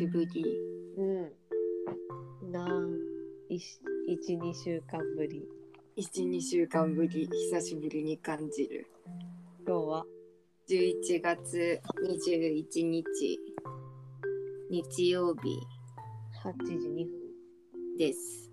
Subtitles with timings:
[0.00, 0.42] しぶり。
[0.96, 1.02] う
[2.46, 2.50] ん。
[2.50, 2.88] なん、
[3.50, 3.62] 一、
[4.06, 5.46] 一、二週間ぶり。
[5.98, 8.86] 1、2週間ぶり、久しぶりに感じる。
[9.66, 10.06] 今日は、
[10.70, 13.38] 11月21日、
[14.70, 15.58] 日曜日
[16.46, 17.10] 8時2分。
[17.98, 18.50] です。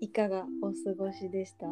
[0.00, 1.66] いかがお過ごしでした？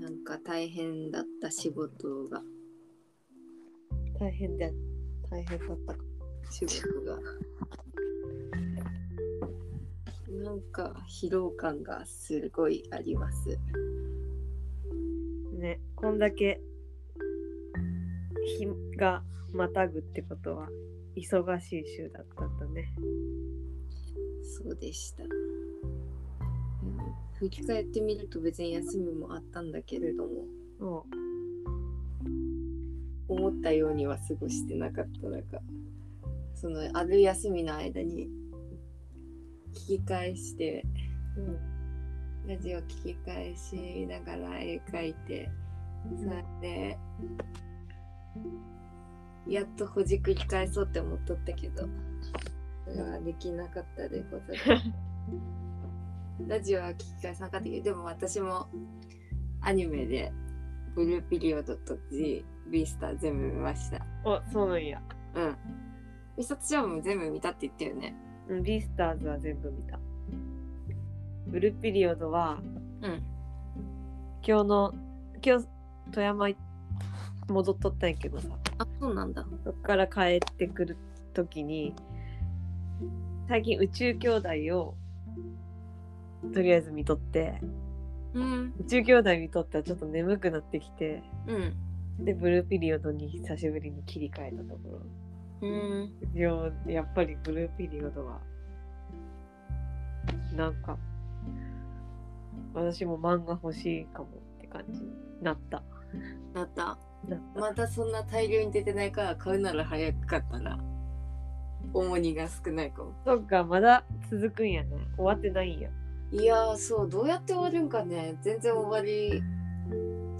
[0.00, 2.42] なんか大変だった仕事が、
[4.20, 4.66] 大変だ、
[5.30, 6.04] 大変だったか。
[6.50, 7.18] 仕事が。
[10.44, 13.58] なんか疲労感がすごいあります。
[15.58, 16.60] ね、こんだけ
[18.44, 19.22] 日が
[19.54, 20.68] またぐってことは
[21.16, 22.92] 忙しい週だったんだね。
[24.42, 25.24] そうでした。
[25.24, 25.30] うん
[27.38, 30.44] 振り返ってみると別に休みもあったんだけれども、
[33.60, 35.28] ったようには過ごしてなかった。
[35.28, 35.60] なんか
[36.54, 38.28] そのある休みの間に
[39.88, 40.84] 聞き返して
[41.36, 41.44] う、う
[42.44, 45.50] ん、ラジオ聞き返しながら絵描いて
[46.18, 46.98] それで
[49.48, 51.88] やっとほじくり返そうって思っとったけど
[52.86, 54.90] それはできなかったでございます。
[56.48, 58.68] ラジオは聞き返さなかったけどでも私も
[59.60, 60.32] アニメで
[60.94, 65.00] ブルーピリオドと G ビースター全部見ましたお、そうなんや。
[65.34, 65.56] うん。
[66.36, 68.14] 美里ちゃんも全部見たって言ったよね。
[68.48, 69.98] うん、ビースターズは全部見た。
[71.46, 72.60] ブルーピリオドは
[73.02, 73.22] うん。
[74.46, 74.94] 今日の、
[75.44, 75.66] 今日
[76.12, 76.56] 富山い
[77.48, 79.44] 戻っとったんやけどさ、あ、そうなんだ。
[79.64, 80.96] そっから帰ってくる
[81.34, 81.94] ときに、
[83.48, 84.94] 最近宇宙兄弟を
[86.54, 87.60] とりあえず見とって、
[88.34, 88.74] うん。
[88.80, 91.74] 宇宙兄弟見とったらちょっと眠くなってきて、うん。
[92.24, 95.00] で、ブルーピリオドに久しぶりに切り替えたところ。
[95.62, 96.12] うん。
[96.34, 96.50] いや
[96.86, 98.40] やっぱりブルーピリオドは、
[100.56, 100.98] なんか、
[102.74, 104.28] 私も漫画欲しいかも
[104.58, 105.08] って感じに
[105.42, 105.82] なった。
[106.54, 106.98] なった。
[107.54, 110.78] またそんな大量に出てないから買うなら早かったら
[111.92, 113.12] 重荷が少ないかも。
[113.24, 114.90] そっか、まだ続くんやね。
[115.16, 115.90] 終わってないんや。
[116.32, 119.42] いやーそうどうやって終わるんかね全然終わり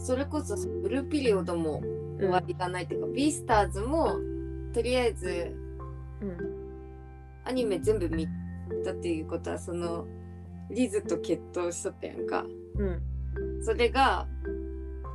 [0.03, 1.83] それこそブルーピリオドも
[2.19, 4.19] 終わりがないっていうか、ビースターズも
[4.73, 5.55] とりあえず
[6.23, 6.37] うん。
[7.45, 8.27] アニメ全部見
[8.85, 10.07] たっていうことはその
[10.71, 12.45] リズと決闘しとったやんか。
[12.77, 13.03] うん。
[13.63, 14.27] それが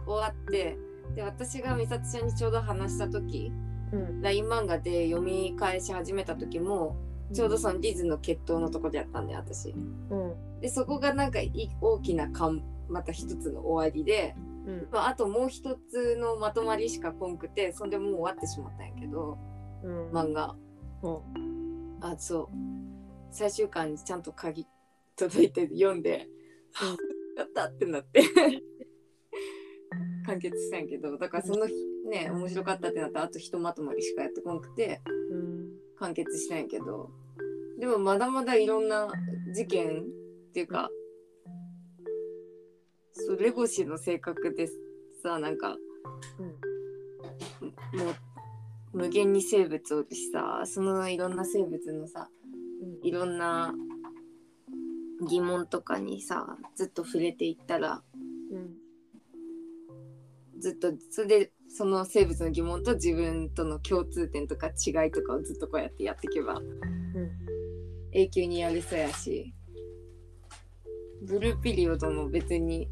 [0.05, 0.77] 終わって
[1.15, 3.51] で私が美里ちゃんにちょうど話した時
[3.91, 4.21] うん。
[4.21, 6.95] LINE 漫画で読み返し始めた時も
[7.33, 9.71] ちょうどそのリズの決闘のとこでやったんだよ私。
[9.71, 10.61] うん。
[10.61, 14.87] でそこがなんかい大きなかんまた一つの終わりで、うん。
[14.91, 19.37] まあ、あともう一つのまとまりしかこんくてそんでもう終わってしまったんやけど
[19.83, 20.11] うん。
[20.11, 20.55] 漫画
[21.03, 21.97] うん。
[22.01, 22.55] あそう
[23.31, 24.65] 最終巻にちゃんと鍵
[25.15, 26.27] 届いて読んで、
[27.37, 28.21] やったってなって
[30.25, 31.73] 完結したんやけどだからその日
[32.09, 35.01] ね面白かったってなったらあとひとまとまりしかやってこんくて
[35.31, 35.85] うん。
[35.97, 37.09] 完結したんやけど
[37.77, 39.11] でもまだまだいろんな
[39.53, 40.89] 事件っていうか
[43.15, 44.67] そうレゴシの性格で
[45.23, 45.77] さなんか
[46.39, 46.47] うん。
[47.99, 48.11] も
[48.93, 52.29] う無限に生物おるしさそのいろんな生物のさ
[53.03, 53.73] いろんな
[55.27, 58.01] 疑問とかにさずっと触れていったら
[58.51, 58.75] うん。
[60.59, 66.65] ずっとそれでその生物の疑問と自分との共通点とか違いとかをずっとこうやってやっていけばうん。
[68.11, 69.53] 永久にやれそうやし
[71.23, 72.87] ブルーピリオドも別に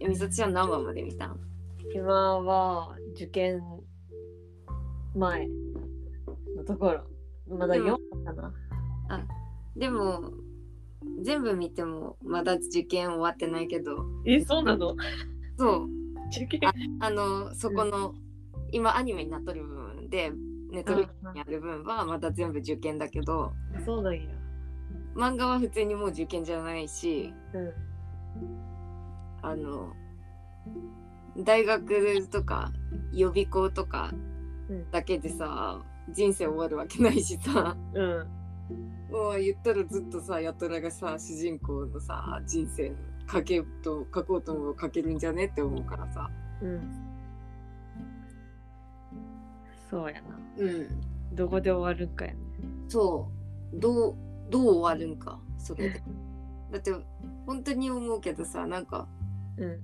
[0.00, 1.40] みさとちゃん何話まで見たん
[1.94, 3.62] 今は受験
[5.14, 5.48] 前
[6.56, 7.04] のところ。
[7.48, 8.52] まだでも4かな。
[9.76, 10.32] でも
[11.22, 14.96] 全部見てもまだ受験終わってないけどえ、そうなの？
[15.58, 15.88] そう
[16.30, 16.60] 受験
[17.00, 18.14] あのそこの、
[18.72, 20.32] 今アニメになっとる部分で
[20.70, 23.52] ネットフリックスにある分はまだ全部受験だけど
[23.84, 24.20] そうなんや。
[25.14, 27.72] 漫画は普通にもう受験じゃないしうん。
[29.46, 29.92] あの
[31.38, 32.72] 大学とか
[33.12, 34.10] 予備校とか
[34.68, 38.26] うんだけでさ人生終わるわけないしさうん。
[39.08, 42.92] もう言ったらずっとさやとらがさ主人公のさ人生
[43.30, 46.28] 書けと書こうと思う書けるんじゃねって思うからさ
[46.60, 46.80] うん。
[49.88, 50.28] そうやな。
[50.58, 50.88] うん
[51.32, 52.38] どこで終わるんかやね。
[52.88, 53.30] そ
[53.72, 54.16] うどう
[54.50, 56.02] どう終わるんかそれで
[56.72, 56.92] だって
[57.46, 59.06] 本当に思うけどさなんか
[59.58, 59.80] うん。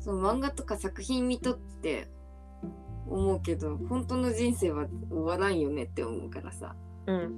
[0.00, 2.08] その漫画とか作品見とって
[3.08, 6.74] 思うけど本当の人生は終わらんよねって思うからさ。
[7.06, 7.32] うん。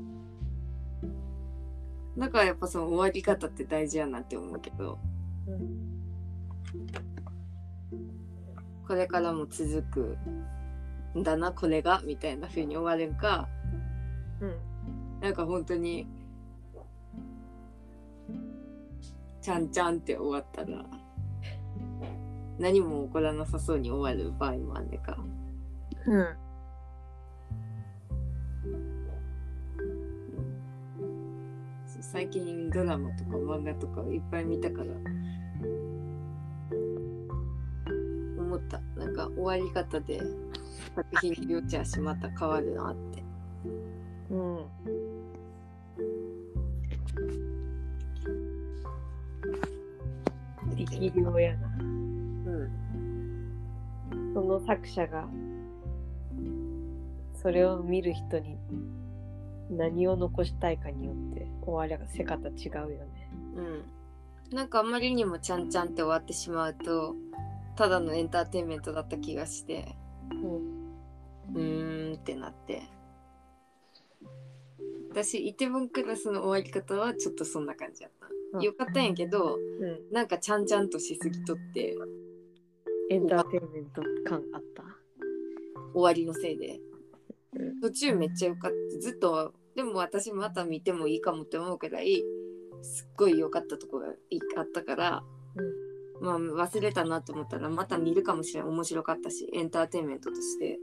[2.18, 4.98] だからやっぱその終わり方って大事やなって思うけど。
[5.46, 5.86] うん
[8.86, 10.16] これからも続く
[11.18, 13.48] んだなこれがみたいな風に終わるんか。
[14.40, 14.56] うん。
[15.20, 16.06] なんか本当に
[19.46, 20.84] ちゃんちゃんって終わったら
[22.58, 25.16] 何も起こらなさそうに終わる場合もあんねか。
[26.04, 26.36] うん。
[32.00, 34.86] 最近ドラマとか漫画とかいっぱい見たから。
[38.36, 38.80] 思った。
[38.96, 40.20] なんか終わり方で
[40.96, 43.22] 作品によっちゃしまた変わるなって。
[44.30, 45.15] うん
[50.90, 52.70] 力量やなうん
[54.34, 55.28] その作者が
[57.34, 58.56] それを見る人に
[59.70, 63.30] 何を残したいかによって終わりがせ方違うよね。
[63.56, 63.84] うん
[64.52, 67.16] なんかあまりにもちゃんちゃんって終わってしまうと
[67.74, 69.96] ただのエンターテインメントだった気がして
[70.30, 70.86] うん
[71.54, 72.82] うーんってなって
[75.10, 78.28] 私イテボンクラスの終わり方はちょっとそんな感じやった
[78.62, 81.96] よかったんやけどうん、なんかちゃんちゃんとしすぎとって
[83.10, 84.82] エンターテインメント感あった？
[85.94, 86.80] 終わりのせいで。
[87.54, 87.80] うん。
[87.80, 89.00] 途中めっちゃよかった。
[89.00, 92.24] ずっとでも私また見てもいいかもって思うくらい
[92.82, 95.22] すっごい良かったとこがいあったから、
[96.20, 100.78] まあ忘れたなと思ったらまた見るかもしれない面白かったしエンターテインメントとして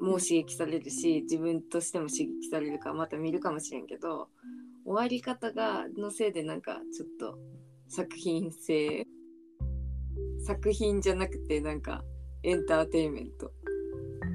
[0.00, 4.28] もう刺激されるし自分としても刺激されるからまた見るかもしれんけど
[4.84, 7.38] 終わり方がのせいでなんかちょっと
[7.88, 9.04] 作品性
[10.44, 12.02] 作品じゃなくてなんか
[12.42, 13.50] エンターテインメントっ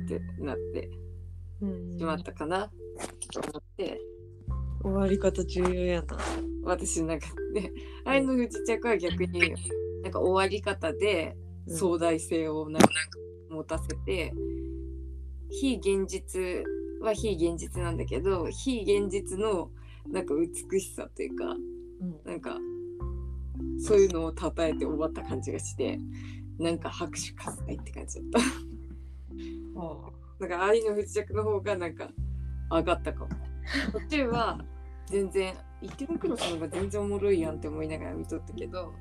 [0.07, 0.89] てなって
[1.61, 2.69] うんしまったかな。
[3.31, 3.99] と思って。
[4.83, 6.17] 終わり方重要やな。
[6.63, 7.71] 私なんかね
[8.05, 9.53] 愛の不時着は逆に
[10.03, 11.35] なんか終わり方で
[11.67, 11.77] うん。
[11.77, 12.87] 壮大性をなんか
[13.49, 14.33] 持たせて
[15.49, 16.63] 非現実
[17.01, 19.71] は非現実なんだけど非現実の
[20.07, 22.57] なんか美しさというかうんなんか
[23.79, 25.99] そういうのを称えて終わった感じがして
[26.59, 28.41] なんか拍手喝采って感じだっ
[29.75, 29.81] た。
[29.81, 32.09] あなんか愛の不時着の方がなんか
[32.71, 33.29] 上がったかも。
[33.91, 34.59] 途中は
[35.07, 38.93] 全然言ってのクロスの方が全然おもろいやんって思いながら見とったけど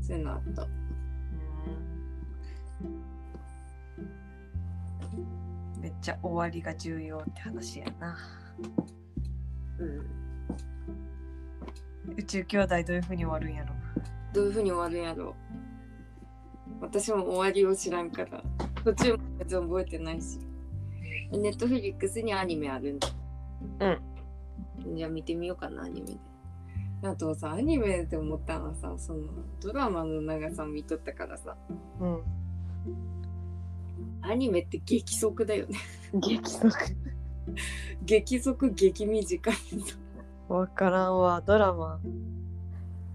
[0.00, 0.66] そういうのあった。
[5.80, 8.16] めっちゃ終わりが重要って話やな。
[9.78, 10.06] うん。
[12.16, 13.74] 宇宙兄弟どういうふうに終わるんやろ？
[14.32, 15.30] どういうふうに終わるんやろ？
[15.30, 15.34] う。
[16.80, 18.42] 私も終わりを知らんから
[18.84, 20.38] 途中も全然覚えてないし。
[21.32, 23.08] ネットフリックスにアニメあるんだ。
[23.80, 24.96] うん。
[24.96, 26.16] じゃあ見てみようかなアニメで。
[27.02, 29.28] あとさアニメで思ったのはさその
[29.60, 31.56] ドラマの長さ見とったからさ
[32.00, 32.22] うん。
[34.22, 35.78] アニメって激速だよね
[36.14, 36.72] 激速。
[38.04, 39.54] 激速激短い
[40.48, 41.42] わからんわ。
[41.44, 42.00] ドラマ。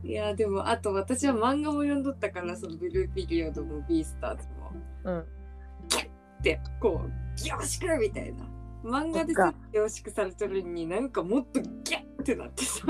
[0.03, 4.71] いやでもあと私は漫画も読んどったからそのブルーピリオドもビースターズも
[5.03, 5.19] うん。
[5.19, 8.43] ってこう凝縮みたいな
[8.83, 9.33] 漫画で
[9.71, 12.87] 凝縮されてるのになんかもっとギャッってなってさ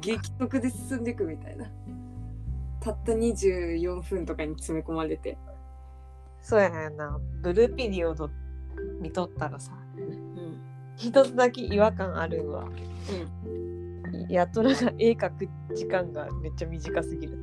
[0.00, 1.70] 激速で進んでいくみたいな
[2.80, 5.38] たった24分とかに詰め込まれて
[6.42, 7.20] そうやねんな。
[7.42, 8.30] ブルーピリオド
[9.00, 9.79] 見とったらさ、うん
[11.00, 12.68] 一つだけ違和感あるんは。
[14.28, 17.38] やっとらが絵描く時間がめっちゃ短すぎる。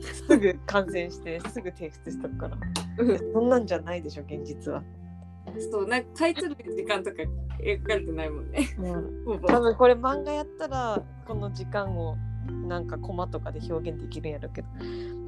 [0.00, 2.56] すぐ完成してすぐ提出したから。
[2.98, 4.82] うんそんなんじゃないでしょ、現実は。
[5.70, 7.16] そうなんか書いてる時間とか
[7.60, 8.68] 描かれてないもんね
[9.24, 12.16] ほぼ多分これ漫画やったらこの時間を
[12.68, 14.68] なんかコマとかで表現できるんやろうけど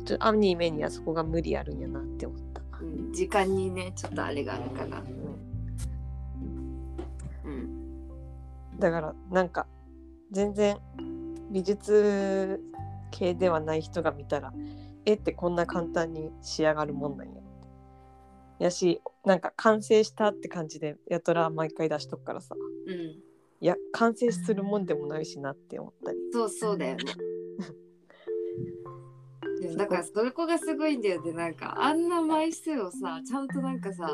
[0.05, 2.63] ちょアニメにはそこが無理あるんやなって思った。
[2.81, 5.52] うん時間にねちょっとあれがあるからうん
[8.83, 9.67] だからなんか
[10.33, 10.77] 全然
[11.53, 12.61] 美術
[13.13, 14.53] 系ではない人が見たら
[15.05, 17.35] 絵ってこんな簡単に仕上がるもんなんや。
[18.59, 22.57] やしなんか完成したって感じでやたら毎回出しとくからさ。
[22.87, 22.95] うん。
[22.95, 23.23] い
[23.61, 26.19] や完成するもんでもないしなって思ったり。
[26.33, 27.05] そうそうだよね。
[29.63, 31.33] でもだからそこがすごいんだよね。
[31.33, 34.13] なんかあんな枚数をさちゃんとなんかさ、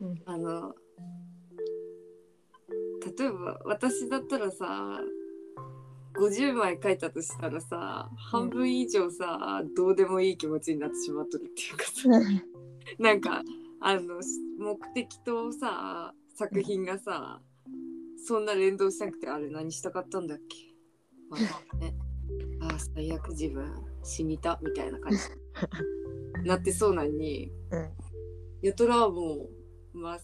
[0.00, 0.22] うん。
[0.24, 0.76] あの
[3.04, 5.00] 例えば私だったらさ
[6.18, 12.08] 50枚書いたとしたらさ半分以上さ、どうでもいい気持ちになってしまっとるっていうかさ。
[12.98, 13.42] なんか
[13.80, 14.20] あの
[14.58, 17.40] 目的とさ作品がさ、
[18.26, 20.56] そんな連動しなくてあれ何したかったんだっけ、
[21.30, 21.94] まあね、
[22.62, 25.18] ああ最悪自分死にたみたいな感じ。
[26.44, 27.90] なってそうなのにうん。
[28.62, 29.48] ヤトラはも
[29.94, 30.18] う、まあ、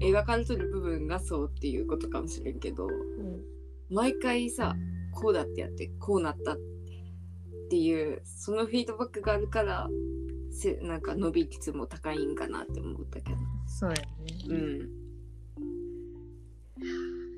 [0.00, 3.42] す描かれとる部分がそうっていうことかもしれんけどうん。
[3.90, 4.74] 毎回さ
[5.12, 6.56] こうだってやってこうなったっ
[7.68, 9.88] ていうそのフィードバックがあるから
[10.50, 13.38] せなんか伸び率も高いんかなって思ったけど。
[13.66, 14.06] そうやね。
[14.48, 14.88] うん。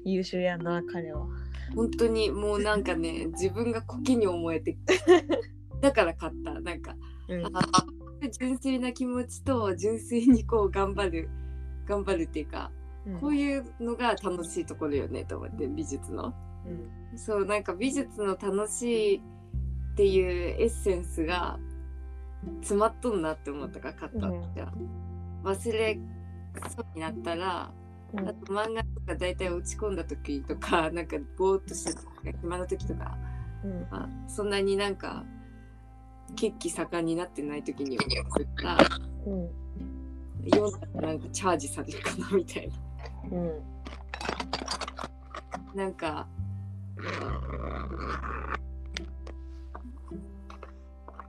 [0.04, 1.26] 優秀やな彼は。
[1.75, 4.76] 本当にもうなんかね 自分がコケに思えて
[5.80, 6.61] だから買った。
[6.61, 6.96] なんか
[7.28, 7.46] うん。
[7.46, 7.87] あ
[8.38, 11.28] 純粋な気持ちと純粋にこう頑張る
[11.86, 12.70] 頑張るっていうか
[13.20, 16.32] こういうのが楽しいところよねと思って美術の。
[16.66, 17.18] うん。
[17.18, 19.20] そうなんか美術の楽しいっ
[19.94, 21.58] ていうエッセンスが
[22.60, 24.54] 詰まっとんなって思ったから買ったうん。
[24.54, 24.72] じゃ
[25.42, 25.98] 忘れ
[26.70, 27.70] そうになったら
[28.14, 28.28] うん。
[28.28, 33.18] あと漫画とか大体落ち込んだ時とか なんかぼーっとした時とか暇な時とか、
[33.62, 33.86] うん。
[33.90, 35.26] まあ、そんなになんか
[36.36, 38.78] 血気盛んになってない時に読むから
[39.26, 39.63] うん
[40.50, 42.74] 読んだらなんかチャージされるかなみたいな。
[43.32, 43.74] うん。
[45.74, 46.26] なんか、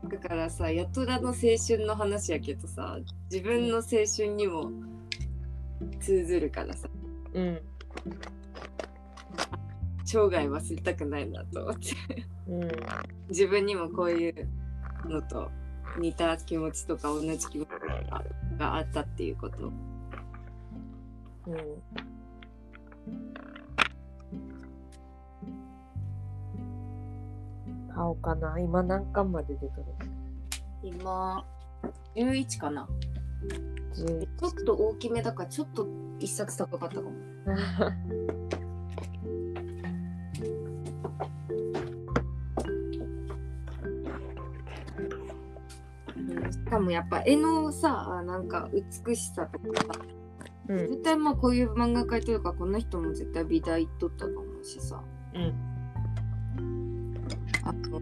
[0.09, 1.35] だからさ、やとらの青
[1.67, 2.97] 春の話やけどさ、
[3.31, 4.71] 自分の青春にも
[5.99, 6.87] 通ずるからさ、
[7.33, 7.61] うん。
[10.03, 11.89] 生涯忘れたくないなと思って、
[12.47, 12.69] うん。
[13.29, 14.47] 自分にもこういう
[15.05, 15.49] のと
[15.97, 18.23] 似た気持ちとか同じ気持ちが
[18.57, 19.67] があったっていうこと。
[19.67, 19.71] う
[21.51, 21.55] ん
[27.93, 29.85] 買おうかな今何巻まで出とる
[30.83, 31.45] 今、
[32.15, 32.89] 11かな。
[33.95, 35.87] 11ちょっと大きめだから、ちょっと
[36.19, 37.11] 一冊高かったかも。
[46.59, 48.69] うんしかもやっぱ絵のさなんか
[49.05, 49.99] 美しさとかさ
[50.67, 50.77] うん。
[50.77, 55.01] 絶対まあこういう漫画描いてるからこの人も絶対美大行っとったと思うしさ。
[55.33, 55.53] うん。
[57.63, 58.01] あと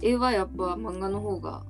[0.00, 1.64] 絵はやっぱ漫画の方が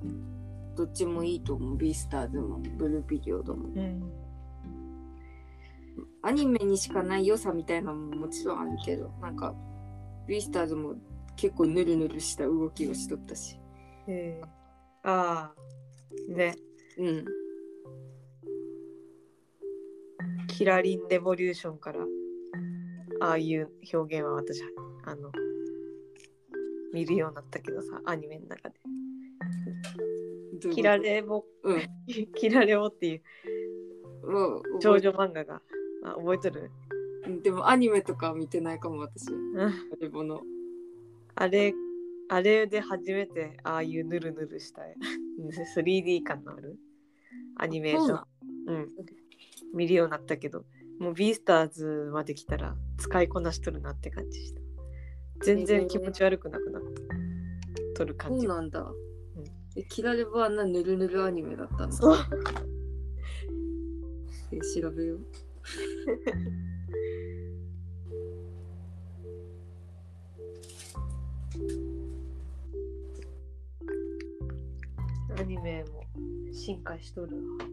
[0.75, 1.77] どっちもいいと思う。
[1.77, 3.69] ビースターズもブルーピリオドも。
[3.75, 4.03] うん。
[6.21, 9.55] アニメにしかない良さみたいなのももちろんあるけどなんか
[10.27, 10.95] ビースターズも
[11.39, 13.57] 結構ヌルヌルした動きをしとったし。
[14.07, 16.53] えー、ああね。
[16.97, 17.25] うん。
[20.47, 22.01] キラリンレボリューションから
[23.21, 24.61] ああいう表現は私
[25.05, 25.31] あの
[26.93, 28.75] 見るようになったけどさアニメの中で。
[30.73, 31.45] キラレボ。
[31.63, 31.87] うん。
[32.35, 34.29] キラレボっていう。
[34.29, 35.61] もう少女漫画が。
[36.03, 36.69] あ覚えとる？
[37.27, 37.41] うん。
[37.41, 39.31] でもアニメとかは見てないかも私。
[39.31, 39.73] うん。
[40.01, 40.41] レボの
[41.41, 41.73] あれ
[42.27, 44.81] あれで初めてああいうヌルヌルした
[45.75, 46.77] 3D 感のある？
[47.55, 48.05] アニメーション。
[48.07, 48.15] そう
[48.65, 48.87] なんうん、
[49.73, 50.65] 見るようになったけど。
[50.99, 54.61] もうビースターズまで来たら使いこなしとるなって感じした。
[55.45, 56.89] 全然気持ち悪くなくなった。
[57.95, 58.93] とる感そうじなんだ、ん。
[59.77, 62.17] えキラレボはあんなヌルヌルアニメだったんだそう。
[64.51, 65.19] え調べよう
[75.39, 76.03] アニメも
[76.51, 77.65] 進化しとるわ。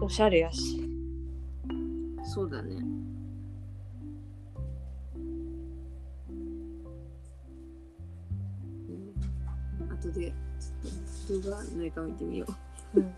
[0.00, 0.90] おしゃれやし。
[2.24, 2.74] そうだね。
[4.58, 5.20] う
[9.84, 9.92] ん。
[9.92, 10.32] 後で
[11.28, 12.46] ちょっと動画ないか見てみよ
[12.94, 12.98] う。
[12.98, 13.14] うん。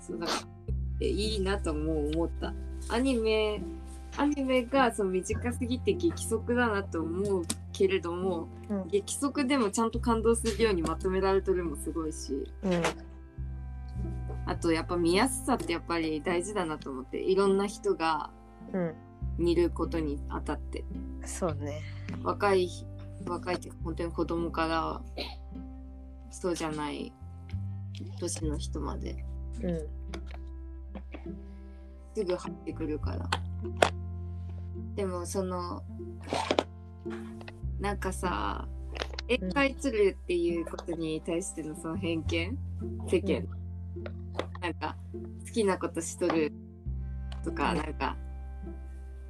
[0.00, 0.38] そうだから
[1.02, 2.54] えいいなとも思った。
[2.88, 3.60] アニメ
[4.16, 8.88] アニメがその短すぎて激速だなと思うけれども、うん。
[8.88, 12.32] 激速でもちゃんと感動するようにまとめられてるのもすごいし。
[12.62, 12.82] うん。
[14.46, 18.30] あとやっぱ見やすさってやっぱり大事だなと思っていろんな人が
[18.72, 18.94] うん。
[19.36, 20.84] 見ることにあたって。
[21.24, 21.80] そうね。
[22.22, 22.70] 若い
[23.26, 25.02] 若いって本当に子供から
[26.30, 27.12] そうじゃない
[28.20, 29.24] 年の人まで。
[29.62, 29.88] うん。
[32.14, 33.28] すぐ入ってくるから
[34.94, 35.82] でもその
[37.80, 38.68] なんかさ
[39.28, 42.58] 絵描いつるっていうことに対してのその偏見？
[43.08, 43.46] 世間
[44.60, 44.96] なんか
[45.46, 46.52] 好きなことしとる
[47.42, 47.78] とか、うん。
[47.78, 48.16] なんか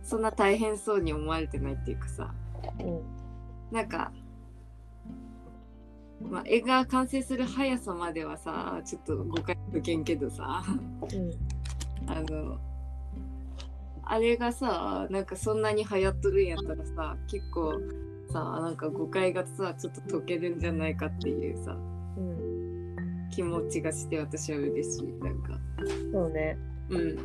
[0.02, 2.35] そんな大変そうに思われてないっていうかさ。
[2.80, 3.25] うん
[3.73, 4.12] なんか、
[6.21, 10.62] まあ、絵が完成する速さまではさちょっと誤解受けんけどさ。
[11.02, 11.30] うん。
[12.06, 12.59] あの
[14.06, 17.80] あれがさなんかそんなに流行っとるんやったらさ結構
[18.32, 21.73] さなんか誤解がさちょっと解けるんじゃないかっていうさ
[22.16, 22.96] うん
[23.30, 25.06] 気持ちがして私は嬉しい。
[25.25, 25.58] なんか。
[26.12, 26.56] そうね。
[26.88, 27.18] うん。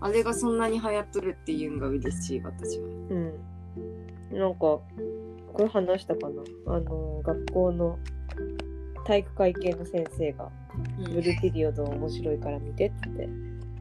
[0.00, 2.86] あれがそんなに流行っとるっていうんが嬉しい私は。
[2.86, 3.32] うん。
[4.32, 4.82] なんかこ
[5.58, 6.42] れ話したかな？
[6.74, 8.00] あの学校の
[9.04, 10.50] 体育会系の先生が
[10.98, 11.14] うん。
[11.14, 13.24] ブルーピリオド面白いから見てって言って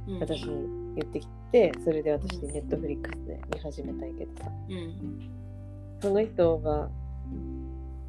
[0.09, 0.19] うん。
[0.19, 4.51] 私に言ってきてそれで私ネットフリックスで見始めたんやけどさ。
[4.69, 5.29] うん。
[6.01, 6.89] その人が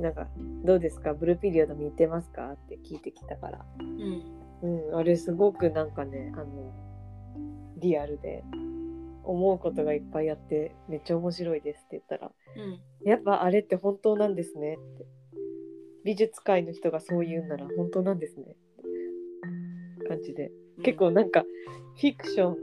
[0.00, 0.28] なんか
[0.64, 1.14] 「どうですか？
[1.14, 3.64] ブルーピリオド見てますか?」って聞いてきたから。
[3.78, 4.88] うん。
[4.90, 4.96] うん。
[4.96, 6.72] あれすごくなんかねあの
[7.76, 8.44] リアルで
[9.22, 13.08] 思うことがいっぱいあってめっちゃ面白いですって言ったらうん。
[13.08, 15.06] やっぱあれって本当なんですねって。
[16.04, 20.08] 美術界の人がそう言うんなら本当なんですねって。
[20.08, 20.52] 感じで。
[20.82, 21.44] 結構なんか
[21.96, 22.56] フィクション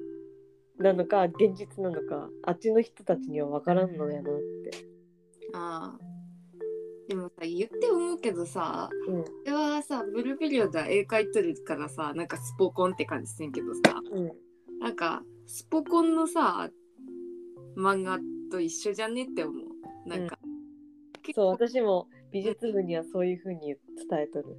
[0.82, 4.34] なのか現実なのかあっちの人たちには分からんのやなっ
[4.70, 4.72] て。
[5.54, 6.00] ああ
[7.08, 14.32] でもさ言って思うけどさうんこれはさブルーピリオドは絵描いとるからさなんかスポコンって感じせんけどさうん
[14.80, 16.70] なんかスポコンのさ
[17.78, 18.20] 漫画
[18.50, 19.72] と一緒じゃねって思う
[20.06, 20.38] なんか、
[21.22, 23.78] 結そう構私も美術部にはそういう風に伝
[24.24, 24.58] えとる。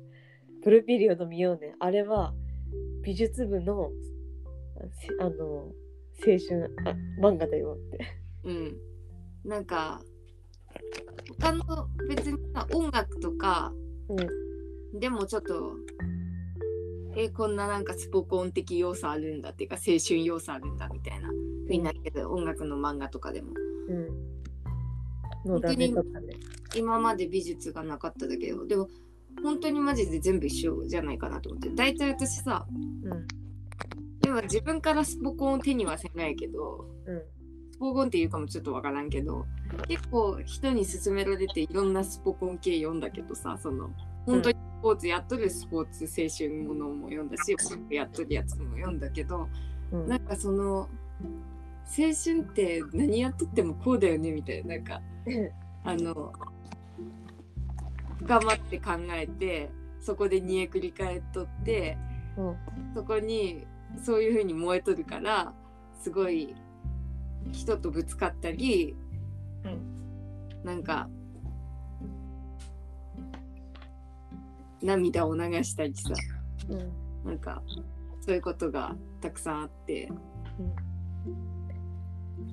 [0.65, 1.75] ブルーピリオド見ようね。
[1.81, 2.33] あれは
[3.03, 3.91] 美術部の
[5.01, 5.71] せあの
[6.21, 7.99] 青春あ漫画だよって。
[8.45, 8.77] うん
[9.45, 10.01] なんか
[11.41, 13.73] 他の別にさ音楽とか
[14.09, 15.75] うんでもちょっと
[17.17, 21.33] えこんななんかスポコン的要素あるんだっていうか青春要素あるんだみたいなふ
[21.69, 23.53] うになるけど、音楽の漫画とかでも
[23.89, 24.33] うん。
[25.45, 26.35] のダメとかね。
[26.75, 28.89] 今まで美術がなかっただけどでも
[29.43, 33.42] 本当にマジで全部一緒じゃないかなと思って大体私さうん
[34.33, 37.23] 今自分からスポコンを手にはせないけどうん。
[37.73, 39.45] スポコンっていうかもちょっとわからんけど
[39.89, 43.91] 結構人に勧められていろんなスポコン系読んだけどさその
[44.25, 47.55] 本当にスポーツやっとるスポーツ青春ものも読んだし
[47.91, 49.49] やっとるやつも読んだけど
[49.91, 50.09] うん。
[50.09, 50.89] なんかその
[51.85, 55.03] 青春って何やっとってもこうだよねみたいななんか
[55.85, 56.33] あの
[58.23, 61.99] 頑張って考えてそこで煮えくり返っとって
[62.39, 62.57] うん。
[62.95, 63.67] そこに
[64.05, 65.53] そういう風に燃えとるから
[66.01, 66.55] すごい
[67.53, 68.97] 人とぶつかったり、
[70.65, 71.09] なんか
[74.83, 76.11] 涙を流したりさ
[76.69, 76.93] うん。
[77.25, 77.63] なんか
[78.21, 80.11] そういうことがたくさんあって、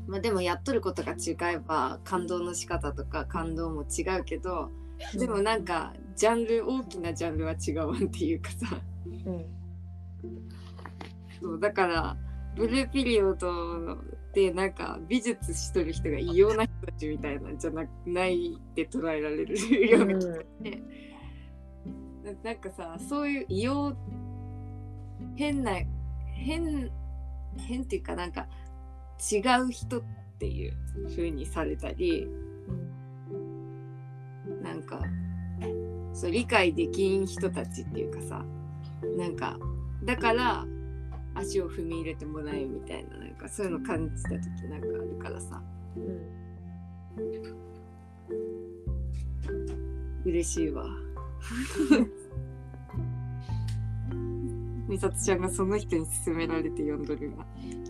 [0.07, 4.69] まあでもやっとることが違えば感動の仕方とか感動も違うけど
[5.15, 8.79] でもなんかジャンル大きなジャンルは違うわんっていうかさ。
[9.25, 9.58] うん
[11.41, 12.17] そうだから
[12.55, 13.97] ブルーピリオド
[14.33, 20.81] でなんか美術しとる人が異様な人たちみたいなんじゃなないって捉えられるような気がして、
[22.23, 23.95] ななんかさそういう異様
[25.35, 25.79] 変な
[26.33, 26.91] 変
[27.57, 28.47] 変っていうかなんか
[29.31, 30.03] 違う人っ
[30.39, 30.73] ていう
[31.09, 32.27] 風にされたり。
[34.63, 34.99] なんか
[36.13, 38.43] そう理解できん人たちっていうかさ。
[39.17, 39.57] なんか
[40.03, 40.65] だから
[41.39, 45.61] 足を踏み入れてもらえみたいななんかそういうの感じた時なんかあるからさ
[50.25, 50.85] 嬉しいわ。
[54.89, 57.45] 美里ちゃんがその人に勧められて読んどるな。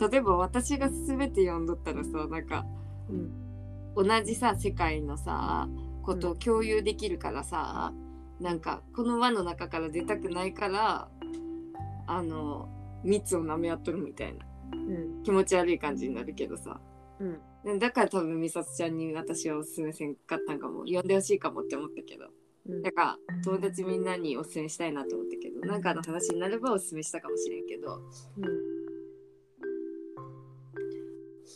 [0.09, 2.65] 例えば私が勧めて読んどったらさなんか
[3.09, 3.31] うん
[3.95, 5.67] 同じさ世界のさ
[6.03, 7.93] ことを共有できるからさ、
[8.39, 11.09] なんかこの輪の中から出たくないから
[12.07, 12.69] あの
[13.03, 14.45] 蜜を舐め合っとるみたいな。
[14.73, 15.23] うん。
[15.23, 16.79] 気持ち悪い感じになるけどさ。
[17.19, 17.79] うん。
[17.79, 20.81] だから多分美里ちゃんに私はおすすめせんかったんかも。
[20.81, 22.29] 読んでほしいかもって思ったけど。
[22.67, 22.81] うん。
[22.81, 25.59] だから友達みんなにおすすめしたいなと思ったけど。
[25.61, 28.01] なんかの話になればおすすめしたかもしれんけど。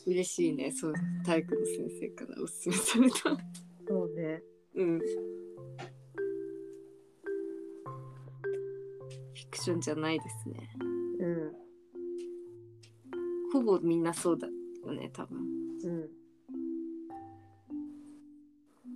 [0.06, 0.72] 嬉しいね。
[0.72, 0.94] そう
[1.26, 3.18] 体育の先生からおすすめされた。
[3.88, 4.44] そうね。
[4.76, 5.00] うん。
[5.00, 10.70] フィクションじゃないですね
[11.24, 11.52] うん。
[13.54, 15.40] ほぼみんなそうだよね多分。
[15.86, 16.10] うん。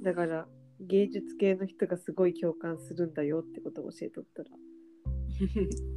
[0.04, 0.46] だから
[0.82, 4.50] 芸術系の人がすごい共感するんだよってことを教えとったら。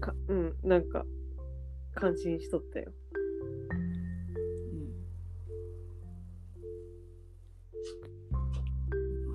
[0.01, 1.05] か うんなんか
[1.95, 2.93] 感心しとったよ。
[3.73, 4.75] う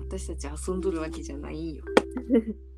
[0.08, 1.84] 私たち遊んどるわけじゃないんよ。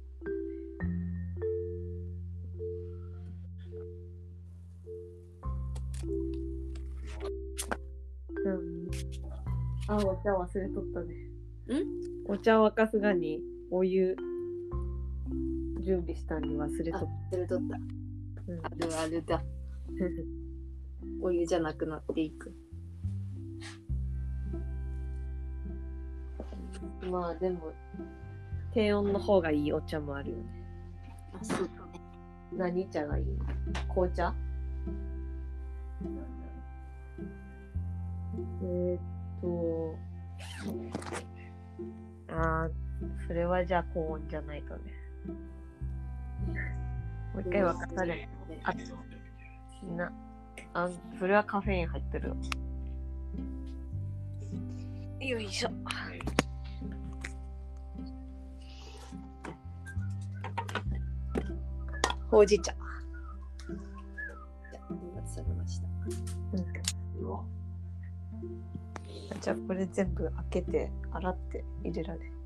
[9.89, 11.15] あお茶忘れとったね。
[11.15, 12.31] ん？
[12.31, 14.17] お茶沸かすがにお湯
[15.81, 17.75] 準備したんに忘れとあっ、それとった。
[17.75, 17.81] た、
[18.53, 18.61] うん。
[18.63, 19.43] あるあるだ。
[21.23, 22.53] お湯じゃなくなっていく。
[27.11, 27.73] まあでも。
[28.75, 30.45] 低温の方がいいお茶もあるよね。
[31.33, 32.01] あ、そうだね。
[32.53, 33.45] 何茶がいいの？
[33.89, 34.35] 紅茶？
[38.63, 39.01] えー、っ
[39.41, 39.97] と
[42.29, 44.93] あーそれはじゃあ高温じゃないとね。
[47.35, 48.29] もう一回沸かされ
[48.65, 48.73] あ
[49.97, 50.13] な
[50.75, 52.37] あそれはカフェイン入ってるよ。
[55.21, 55.71] いしょ。
[62.31, 62.73] ほうじ茶。
[62.73, 65.89] じゃあ、お待ちされました。
[69.41, 72.21] じゃあこれ全部開けて洗って入れられ。
[72.21, 72.39] る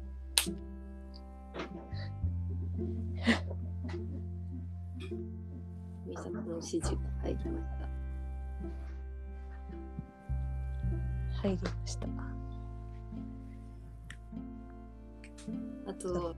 [6.06, 7.88] 美咲の指示が入りました。
[11.42, 12.06] 入りました。
[15.86, 16.36] あと、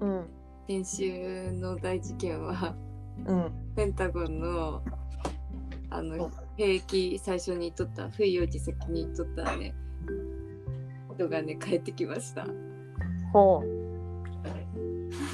[0.00, 0.26] うん。
[0.68, 2.74] 先週の大事件は、
[3.26, 3.52] うん。
[3.74, 4.82] ペンタゴンの、
[5.90, 9.74] あの、兵役最初に取った、不意を自責に取ったね、
[11.22, 12.46] 人がね、帰ってきました。
[13.32, 13.82] ほう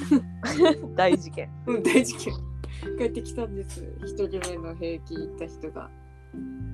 [0.95, 2.33] 大事件うん、大事件。
[2.97, 3.83] 帰ってきたんです。
[4.05, 5.89] 一人目の兵役行った人が。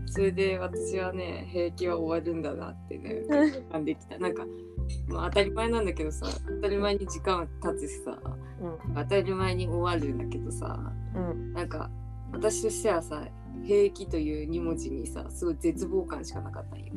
[0.07, 3.23] それで私はね、兵役は終わるんだなってね、
[3.71, 4.17] 感できた。
[4.19, 4.45] なんか、
[5.07, 8.19] まあ、当たり前なんだけどさ、当たり前に時間は経つしさ、
[8.61, 11.89] うん当たり前に終わるんだけどさ、うんなんか、
[12.31, 13.27] 私としてはさ、
[13.65, 16.93] 兵役という2文字にさ、すごい絶望感しかなかったんよ。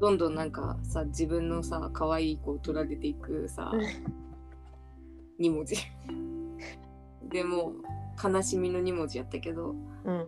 [0.00, 3.72] どんどんなんかさ、自分のさ、可愛い子を取られていくさ、
[5.40, 5.76] 2文字。
[7.28, 7.72] でも、
[8.22, 10.26] 悲しみの2文字やったけど、うん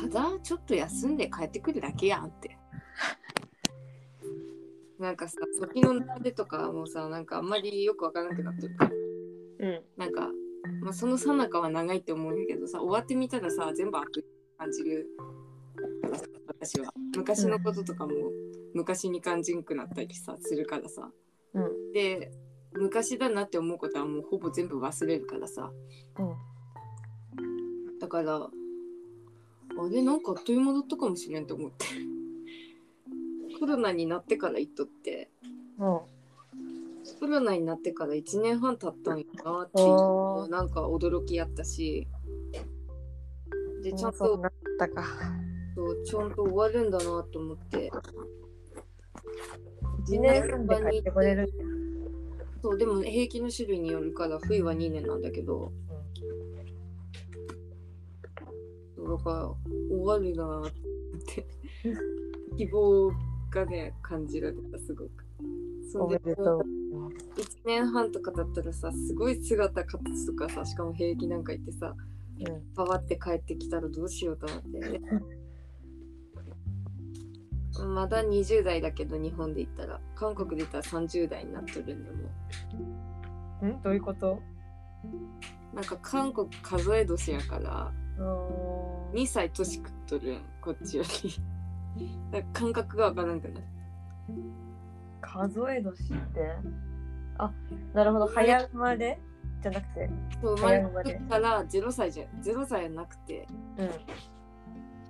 [0.00, 2.56] ただちょっと休んで帰ってくるだけやんって。
[4.98, 10.28] なんかさ、時の流れとかもさ、なんかあんまりよくわからなくなってるから、うんなんか、
[10.80, 15.06] まあ、その最中は長いって思うんやけどさ、終わってみたらさ、全部悪意感じる。
[16.46, 16.92] 私は。
[17.16, 18.12] 昔のこととかも
[18.74, 21.10] 昔に感じんくなったりさ、するからさ。
[21.54, 22.30] うんで、
[22.72, 25.70] 昔だなって思うことはもうほぼ全部忘れるからさ。
[28.00, 31.86] だから、あれなんかあっという間だったかもしれんと思って。
[33.58, 35.30] コロナになってから行っとって、
[35.78, 36.00] うん
[37.20, 42.08] コロナになってから1年半経ったんやなっていうのがなんか驚きやったし、
[43.86, 45.04] で、ちゃんとなったか。
[45.76, 47.88] そうちゃんと終わるんだなと思って。
[50.08, 51.52] 1年半で帰ってこれる
[52.60, 55.70] そう、でも平均の種類によるから、冬は2年なんだけど、
[58.96, 59.54] そうだから
[59.88, 60.72] 終わるなーっ
[61.26, 61.46] て。
[62.56, 63.12] 希望
[63.50, 65.10] がね感じられたすごく。
[65.92, 66.62] そおんでめでとう。
[67.36, 71.94] 1年半とかだったらさすごい姿形とかさしかも兵役なんか行ってさ
[72.40, 72.74] うん。
[72.74, 75.00] パワって帰ってきたらどうしようと思って、ね、
[77.94, 83.82] まだ20代だけど日本で行ったら韓国で行ったら30代になっとるんでもん？
[83.82, 84.40] どういうこと？
[85.74, 91.08] なんか韓国数え年やからうん2歳年食っとるんこっちより。
[92.32, 93.66] だから感覚がわからんくなる
[95.20, 96.56] 数え年って？
[97.38, 97.52] あ
[97.92, 98.26] なるほど。
[98.26, 99.20] 早生まれ？
[99.70, 100.10] じゃなくて
[100.42, 103.46] そう生まれてから0歳じゃ0歳じゃなくて
[103.78, 103.90] うん。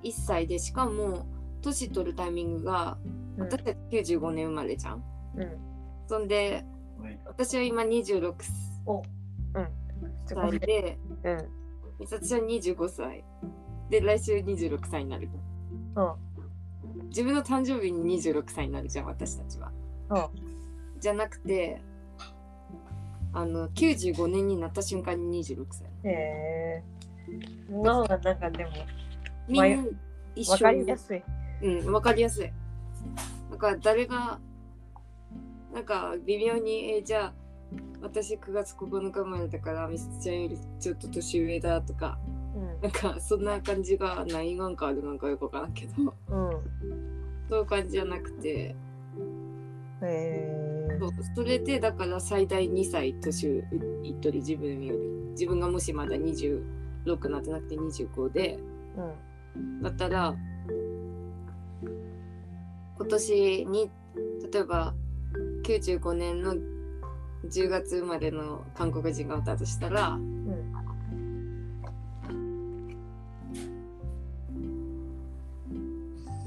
[0.03, 1.27] 1歳でしかも
[1.63, 2.97] 年取るタイミングが
[3.37, 3.43] うん。
[3.43, 5.05] 私たち95年生まれじゃん。
[5.37, 5.59] うん。
[6.07, 6.65] そんで
[7.27, 8.35] 私は今26
[8.87, 9.05] おうん。
[10.27, 11.49] 歳でうん。
[11.99, 13.25] 美咲ちゃん25歳。
[13.91, 15.29] で来週26歳になる。
[15.97, 16.03] う
[17.03, 17.07] ん。
[17.09, 19.73] 自分の誕生日に26歳になるじゃん私たちは。
[20.11, 21.01] うん。
[21.01, 21.83] じゃなくて
[23.37, 25.87] あの95年になった瞬間に26歳。
[26.05, 26.83] へえ
[27.69, 28.71] その方がなんかでも
[29.47, 29.85] みんな
[30.35, 30.81] 一緒に。
[30.81, 31.23] りやすい。
[31.63, 32.51] うん、わかりやすい。
[33.51, 34.39] だから誰が、
[35.75, 37.33] なんか微妙に、えーじゃあ
[38.01, 42.19] 私9月9日生まれだからみすちゃんよりちょっと年上だとか
[42.55, 42.81] うん。
[42.81, 45.93] なんかそんな感じがないなんかあるなんかよくわからんけど。
[46.03, 46.15] うん。
[47.51, 48.51] そういう感じじゃなくて。
[48.51, 48.75] へ
[50.03, 50.66] え
[50.99, 53.65] そうそれでだから最大2歳年上
[54.03, 55.17] いっとり自分より。
[55.37, 58.59] 自分がもしまだ26なってなくて25で
[59.55, 60.35] うんだったら
[62.97, 63.91] 今年に
[64.51, 64.95] 例えば
[65.65, 70.73] 95年の10月生まれの韓国人がいたとしたらうん。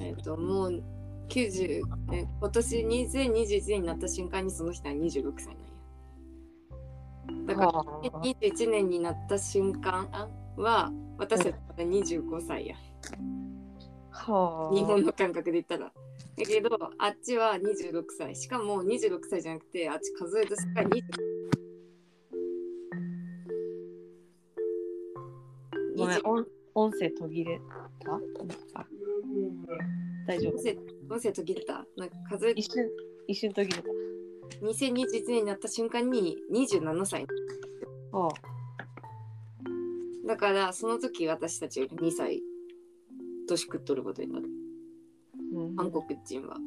[0.01, 0.83] えっ、ともう
[1.29, 7.45] 90え今年2021年になった瞬間にその人は26歳なんや。
[7.47, 10.09] だからはあ21年になった瞬間
[10.57, 12.75] は私たちまだ25歳や。
[14.11, 14.75] はあ。
[14.75, 15.85] 日本の感覚で言ったら。
[15.85, 15.91] だ
[16.45, 18.35] けどあっちは26歳。
[18.35, 21.03] しかも26歳じゃなくてあっち数えた世界20
[25.97, 27.59] ごめん20音音声途切れ
[27.99, 28.13] た？
[28.79, 28.85] あ
[30.27, 30.98] 大丈夫？
[31.09, 31.85] 音声途切れた。
[31.97, 32.87] なんか数え一瞬
[33.27, 33.89] 一瞬途切れた。
[34.61, 37.25] 2021年になった瞬間に27歳。
[38.11, 38.29] ああ。
[40.27, 42.41] だからその時私たちより2歳。
[43.47, 44.47] 年食っとることになる。
[45.53, 45.75] うん。
[45.75, 46.57] 韓国人は。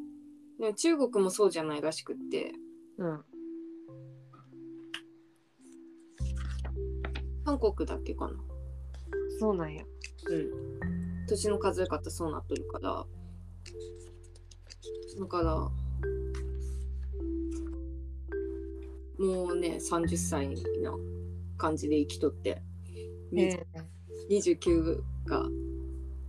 [0.59, 2.53] でも中国もそうじゃないらしくって。
[2.99, 3.25] うん。
[7.45, 8.35] 韓国だっけかな。
[9.39, 9.85] そうなんや。
[10.29, 10.73] うん。
[11.29, 13.07] 年の数え方そうなっとるから
[15.19, 15.55] だから
[19.19, 20.49] もうね30歳
[20.83, 20.95] な
[21.57, 22.63] 感じで生きとって、
[23.37, 23.67] え
[24.31, 25.49] 29か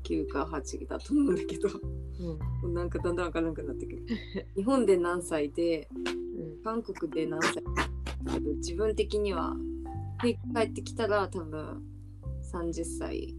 [0.03, 1.69] 9か8だと思うんだけど
[2.63, 2.73] うん。
[2.73, 4.05] なんかだんだん分からなくなってくる。
[4.55, 5.89] 日本で何歳で
[6.37, 6.63] うん。
[6.63, 7.63] 韓国で何歳
[8.57, 9.55] 自分的には
[10.21, 11.83] 帰ってきたら多分
[12.53, 13.35] 30歳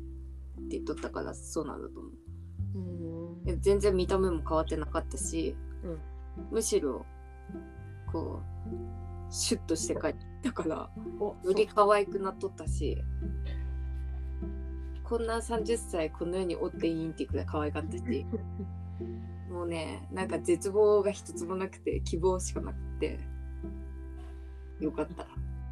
[0.64, 2.23] って言っとったからそうなんだと思う
[3.44, 6.00] 全然見た目も変わってなかったし、うん。
[6.50, 7.04] むしろ
[8.10, 12.98] こうシュッとして帰ったからおより可愛くなっとったし
[15.04, 18.26] こんな30歳この世におっていいんってくらい可愛かったし
[19.48, 23.20] もうねなんか絶望が一つもなくて希望しかなくて
[24.80, 25.26] よかった。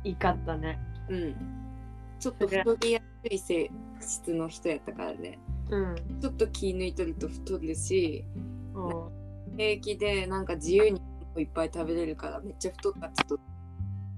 [0.05, 0.79] いかったね。
[1.09, 1.35] うん。
[2.19, 5.39] ちょっと太りやすい性質の人やったからね
[5.71, 6.21] うん。
[6.21, 8.25] ちょっと気抜いとると太るし
[8.75, 9.57] うん。
[9.57, 11.01] 平気でなんか自由に
[11.37, 13.41] いっぱい食べれるからめっちゃ太ったちょっと、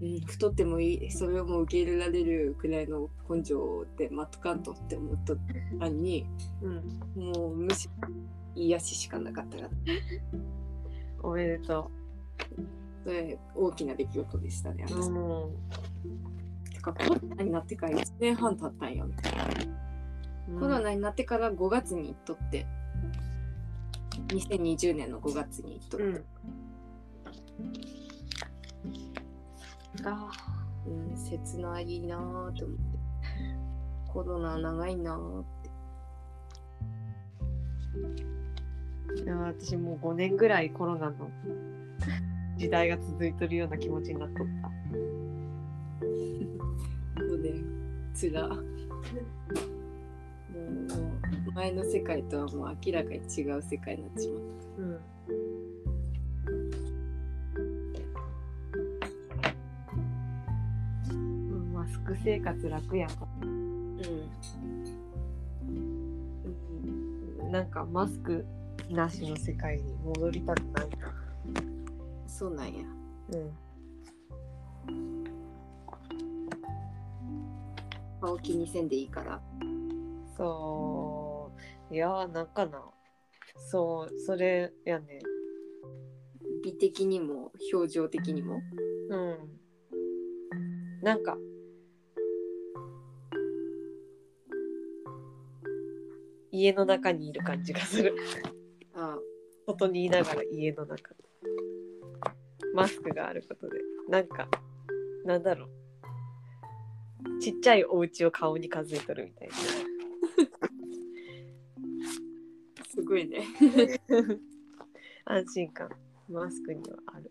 [0.03, 5.39] うん、太ってもいいそれをもう受け入れられるくらいの根性で待っとかんとって思っとっ
[5.79, 6.27] たのに
[6.63, 6.69] う
[7.21, 7.33] ん。
[7.33, 8.09] もうむしろ
[8.57, 9.71] 癒ししかなかったから。
[11.23, 11.91] おめでと
[13.05, 16.71] それ大きな出来事でしたねう私、うん。
[16.71, 19.45] てかコロナになってから1年半経ったんやみたいな、
[20.59, 22.67] コロナになってから5月に行っとって
[24.29, 26.25] 2020年の5月に行っとって、うん
[30.07, 30.31] あ
[30.87, 32.83] うん、切ないなーって思って。
[34.09, 35.45] コロナ長いなーっ
[39.17, 39.23] て。
[39.23, 41.31] いや私もう5年ぐらいコロナの
[42.57, 44.69] 時代が続いてるような気持ちになっとった
[47.23, 47.51] もうね、
[48.15, 48.49] つら。
[50.65, 54.41] もう前の世界とはもう明らかに違う世界になってしまっ
[54.79, 55.01] うん。
[61.11, 61.15] う
[61.57, 61.73] ん。
[61.73, 63.11] マスク生活楽やん。
[63.11, 63.27] か。
[63.43, 63.99] うん。
[67.51, 67.71] なん。
[67.71, 68.45] かマスク
[68.91, 71.13] なしの世界に戻りたくないな
[72.27, 72.75] そうなん。
[72.75, 72.83] や。
[73.33, 73.51] うん。
[78.21, 78.89] 顔気にせん。
[78.89, 79.41] でいいから。
[80.37, 81.53] そ
[81.91, 81.95] う。
[81.95, 82.83] いやー、なんかな。
[83.71, 85.21] そう、それやね。
[86.63, 88.61] 美的にも、表情的にも。
[89.11, 89.61] うん。
[91.03, 91.37] なんか、
[96.51, 98.15] 家の中にいる感じがする。
[98.95, 99.19] ああ
[99.67, 101.15] 外にいながら家の中。
[102.75, 103.79] マスクがあることで。
[104.09, 104.49] なんか、
[105.25, 107.41] なんだろう。
[107.41, 109.55] ちっちゃいお家を顔に数えとるみたいな。
[113.15, 114.41] 500円
[115.25, 115.89] 安心感。
[116.29, 117.31] マスクにはある。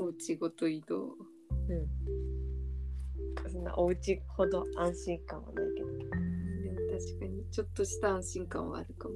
[0.00, 1.16] おうちごと移動。
[1.68, 1.88] うん。
[3.50, 5.88] そんなおうちほど安心感はないけど。
[5.88, 6.08] でも
[6.98, 9.14] 確かにちょっとした安心感はあるかも、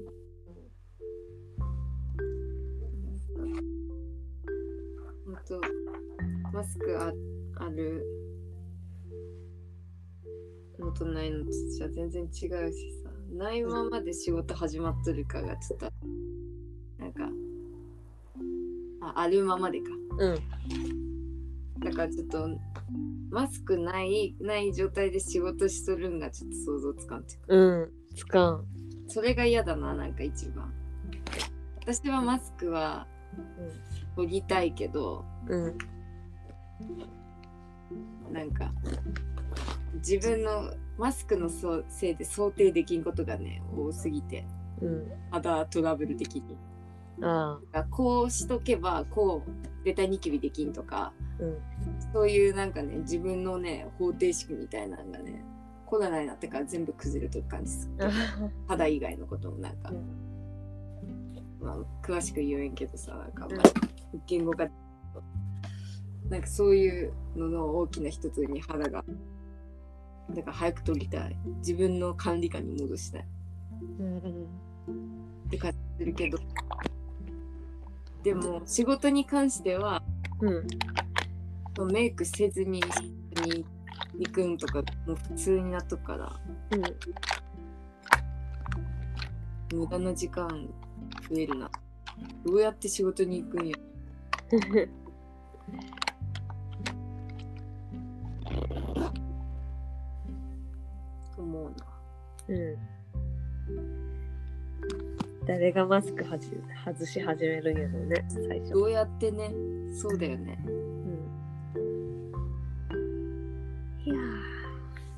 [5.25, 5.61] うん、と
[6.53, 7.13] マスクあ
[7.57, 8.05] ある。
[10.79, 12.29] のとないのとじゃ全然違う
[12.71, 13.02] し
[13.33, 15.89] ないままで仕事始まっとるかがちょっと
[16.99, 17.29] なんか
[19.01, 19.89] ああるままでか。
[20.19, 20.35] うん。
[21.79, 22.47] だからちょっと
[23.29, 27.45] マスクないない状態で仕事しとるんがちょっと想像つかんっていうか。
[27.49, 27.91] うん。
[28.15, 28.65] つかん。
[29.07, 30.71] それが嫌だななんか一番。
[31.81, 33.07] 私はマスクは
[34.15, 35.77] 取りたいけどうん。
[38.31, 38.71] なんか
[39.95, 41.49] 自分のマスクの
[41.89, 44.45] せいで想定できんことがね多すぎて。
[44.81, 45.11] うん。
[45.31, 46.57] 肌トラブル的に。
[47.21, 51.57] ああこうしとけばこう絶対ニキビできんとかうん。
[52.13, 55.43] そういうなんかね自分のね方程式みたいなのがね
[55.85, 58.09] コロナになってから全部崩れとる感じする。
[58.67, 59.91] 肌以外のこともなんか、
[61.59, 64.67] まあ、詳しく言えんけどさなんか、まあ、言語化
[66.29, 69.03] なんかそういうのの大きな一つに肌が
[70.31, 71.37] だから早く取りたい。
[71.57, 73.25] 自分の管理下に戻したい。
[73.99, 74.47] うんうん
[75.47, 76.39] って感じするけど。
[78.23, 80.01] でも仕事に関しては
[80.39, 82.81] うんメイクせずに
[83.45, 83.65] に
[84.17, 86.39] 行くんとかもう普通になっとくから
[89.73, 90.47] 無駄な時間
[91.29, 91.69] 増えるな。
[92.45, 93.75] どうやって仕事に行くんや
[101.53, 101.85] 思うな。
[102.49, 102.77] うん。
[105.45, 106.49] 誰がマスクはじ
[106.85, 108.73] 外し始めるんやろうね最初。
[108.73, 109.51] どうやってね
[109.93, 110.57] そうだよね。
[114.05, 114.15] いや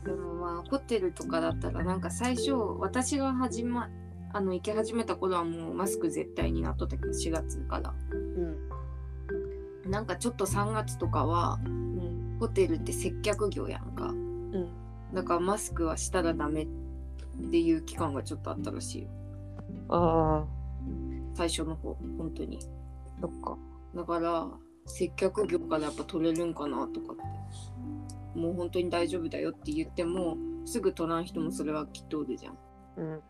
[0.05, 3.89] でもまあホテルとかだったらなんか最初私が始ま
[4.33, 7.93] あの行き始めた頃はもうマスク絶対になっとったけど4月から。
[8.11, 9.91] うん。
[9.91, 12.37] なんかちょっと3月とかはうん。
[12.39, 14.07] ホテルって接客業やんか。
[14.07, 14.24] うん
[15.15, 16.67] だからマスクはしたらダメっ
[17.49, 19.09] ていう期間がちょっとあったらしいよ。
[19.89, 20.45] ああ
[21.33, 22.59] 最初の方本当に。
[23.21, 23.57] そっか。
[23.95, 24.47] だから
[24.85, 27.23] 接客業からやっぱ取れるんかなとかって。
[28.37, 32.57] もう本当に大丈夫だよって言ってもすぐ取らん人もそれはきっとおるじゃん。
[32.97, 33.21] うん。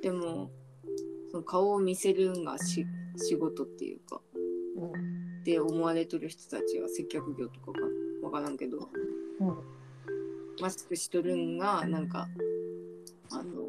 [0.00, 0.50] でも
[1.32, 2.86] その顔を見せるんがし
[3.16, 4.20] 仕事っていうか。
[4.76, 4.90] うん。
[5.40, 7.88] って思われとる人たちは接客業とかかわ
[8.32, 8.88] からんけど。
[9.40, 9.56] うん。
[10.60, 12.28] マスクしとるんがなんか
[13.30, 13.68] あの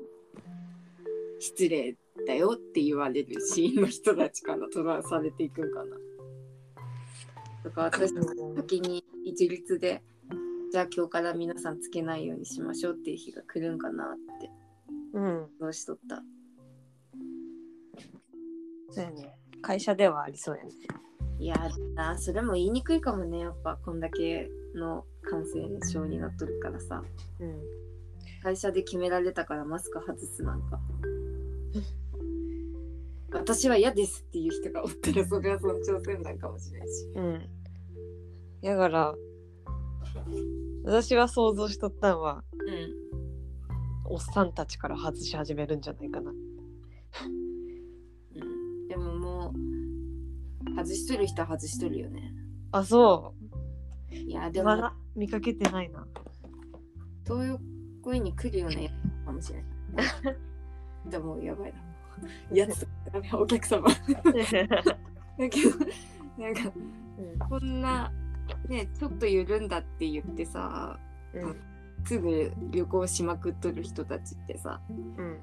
[1.39, 1.95] 失礼
[2.27, 5.71] だよって言われるシーンの人たちから取らされていくん。
[5.73, 5.95] かな。
[7.63, 8.13] だから私
[8.55, 10.03] 先に一律で
[10.71, 14.07] じゃあ今日から皆さんつけないようにしましょうっていう日が来るんかなっ
[14.41, 14.51] て。
[15.13, 15.47] うん。
[15.59, 16.21] どうしとった？
[18.91, 19.35] そうやね。
[19.61, 20.71] 会社ではありそうやね
[21.43, 21.57] いや
[21.93, 27.03] だそれも言いにくいかもねやっぱこんだけの感染症になっとるからさ。
[27.41, 27.61] うん。
[28.41, 30.79] 会社で決められたからマスク外すなんか。
[33.33, 37.11] 私は嫌ですっていう人がおったらそれは尊重せんなんかもしれんし。
[37.13, 37.49] うん。
[38.61, 39.13] だから
[40.85, 44.13] 私は想像しとったんはうん。
[44.13, 46.31] おっさんたちから外し始めるんじゃないかな
[50.75, 52.33] 外しとる人は外しとるよね。
[52.71, 53.33] あそ
[54.09, 56.05] いやでもうまだ見かけてないな。
[57.25, 60.37] 東横に来るようなやつかもしれない。
[61.09, 61.79] でもやばいな。
[62.51, 63.87] やつダメお客様。
[63.89, 63.95] だ
[65.49, 65.69] けど
[66.37, 66.71] なんか
[67.47, 68.11] こんな
[68.67, 70.99] ねちょっと緩んだって言ってさ
[71.33, 71.55] うん。
[72.05, 75.39] すぐ旅行しまくっとる人たちってさうん。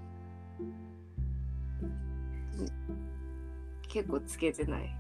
[3.89, 5.00] 結構つけてない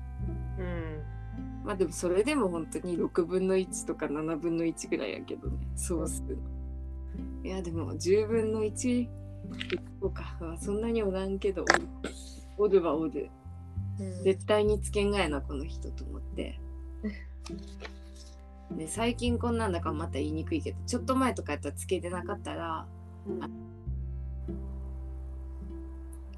[0.58, 1.64] うん。
[1.64, 5.56] まあでもそれでも本当に6分の1とか7分の1ぐらいやけどね。
[5.76, 6.22] そうす。
[6.28, 6.38] る
[7.44, 9.08] いやでも10分の1
[10.00, 10.36] とか。
[10.40, 11.64] はそんなにおらんけど
[12.56, 13.30] おるはおる。
[14.24, 16.58] 絶対につけんがやなこの人と思って。
[18.76, 22.86] で最近こんなんだからまた言いにくいけどちょっと前とかやったらつけてなかったら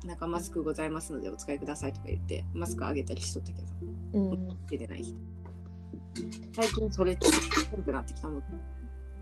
[0.04, 3.68] なんかマスクございますのでお使いくださいとか言ってマスクあげたりしとったけど。
[4.14, 4.48] うん。
[4.66, 5.16] つけてない人。
[6.54, 7.30] 最近それつ
[7.70, 8.42] けなくなってきたの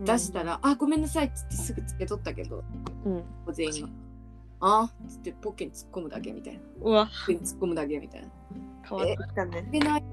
[0.01, 2.63] 出したら「あごめんなさい」っつってすぐつけとったけど。
[3.05, 3.23] うん。
[3.53, 3.81] 全員。
[3.83, 3.89] が
[4.59, 6.59] 「あっ」つってポッケに突っ込むだけみたいな。
[6.81, 7.05] うわ。
[7.05, 8.27] ポッケに突っ込むだけみたいな。
[8.89, 9.63] 変わったね。
[9.67, 10.03] つけない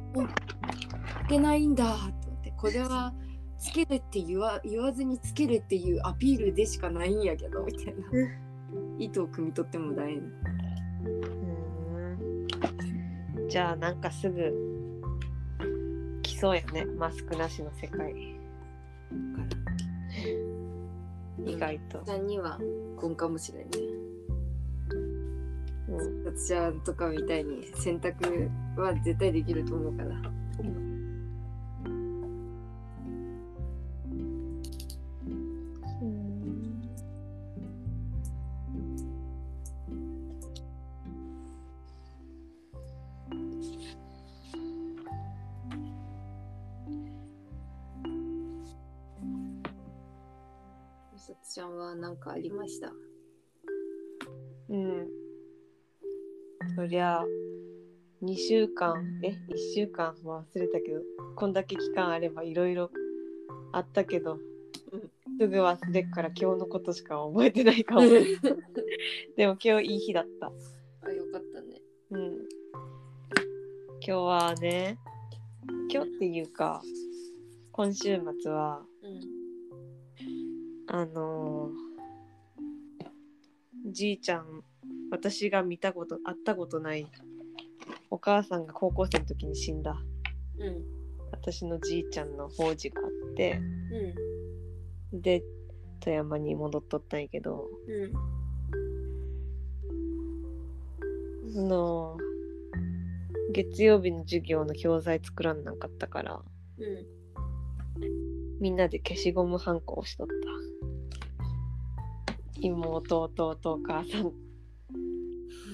[1.25, 2.53] つけないんだと思って。
[2.57, 3.15] これは
[3.59, 8.03] つけるって言わ言わずにつけるっていうアピールでしかないんやけどみたいな
[8.99, 10.23] 意図を汲み取っても大変う
[13.45, 13.49] ん。
[13.49, 14.69] じゃあなんかすぐ
[16.41, 16.85] そうやね。
[16.85, 17.99] マスクなしの世界。
[17.99, 18.05] か
[21.45, 22.61] ら意外と、さんには
[22.97, 23.71] こんかもしれんね。
[25.89, 30.15] うん、ちゃんとかみたいに選択は絶対できると思うから
[51.59, 52.93] ちゃんは何かありました？
[54.71, 55.09] うん。
[56.77, 57.25] そりゃ、
[58.23, 58.95] 2週間、
[59.25, 61.01] え、1週間は忘れたけど、
[61.35, 62.93] こんだけ期間あればいろいろ
[63.73, 64.35] あったけど、
[64.93, 68.03] うんすぐ忘れっから今日のことしか覚えてないかも。
[69.37, 70.53] でも今日いい日だった。
[71.03, 72.35] あよかったねうん。
[72.35, 74.97] 今日はね、
[75.93, 76.81] 今日っていうか、
[77.73, 79.38] 今週末は、うん
[80.91, 81.89] あのー
[83.91, 84.63] じいちゃん
[85.11, 87.07] 私が見たこと会ったことない
[88.11, 89.97] お母さんが高校生の時に死んだ。
[90.59, 90.85] うん
[91.31, 93.61] 私のじいちゃんの法事があって
[95.13, 95.43] うんで
[96.01, 97.93] 富山に戻っとったんやけどう
[101.49, 102.17] んその
[103.53, 106.43] 月曜日の授業の教材作らんなかったから
[106.79, 107.07] うん。
[108.61, 110.33] みんなで消しゴムはんこをしとった
[112.61, 114.33] 妹弟お母さん。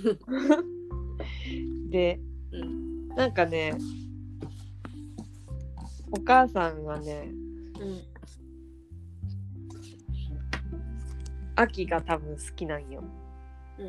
[1.91, 2.21] で
[2.53, 3.09] うん。
[3.09, 3.75] なんかね
[6.11, 7.31] お母さんはね
[7.81, 8.03] うん
[11.57, 13.05] 秋が多分好きなんよ。
[13.79, 13.85] う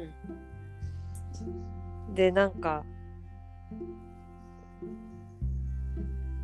[2.12, 2.14] ん。
[2.14, 2.86] でなんか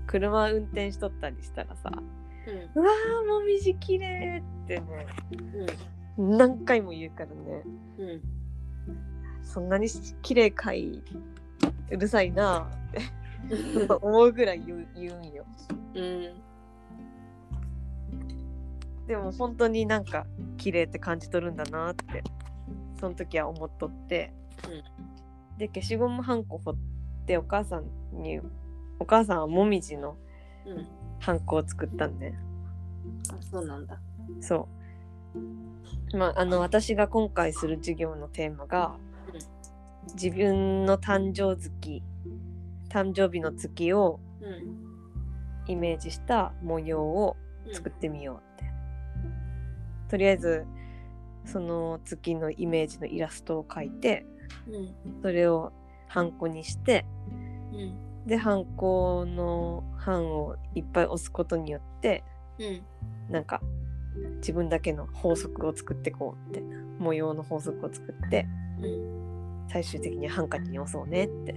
[0.08, 2.02] 車運転しとったりしたらさ「うん。
[2.82, 5.68] うわーもみじきれい!」ってねうん
[6.18, 7.64] 何回も言うからね。
[8.00, 8.22] うん
[9.44, 9.88] そんなに
[10.22, 11.02] 綺麗かい
[11.90, 15.46] うるさいなって思うぐらい言う言うんよ。
[15.96, 16.34] うん。
[19.08, 20.26] でも本当になんか
[20.58, 22.24] 綺麗って感じ取るんだなって
[23.00, 24.32] その時は思っとって、
[25.58, 26.76] で消しゴムはんこ掘っ
[27.26, 27.86] てお母さん
[28.22, 28.40] に
[29.00, 30.16] お母さんはもみじの
[30.66, 30.88] うん。
[31.20, 32.34] はんこを作ったんね
[33.32, 34.00] あそうなんだ。
[34.40, 34.68] そ
[35.36, 35.40] う
[36.14, 38.96] まああの私が今回する授業のテーマが、
[39.34, 40.14] うん。
[40.16, 42.02] 自分の誕生月
[42.90, 44.92] 誕生日の月をうん。
[45.68, 47.38] イメージした模様を
[47.72, 48.72] 作ってみようって、
[50.10, 50.66] とりあえず
[51.46, 54.26] その月のイメージのイラストを描いて
[54.68, 55.22] うん。
[55.22, 55.72] それを
[56.08, 57.06] ハンコにして
[57.72, 58.28] うん。
[58.28, 62.24] でハンコの版をいっぱい押すことによって
[62.60, 62.82] うん。
[63.32, 63.62] なんか
[64.38, 66.64] 自分だけの法則を作ってこうって
[67.00, 68.48] 模様の法則を作って
[68.82, 69.22] うん
[69.70, 71.56] 最終的にハンカチに押そうねって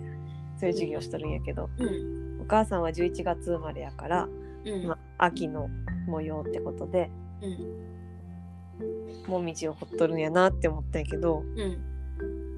[0.59, 4.29] そういう授業をしとるんやけどうんお母さんは11月生まれやから、
[4.67, 4.87] うん。
[4.87, 5.71] まあ、秋の
[6.07, 7.11] 模様ってことで
[7.43, 9.31] うん。
[9.31, 11.79] もみじをほっとるんやなって思ったんやけどうん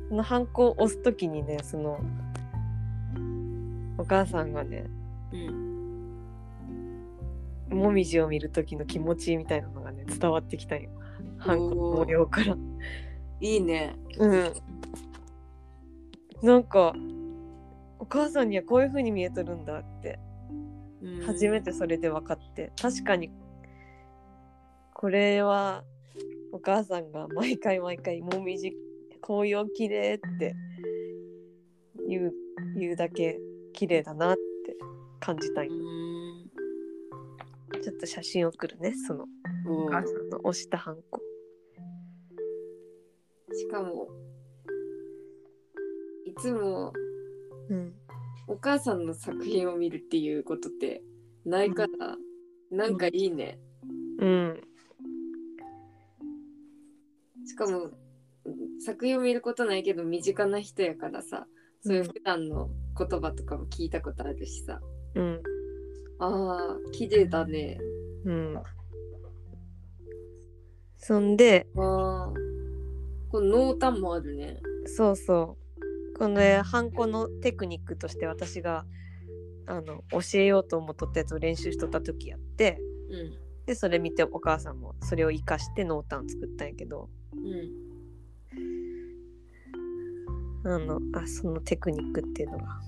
[0.08, 2.00] そのハンコを押す時にねその
[3.98, 4.86] お母さんがね
[5.32, 5.66] うん。
[7.70, 10.90] もみじを見る時の気持ちみたいなのがね伝わってきたんよ
[11.38, 12.56] ハンコの模様から。
[13.40, 14.52] いいねうん。
[16.42, 16.94] なんか
[17.98, 20.18] お母さんにはこういう風に見えとるんだって。
[21.02, 22.72] うん初めてそれで分かって。
[22.80, 23.30] 確かに
[24.94, 25.84] これは
[26.52, 28.72] お母さんが毎回毎回もみじ
[29.20, 30.54] 紅葉綺麗って
[32.08, 32.32] 言う
[32.78, 33.38] 言うだけ
[33.72, 34.40] 綺麗だなって
[35.20, 35.74] 感じたんうよ。
[35.74, 36.15] ん
[37.82, 39.26] ちょっと写真送るねその
[39.68, 41.20] おお母さんの押したハンコ。
[43.52, 44.08] しかも
[46.24, 46.92] いつも
[47.68, 47.92] うん。
[48.48, 51.02] お母さんの作品を見るっていうことって
[51.44, 52.16] ないから、
[52.70, 53.58] なんかいいね。
[54.20, 54.60] うん。
[57.44, 57.90] しかも
[58.84, 61.46] 作品を見ることないけど身近な人やからさ
[61.80, 64.80] そういう普段の言葉とかも聞いたことあるしさ、
[65.14, 65.42] うん
[66.18, 67.78] あー綺麗だね。
[68.24, 68.62] うん。
[70.96, 71.82] そんであー。
[73.30, 74.60] この濃淡もあるね。
[74.86, 75.56] そうそ
[76.14, 76.16] う。
[76.16, 78.86] このねハンコのテクニックとして私が
[79.66, 82.78] あの教えようと思っとったやつを練習しとった時やって
[83.10, 87.38] うんでそれ見てお母さんもそれを生かして濃淡作ったんやけどう
[90.66, 90.72] ん。
[90.72, 92.80] あのあそのテクニックっていうのが。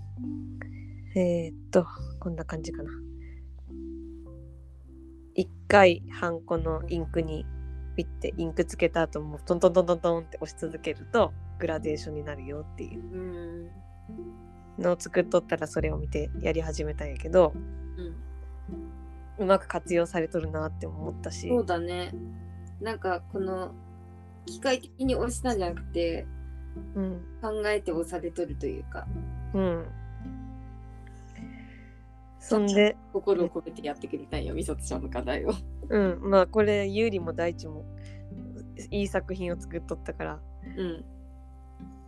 [1.15, 1.87] えー、っと
[2.21, 2.91] こんな感じかな
[5.39, 7.47] 一回ハンコのインクに
[7.97, 13.01] ピッてインクつけた後もトントントントントンって押し続けるとグラデーションになるよっていう。
[13.01, 13.17] う
[13.67, 13.71] ん
[14.81, 17.53] のを作っとったらそれを見てやり始めたんやけど
[17.97, 18.15] うん
[19.39, 21.49] うまく活用されとるなって思ったし。
[21.49, 22.13] そうだね。
[22.81, 23.73] なんかこの
[24.47, 26.27] 機械的に押したんじゃなくて
[26.97, 27.21] うん。
[27.41, 29.07] 考えて押されとるというか。
[29.55, 29.87] うん
[32.41, 32.97] そんで。
[33.13, 35.53] 心を込めてやってくれたんよみさとちゃんの課題を。
[35.89, 36.31] うん。
[36.31, 37.85] まあこれ優里も大地も
[38.91, 40.41] いい作品を作っとったから、
[40.77, 41.05] うん。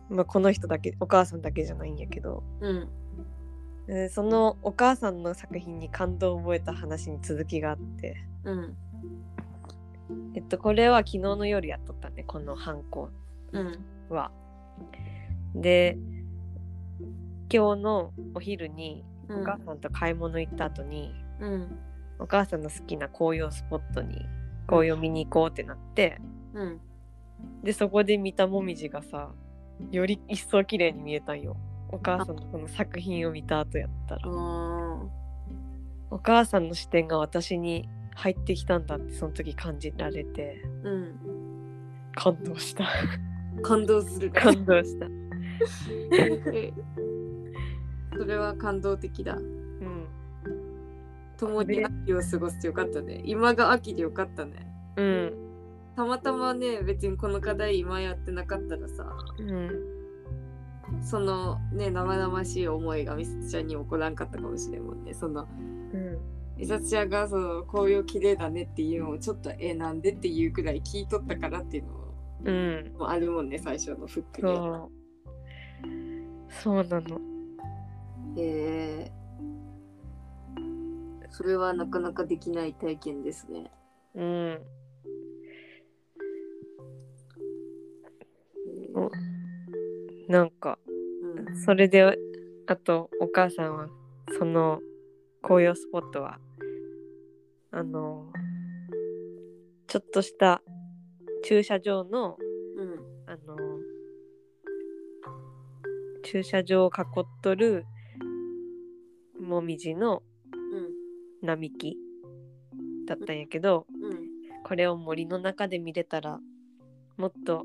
[0.09, 2.43] まあ、この人だけお母さんだけじゃないんやけど。
[2.59, 2.89] うん。
[3.87, 8.15] でそのお母さんの作品に感動を覚えた話に続きがあって。
[8.43, 8.75] うん。
[10.35, 13.09] えっとこれは昨日の夜やっとったねこのハンコ
[13.51, 13.85] うん。
[14.09, 14.31] は。
[15.55, 15.97] で
[17.51, 21.79] 今日のお昼にうんお母さんと買い物行った後に、うん。
[22.19, 24.25] お母さんの好きな紅葉スポットに
[24.67, 26.21] 紅葉見に行こうってなって
[26.53, 26.79] うん。
[27.63, 29.31] でそこで見たもみじがさ
[29.89, 31.57] より一層綺麗に見えたんよ。
[31.89, 34.21] お母さんのこの作品を見た後やったら。
[34.25, 35.01] あ。
[36.11, 41.15] お母さんの視点が私に入ってきたんだってその時感じられてーうん。
[42.13, 42.85] 感動した。
[43.63, 45.07] 感動する感動した。
[46.53, 46.71] え
[48.17, 49.35] それは感動的だ。
[49.35, 50.07] うん。
[51.37, 53.21] 共に秋を過ごしてよかったね。
[53.25, 54.67] 今が秋でよかったね。
[54.95, 55.33] うん。
[55.95, 59.05] たまたまね別にこの課題今やってなかったらさ
[59.39, 59.69] うん。
[61.01, 65.13] そのね生々しい思いがみさとちゃんに起こらんかったかもしれんもんね。
[65.13, 65.47] その
[65.93, 66.17] うん。
[66.57, 71.91] みさとちゃんがその紅葉綺麗だねっていうのをちょっとえなんでっていうくらい聞いとったからっていうの
[72.43, 72.93] うん。
[72.97, 74.53] もあるもんね最初のフックに
[76.49, 77.30] そうなの
[78.37, 83.71] えー、それはなかなかできない体験ですね。
[84.15, 84.61] うん。
[88.95, 89.11] お
[90.29, 90.77] なんか
[91.23, 91.57] うん。
[91.65, 92.17] それで
[92.67, 93.87] あとお母さんは
[94.37, 94.79] その
[95.41, 96.39] 紅葉スポットは
[97.71, 98.31] あの
[99.87, 100.61] ちょっとした
[101.43, 102.37] 駐車場の
[102.77, 103.11] うん。
[103.27, 103.55] あの
[106.23, 107.85] 駐車場を囲っとる
[109.41, 110.21] もみじの
[110.53, 111.97] うん並木
[113.07, 114.31] だったんやけどうん
[114.63, 116.39] これを森の中で見れたら
[117.17, 117.63] もっと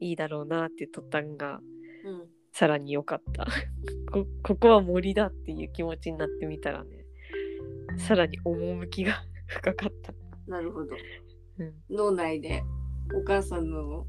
[0.00, 1.60] いいだろうなって言っとったんが
[2.04, 3.46] うんさらに良かった。
[4.10, 7.04] こここは森だっていう気持ちになってみたらね
[7.98, 9.12] さらに趣が
[9.46, 10.14] 深かった、
[10.46, 10.96] なるほど。
[11.58, 12.62] うん、脳内で
[13.14, 14.06] お母さんの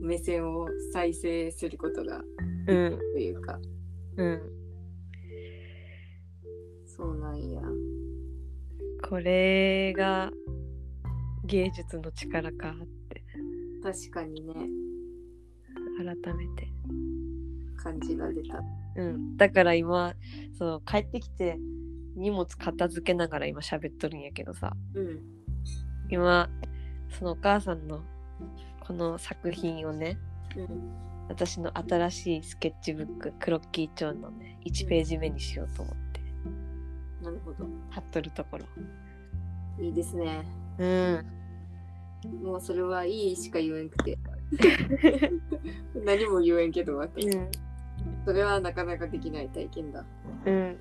[0.00, 2.24] 目線を再生することが
[2.68, 3.60] うんというか。
[4.16, 4.63] うん
[6.96, 7.60] そうなんや。
[9.08, 10.30] これが
[11.44, 13.24] 芸術の力かって。
[13.82, 14.54] 確かにね。
[15.98, 16.68] 改めて。
[17.84, 18.62] 感じられた。
[18.96, 19.36] うん。
[19.36, 20.14] だから今
[20.58, 21.58] そう帰ってきて
[22.16, 24.72] 荷物片付けながら今喋っとるんやけどさ。
[24.94, 25.20] うん。
[26.08, 26.48] 今
[27.10, 28.02] そのお母さんの
[28.80, 30.18] この作品をね
[30.56, 30.92] うん。
[31.28, 36.03] 私の新しいスケッチブッククロッキー帳のね1ページ目にしようと思って
[37.24, 37.66] なるほど。
[37.90, 38.64] 貼っとるところ
[39.80, 40.44] いいですね。
[40.78, 41.26] うん
[42.42, 44.18] もうそれはいいしか言えんくて。
[46.04, 47.50] 何も言えんけど、私うん
[48.24, 50.04] それはなかなかできない体験だ。
[50.46, 50.76] うん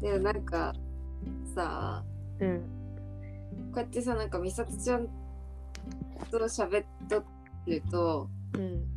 [0.00, 0.74] でもなんか
[1.54, 2.04] さ
[2.40, 2.60] うん
[3.72, 5.08] こうやってさなんか美里ちゃん
[6.30, 7.24] と喋っと
[7.66, 8.93] るとうん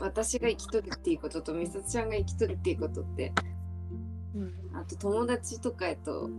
[0.00, 3.32] 私が生きとるっていうことと美里ちゃんが生きとるっていうことって。
[4.34, 4.54] うん。
[4.74, 6.30] あと友達とかやと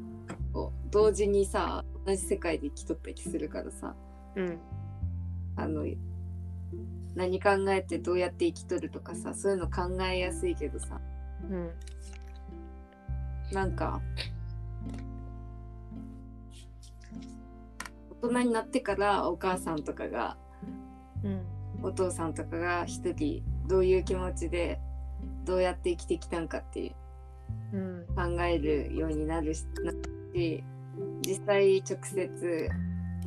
[0.54, 3.96] こう同時にさ同じ世界で生きとったりするからさ。
[4.36, 4.60] うん。
[5.56, 5.86] あの
[7.16, 11.02] 何考えてどうやって生きとるとかさそういうの考えやすいけどさ。
[11.50, 11.72] うん。
[13.52, 14.02] なんか
[18.22, 20.38] 大人になってからお母さんとかが
[21.24, 21.46] うん。
[21.82, 24.80] お父さんとかが一人どういう気持ちで
[25.46, 26.92] どうやって生きてきたんかっていう。
[27.72, 29.92] うん考えるようになるしな
[30.34, 30.64] し
[31.22, 32.70] 実際直接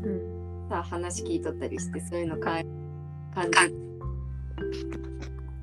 [0.04, 0.42] うん。
[0.68, 2.60] さ話聞いとったりしてそういうのか
[3.34, 3.58] 感じ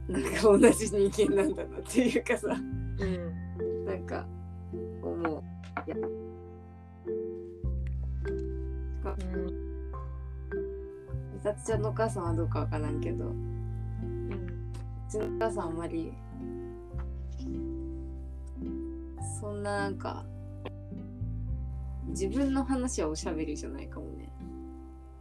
[0.08, 2.48] なんか同じ人間なんだなっていうかさ。
[2.48, 3.86] うん。
[3.86, 4.26] なんか
[5.04, 5.44] 思う。
[5.88, 5.96] いや。
[5.96, 6.00] う
[9.24, 9.48] ん。
[11.34, 13.34] 美里ちゃんのお母さんはどうかわからんけど
[15.10, 16.14] ちのお母さんあんまり
[19.42, 20.24] そんななんか
[22.08, 24.32] 自分の話はおしゃべりじゃないかもね。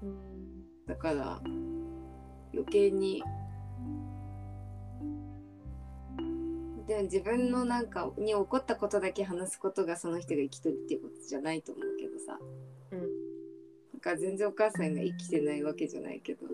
[0.03, 1.41] うんだから
[2.53, 3.23] 余計に
[6.87, 12.39] でも自分のなんかに起こったことだけ話すことがその人が生きとるっていうことじゃないと思うけどさ。
[12.93, 13.01] うん。
[13.93, 16.47] なんか全然お母さんが生きてないわけじゃないけど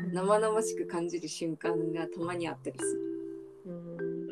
[0.00, 3.00] 生々しく感じる瞬間がたまにあったりする。
[3.66, 4.28] うん。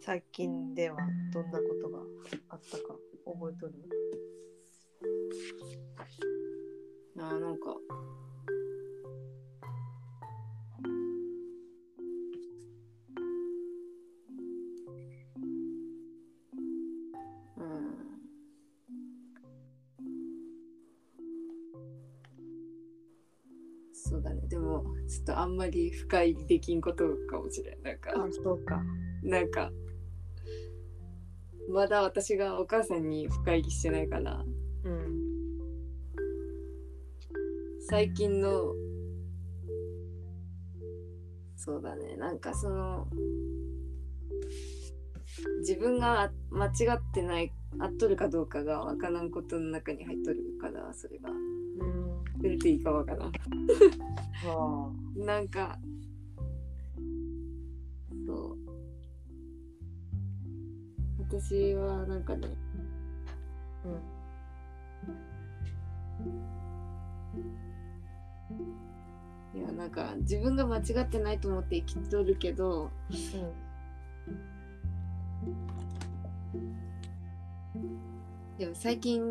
[0.00, 0.96] 最近では
[1.32, 2.00] どんなことが
[2.50, 2.94] あったか
[3.24, 3.74] 覚えとる？
[7.18, 7.76] あーなんか
[25.10, 27.82] ちょっとあんまり深入りできんことかもしれん。
[27.82, 28.80] なんかあそうか。
[29.24, 29.72] なんか
[31.68, 34.44] まだ私がお母さんに深入りしてないから
[34.84, 35.20] うん
[37.88, 38.72] 最近の
[41.56, 42.16] そうだね。
[42.16, 43.08] なんかその
[45.58, 51.30] 自分が間違ってない合っとるかどうかがわからんことの中に入っとるからそれが
[52.40, 53.32] うんどれていいかわからん。
[54.44, 55.78] はなんか
[58.26, 58.56] そう。
[61.18, 62.48] 私はなんかね
[63.84, 63.90] あう
[69.56, 69.60] ん。
[69.60, 72.90] いやなんか自分が間違ってないと思って生きとるけど
[78.58, 79.22] でも最近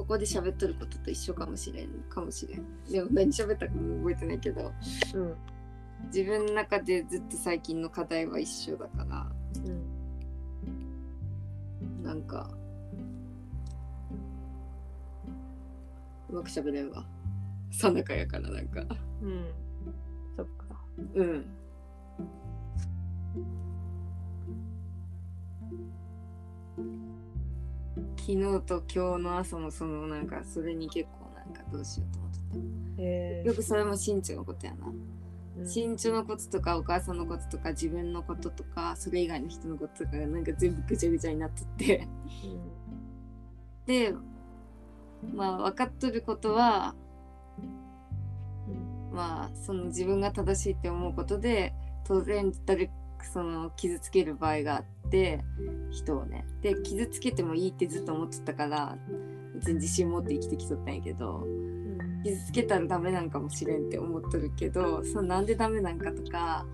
[0.00, 2.64] ここで喋っとることと一緒かもしれんかもしれん。
[2.90, 4.72] でも何喋ったかも覚えてないけど
[5.14, 5.34] うんうん
[6.06, 9.30] 自分の中でずっと最近の課題は一緒だから
[9.66, 9.68] う
[12.00, 12.50] んなんか
[16.30, 17.04] うまく喋れんわ。
[17.70, 18.80] さなかやからなんか。
[19.20, 19.52] うん。
[20.34, 20.80] そっか。
[21.14, 21.46] うん
[28.16, 32.40] 昨日と今日の朝もそのなんかそれに結構なんかどうしようと思って
[32.98, 34.92] えたよくそれも身長のことやな。
[35.58, 41.64] ー、身長のこととかお母さんのこととか自分のこととかそれ以外の人のこととかがなんか全部ぐちゃぐちゃになって。
[41.76, 42.08] て
[43.86, 44.14] で
[45.34, 46.94] まあ分かっとることは
[47.58, 48.72] う
[49.12, 49.14] ん。
[49.14, 51.74] まあその自分が正しいって思うことで
[52.04, 52.90] 当然誰
[53.32, 55.44] その傷つける場合があって
[55.90, 56.46] 人をね。
[56.62, 58.96] で傷つけてもいいってずっと思ってたから
[59.54, 62.22] 別に自信持って生きてきとったんやけどうん。
[62.22, 66.66] 傷つけたらダメなんかもしれんって思っとるけどそのなんでダメなんかとか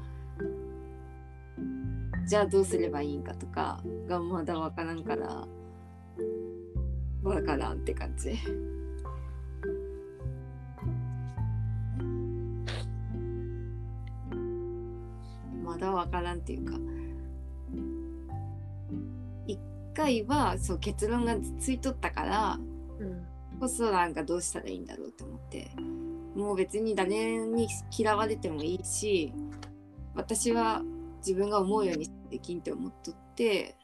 [2.27, 5.47] じゃあどうすればいいんかとかがまだわからんから
[7.23, 8.37] わからんって感じ。
[15.65, 16.79] まだわからんっていうか
[19.97, 22.59] 回はそう結論がついとったから
[22.99, 23.27] うん。
[23.59, 25.71] こそなんかどうしたらいいんだろうと思って。
[26.35, 27.67] もう別に誰に
[27.97, 29.33] 嫌われてもいいし
[30.15, 30.83] 私は
[31.19, 33.75] 自分が思うようにできんって思っとって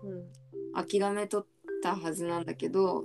[0.00, 1.46] うん諦めとっ
[1.82, 3.02] たはずなんだけど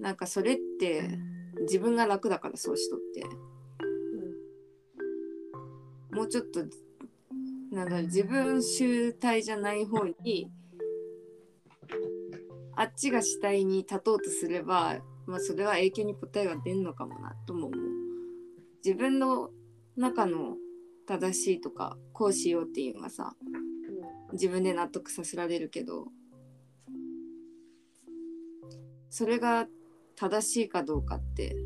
[0.00, 1.16] なんかそれって
[1.60, 3.24] 自分が楽だからそうしとって。
[6.14, 6.60] もうちょっと
[7.72, 10.50] なんだろ自分主体じゃない方に
[12.76, 17.80] あっちが主体に立とうとすれば、まあ、それは影響に答えが出んのかもなとも思う。
[18.84, 19.50] 自分の
[19.96, 20.56] 中の
[21.06, 23.34] 正しいとかこうしようっていうのがさ
[24.32, 26.08] 自分で納得させられるけど
[29.10, 29.66] それが
[30.16, 31.56] 正しいかどうかって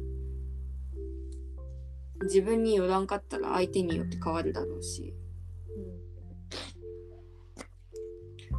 [2.23, 5.15] 自分によらんかったら相手によって変わるだろうし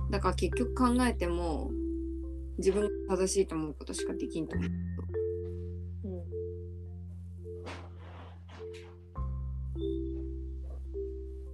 [0.09, 1.69] だから結局考えても
[2.57, 4.69] 自分が正しいと思うことしかできんと思う。
[6.03, 6.13] うん。
[6.13, 6.23] うん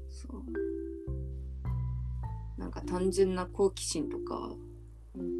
[0.10, 0.43] そう。
[2.60, 4.56] なんか単純な好奇心とか
[5.16, 5.32] うん。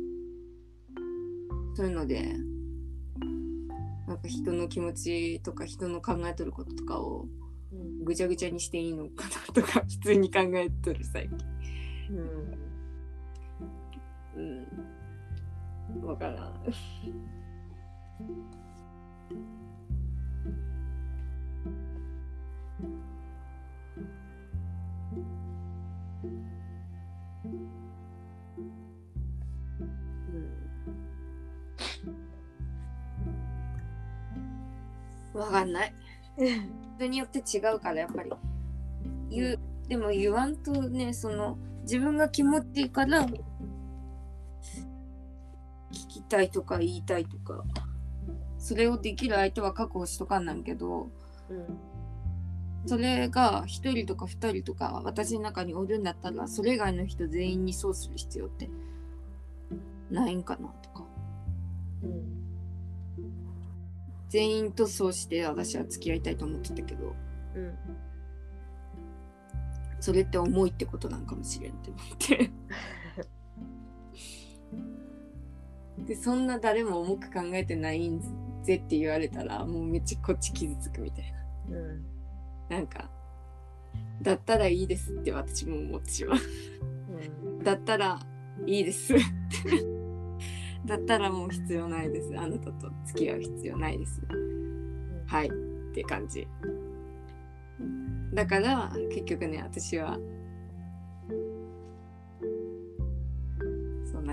[1.74, 2.36] そういうので
[4.08, 7.26] なんか人の気持ちとか人の考えとることとかを
[7.72, 8.04] うん。
[8.04, 11.38] ぐちゃぐちゃにしていいのかなとか普通に考えとる最近。
[12.12, 12.65] うん
[14.36, 14.68] うん。
[16.02, 16.54] 分からん。
[35.34, 35.94] わかんない。
[36.98, 38.32] 人によって違うからやっぱり。
[39.30, 43.28] 言うでも言わんとねその自分が気持ちいいから
[46.36, 47.64] たいとか言いたいとか
[48.58, 51.10] それをできる相手は確保しとかんなんけど
[51.50, 51.66] うん
[52.88, 58.70] それが1人とか2人とか私の中におるんだったらそれ以外の人全員にそうする必要って
[60.12, 61.06] ないんかなとか。
[62.04, 62.46] うん
[64.28, 67.16] 全員とそうして私は付き合いたいと思ってたけど
[67.56, 67.78] うん
[70.02, 72.52] それって重いってことなんかもしれんって思って。
[76.06, 78.22] でそんな誰も重く考えてないん
[78.64, 81.34] ぜって言われたらもうめっちゃこっち傷つくみたい
[81.70, 82.04] うん。
[82.70, 83.10] ななんか
[84.22, 86.40] だったらいいですって私も思ってしまう。
[87.48, 87.64] うん。
[87.64, 88.20] だったら
[88.66, 89.14] いいです。
[90.86, 92.32] だったらもう必要ないです。
[92.38, 94.22] あなたと付き合う必要ないです。
[95.28, 95.48] はい。
[95.48, 95.52] っ
[95.94, 96.48] て感じ。
[98.34, 100.20] だから結局ね私は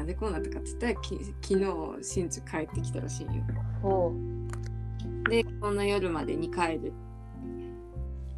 [0.02, 1.60] なんでこうなったかって言ったらき昨
[2.00, 3.30] 日新地帰ってきたらしいよ。
[3.80, 4.12] ほ
[5.30, 6.92] でこの夜までに帰る。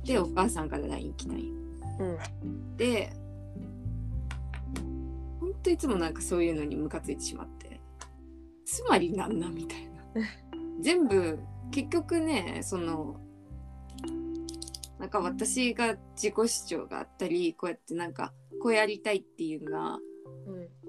[0.04, 1.44] でお母さんから LINE 来たんよ。
[2.00, 2.04] う
[2.44, 2.76] うん。
[2.76, 3.14] で
[5.40, 7.80] ほんといつもなんかそういうのにムカついてしまって。
[8.66, 10.02] つまりなんなんみたいな。
[10.82, 11.38] 全部
[11.70, 13.18] 結局ねその
[14.98, 20.83] なんか私が自己主張があったりこうやってなんかこうやりたいっていうのがうん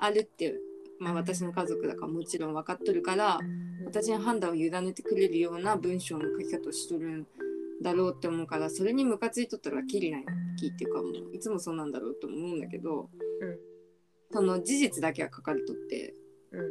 [0.00, 0.54] あるって、
[0.98, 3.38] まあ、私の家族だからもちろん分かっとるから
[3.84, 7.26] 私に判断を委ねてくれるような文章の書き方をしとるん
[7.82, 10.24] だろうって思うからそれにムカついとったらきりない。
[10.58, 13.08] きっていうかもういつもそうなんだろうと思うんだけど
[13.40, 13.58] うん。
[14.32, 16.14] その事実だけは書かれとって。
[16.52, 16.62] う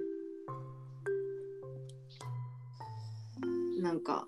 [3.79, 3.83] ん。
[3.83, 4.27] なんか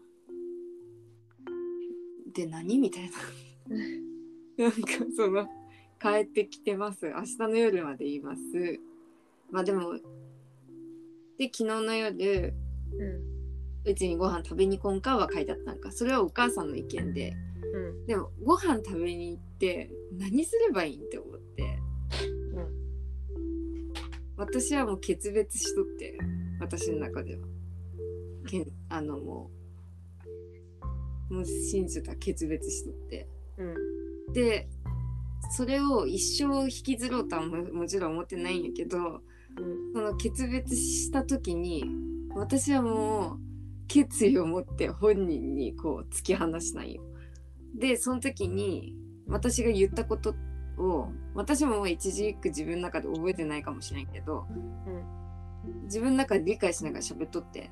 [2.34, 3.18] で何みたいな。
[4.58, 4.78] なんか
[5.16, 5.47] その
[5.99, 7.08] 帰ってきてます。
[7.08, 8.41] 明日の夜まで言います
[9.52, 9.93] まあでも
[11.38, 12.54] で昨日の夜
[12.97, 13.32] うん。
[13.84, 15.74] うちにご飯食べに行こんかは書いてあった。
[15.74, 17.34] んかそれはお母さんの意見で。
[17.74, 18.06] うん。
[18.06, 19.89] でもご飯食べに行って
[20.20, 21.80] 何すればいいんって思って。
[24.38, 26.18] 私はもう決別しとって
[26.60, 27.47] 私の中では。
[28.47, 29.52] けんあのも
[31.30, 33.28] うもう信じた決別しとって。
[33.58, 33.64] う
[34.30, 34.34] ん。
[34.34, 34.68] で
[35.52, 39.22] それを一生引きずろうとはももちろん思ってないんやけどうん
[39.93, 41.86] その決別した時に
[42.34, 43.39] 私はもう
[43.88, 47.04] 決意を持って本人にこう突き放したんよ。
[47.78, 48.95] でその時に
[49.28, 50.34] 私が言ったこと
[50.78, 54.45] を私も一時期自分の中で覚えてないかもしれんけど
[55.84, 57.70] 自分の中で理解しながら喋っとって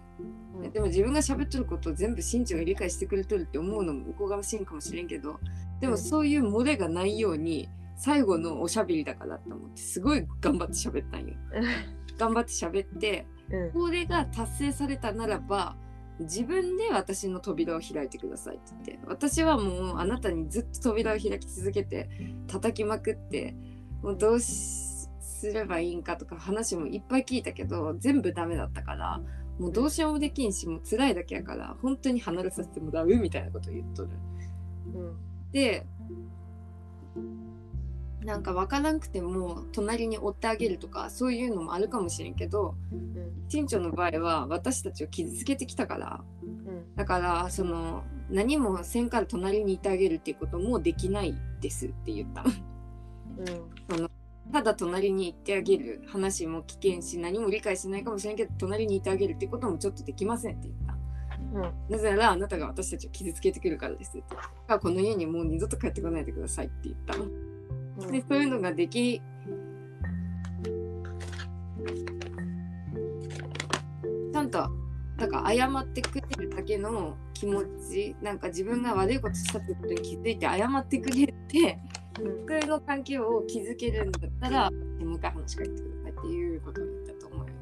[0.55, 0.71] うん。
[0.71, 5.39] でも自分が喋っとることを全部新庄が理解してくれとるって思うのも向こう側しいんかもしれんけど
[5.79, 7.69] でもそういう漏れがないように
[7.99, 11.35] 最後のおしゃべりだからって思ってすごい頑張って喋ったんよ。
[12.17, 15.75] 頑張って喋ってうんこれが達成されたならば
[16.19, 22.09] 自分で私の扉を開いてくださいって言って私はもうあなたにずっと扉を開き続けて
[22.47, 23.55] 叩きまくって
[24.01, 29.21] もうどうしすればいいんかとか話もいっぱい聞いたけど全部ダメだったから
[29.59, 34.09] もうどうしようもできんしもう辛いだけやから本当に離れさせてもらうみたいなことを言っとる。
[34.95, 35.17] うん
[35.51, 35.85] で
[38.29, 43.09] なんか分からんくても隣に追ってあげるとかそういうのもあるかもしれんけどうん
[43.49, 46.23] 新庄の場合は私たちを傷つけてきたから。
[46.43, 46.59] うん
[46.95, 52.43] だからその何もせんから隣にいてあげるっていうこともできないですって言った。
[53.97, 54.11] の
[54.51, 60.97] ただ隣に行ってあげる話も危険し何も理解しないかもしれんけど隣にいてあげるってこともちょっとできませんって言った。
[61.59, 61.73] うん。
[61.89, 64.79] なぜならあなたが私たちを傷つけてくるからですって。
[64.79, 67.15] この家にもう二度と帰ってこないでくださいって言った
[68.07, 69.21] でそういうのができ
[74.31, 74.69] ちゃんと
[75.17, 81.79] だから謝ってくれるだけの気持ちなんか自分が悪いことしたってことに気づいて謝ってくれて
[82.21, 82.45] うん。
[82.45, 84.77] それの関係を築けるんだったらも
[85.13, 87.53] う一回話しかけてくださいっていうことを言ったと思うよ。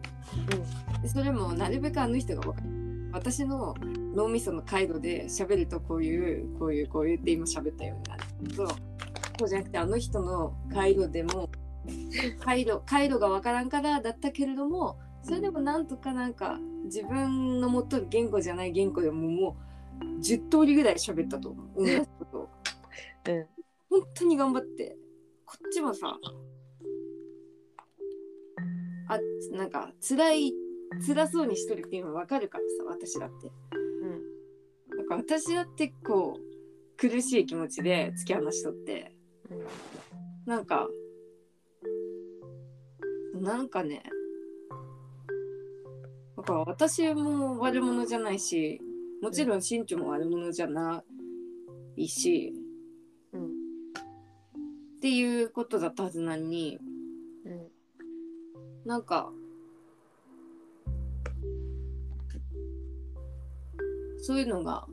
[1.02, 2.68] でそれもなるべくあの人が分かる。
[3.14, 3.76] 私の
[4.16, 8.68] 脳みその回路で喋るとこういうこういうこういうって今喋ったようになるけど
[9.46, 11.50] じゃなくてあの人の回路でも
[12.40, 19.58] 回路回路が分からんからだったけれどもそれでもなんとかなんか自分の持っとる言語じゃない言語でもも
[20.02, 21.84] う10通りぐらい喋ったと思う。
[21.86, 21.98] うん。
[23.90, 24.98] 本当に頑張って。
[25.46, 26.18] こっちもさ
[29.10, 29.20] あ
[29.52, 30.54] なんか辛い
[31.06, 33.52] 辛そうにしとるっていうの分かるからさ私だって。
[35.08, 36.38] か私は結構
[36.98, 39.14] 苦しい気持ちで突き放しとって
[40.46, 40.88] なんか
[43.34, 44.04] なんかね
[46.38, 48.80] だから私も悪者じゃないし
[49.22, 51.04] もちろん身長も悪者じゃな
[51.96, 52.54] いし、
[53.34, 53.48] うん
[54.98, 56.80] っていうことだったはずなのに
[57.46, 57.68] うん
[58.86, 59.30] なんか
[64.22, 64.88] そういうのが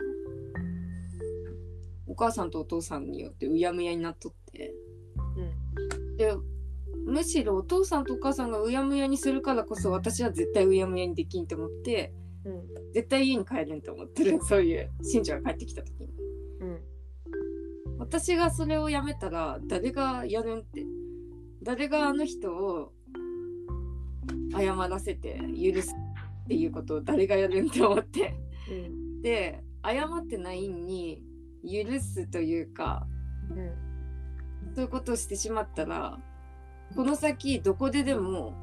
[2.07, 4.44] お母さんとお父さんによってうやむやになっとって
[5.37, 6.17] うん。
[6.17, 6.35] で
[7.07, 12.13] むしろお父さんとお母さんがうやむやにするからこそ私は絶対うやむやにできんと思って
[12.45, 12.93] うん。
[12.93, 16.09] 絶対家に帰るんと思ってる そういう信者が帰ってきた時に。
[16.61, 16.81] うん。
[17.99, 20.87] 私がそれをやめたら誰がやるんって。
[21.63, 22.93] 誰があの人を
[24.53, 25.95] 謝らせて許す
[26.45, 28.35] っていうことを誰がやるんって思って。
[28.71, 29.23] うん。
[29.23, 31.23] で謝ってないんに
[31.63, 33.07] 許すというか
[33.51, 33.84] うん
[34.75, 36.19] そういうことをしてしまったら
[36.97, 38.55] この先どこででも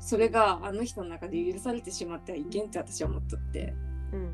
[0.00, 3.74] それがあの人の中で許されてしまってはいけんって私は思っとって。
[4.12, 4.32] うん。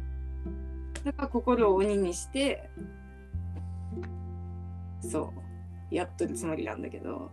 [1.04, 2.70] だから心を鬼にして
[5.00, 5.32] そ
[5.90, 7.30] うやっとるつもりなんだけど。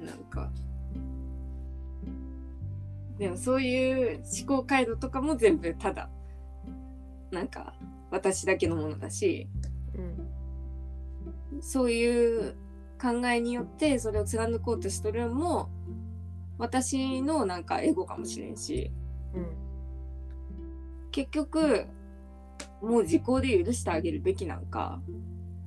[0.00, 0.50] なんか
[3.18, 6.10] でもそういう思考回路とかも全部ただ
[7.30, 7.74] なんか
[8.10, 9.48] 私だけのものだし
[9.94, 10.00] う
[11.58, 12.54] んそういう
[13.00, 15.70] 考えによってそれを貫こうとしとるのも
[16.58, 18.90] 私のなんかエゴかもしれんし。
[19.34, 19.66] うん
[21.16, 21.86] 結局
[22.82, 25.00] もう時効で許してあげるべきなんか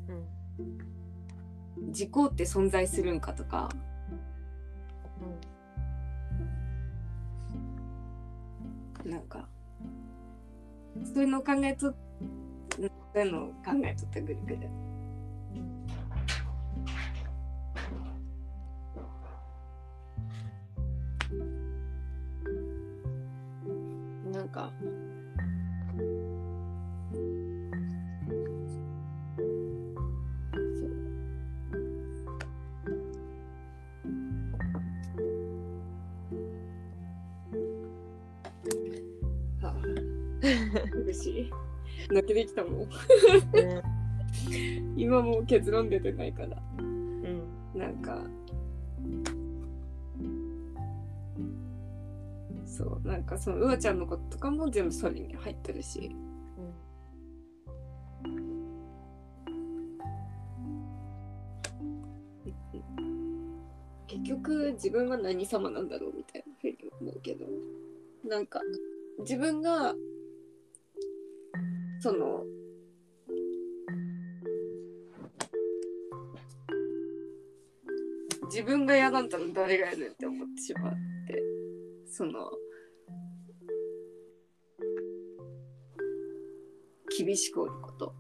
[0.08, 1.92] うん。
[1.92, 3.70] 時効って存在するんかとか
[9.06, 9.48] なんか
[11.14, 11.96] そういうのを考えとそ
[13.16, 14.70] ういうのを考えとったぐるぐる
[24.32, 24.72] なんか
[40.92, 41.52] 苦しい。
[42.12, 42.90] 泣けてきたもん。
[44.96, 46.58] 今もう結論出てないから。
[46.80, 47.42] うん。
[47.76, 48.22] なんか。
[52.66, 56.16] そうなんかそのうわちゃんのこととかも全部それに入ってるし。
[64.08, 67.46] 結局自分は何様なんだろうみたいなふうに思うけど。
[68.28, 68.62] なんか
[69.20, 69.94] 自分が
[72.00, 72.44] その
[78.46, 80.94] 自分が嫌だったら誰がやるんって思ってしまっ
[81.28, 81.44] て
[82.10, 82.50] その
[87.18, 88.14] 厳しくおること。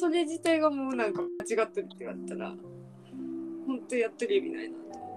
[0.00, 2.54] それ自体がもうなんか間違ってるって言われたら
[3.66, 5.07] 本当やってる意味ないなと思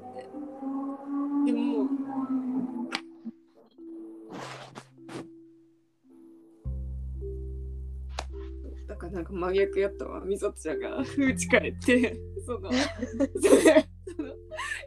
[9.12, 11.03] なんか真逆やったわみさとちゃんが。
[11.18, 12.72] 家帰ってその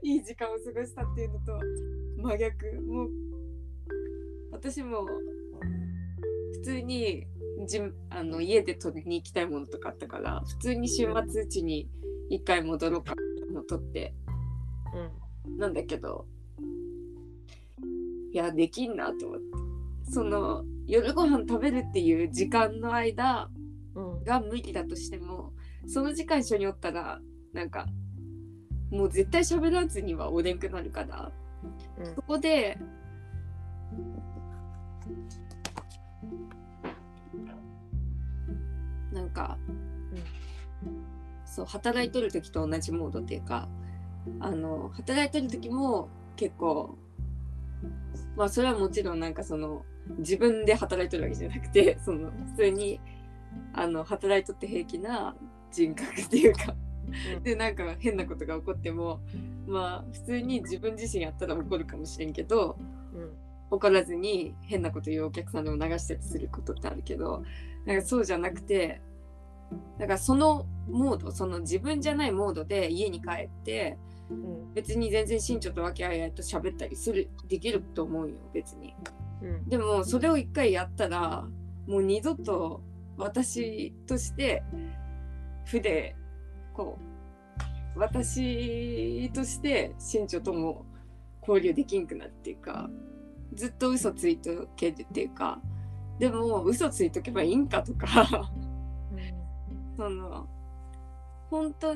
[0.03, 1.59] いい時間を過ごしたっていうのと
[2.16, 2.81] 真逆。
[2.83, 3.11] もう
[4.53, 5.07] 私も
[6.53, 7.27] 普通に
[7.66, 11.89] じあの家で取りに行きたいものとかあったから普通に週末うちに
[12.31, 13.14] 一回戻ろうか
[13.53, 14.14] の取って。
[15.59, 16.27] なんだけど
[18.33, 19.45] いやできんなと思って。
[20.11, 23.54] その夜ご飯食べるっていう時間の間うん
[24.25, 25.53] が無理だとしても
[25.87, 27.20] その時間一緒におったら
[27.53, 27.87] なんか
[28.91, 31.33] もう絶対喋らずにはおれんくなるから。
[32.14, 32.77] そこで
[39.12, 39.57] なんか、
[41.45, 43.68] そう働いとる時と同じモードっていうか
[44.41, 46.99] あの働いとる時も結構
[48.37, 49.85] まあそれはもちろんなんかその
[50.18, 53.01] 自分で働いとるわけじゃなくてその普通に
[53.73, 55.35] あの働いとって平気な
[55.73, 56.75] 人格っていうか。
[57.37, 57.43] うん。
[57.43, 59.21] でなんか変なことが起こっても
[59.67, 62.79] まあ普通に自分自身やったら怒るかもしれんけど
[63.15, 63.33] うん。
[63.71, 67.43] 怒らずに変なこと言うお客さんでも流したりすることってあるけど
[67.87, 69.01] なんかそうじゃなくて
[69.99, 73.99] だからそのモードその自分じゃないモードで家に帰って
[74.31, 74.75] うん。
[74.75, 78.95] 別に全然身長と和気あいあいと喋ったりするできると思うよ別に。
[79.43, 79.69] うん。
[79.69, 81.47] でもそれを一回やったら
[81.87, 82.83] もう二度と
[83.17, 84.62] 私として
[85.67, 86.17] 筆
[86.73, 86.99] こ
[87.97, 90.85] う私として身長とも
[91.47, 92.91] 交流できんくなるっていうか
[93.55, 95.61] ずっと嘘ついとけるっていうか
[96.19, 98.51] でも嘘ついとけばいいんかとか
[99.97, 100.49] その
[101.51, 101.95] 本当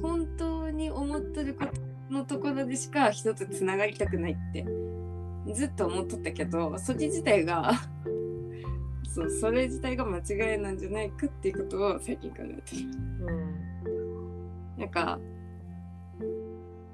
[0.00, 1.72] 本当に思っとること
[2.12, 4.66] のところでしか人とつながりたくないって
[5.54, 7.72] ずっと思っとったけどそれ自体が
[9.14, 12.82] そうそれ自体が間違いなんじゃないかっていうことを最近考えてる。
[13.20, 14.78] うん。
[14.78, 15.18] なんか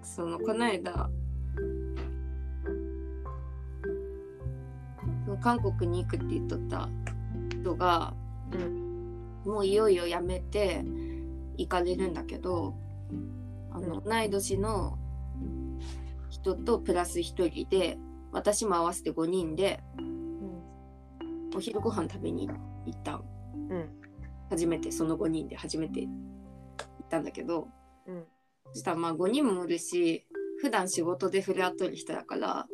[0.02, 1.08] そのこの間
[5.24, 6.88] その韓国に行くって言っとった
[7.50, 8.14] 人が、
[8.52, 8.88] うん。
[9.44, 10.84] もういよいよ辞めて
[11.56, 12.74] 行かれるんだけど
[13.70, 14.98] あの、同い年の
[16.30, 17.96] 人とプラス1人で
[18.32, 19.80] 私も合わせて5人で
[21.55, 22.55] お昼ご飯食べに行
[22.96, 23.22] った
[23.70, 23.88] うん。
[24.51, 27.68] 初めてその5人で初めて行ったんだけど。
[28.07, 28.24] うん
[28.72, 30.26] そしたらまあ5人もおるし
[30.61, 32.66] 普段仕事で触れ合っとる人だから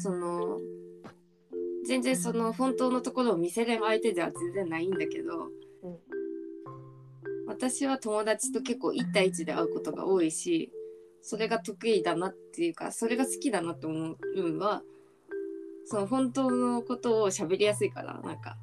[0.00, 0.58] その
[1.86, 5.46] 全然その本当のところを見せれる相手では全然ないんだけど、
[5.82, 5.98] うん
[7.46, 10.70] 私は友達と結構1対1で会うことが多いし
[11.22, 14.82] それが得意だなっていうかそれが好きだなと思うのは
[15.90, 18.58] その本当のことを喋りやすいからなんか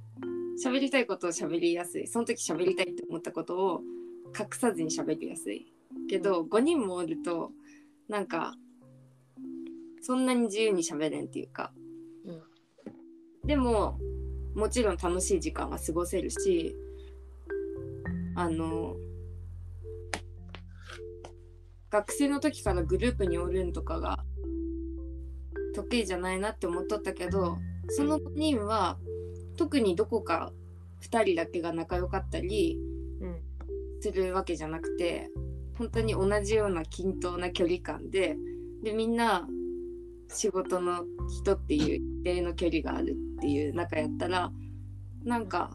[0.64, 2.06] 喋りたいことを喋りやすい。
[2.06, 3.82] その時喋りたいって思ったことを
[4.40, 5.74] 隠さずに喋りやすい。
[6.08, 7.52] けど5人もおると
[8.08, 8.54] なんか
[10.02, 11.74] そんなに自由に喋れんっていうか、
[12.26, 13.48] うん。
[13.48, 13.98] でも
[14.54, 16.76] もちろん楽しい時間は過ごせるし
[18.36, 18.98] あの
[21.90, 24.24] 学生の時からグループにおるんとかが
[25.76, 27.58] 得意じゃないなって思っとったけど
[27.90, 28.98] その5人は
[29.58, 30.52] 特にどこか
[31.02, 32.78] 2人だけが仲良かったり
[33.22, 33.42] うん
[34.02, 35.30] するわけじゃなくて
[35.78, 38.38] 本当に同じような均等な距離感で
[38.84, 39.48] でみんな
[40.30, 41.04] 仕事の
[41.42, 44.52] 人っていう一定の距離があるっていう中やったら
[45.24, 45.72] なんか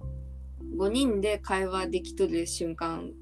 [0.77, 3.13] 5人で会話できとる瞬間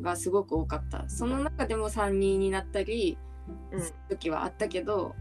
[0.00, 1.08] がすごく多かった。
[1.08, 3.18] その中でも3人になったり
[3.72, 3.80] うん。
[3.80, 5.14] する時はあったけど、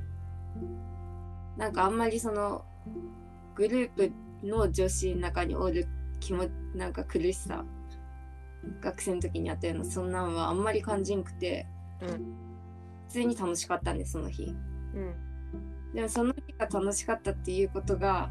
[1.58, 2.66] なんかあんまりその
[3.56, 4.12] グループ
[4.44, 5.88] の女子の中におる
[6.20, 6.46] 気も
[6.76, 7.64] なんか苦しさ
[8.82, 11.68] 学生の時にあったようなそんなんはあんまり感じんくて
[12.02, 12.10] うん。
[13.08, 14.56] 普通に楽しかったんでその日。
[14.96, 15.94] うん。
[15.94, 18.30] でもその日が楽しかったっていうことが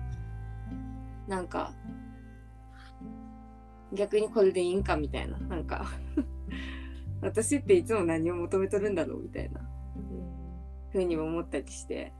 [1.28, 1.72] なんか
[3.92, 5.86] 逆にこれでいいんかみたいななんか。
[7.22, 9.60] 私っていつも何を求めとるんだろうみたいな
[10.92, 12.12] ふうにも思ったりして。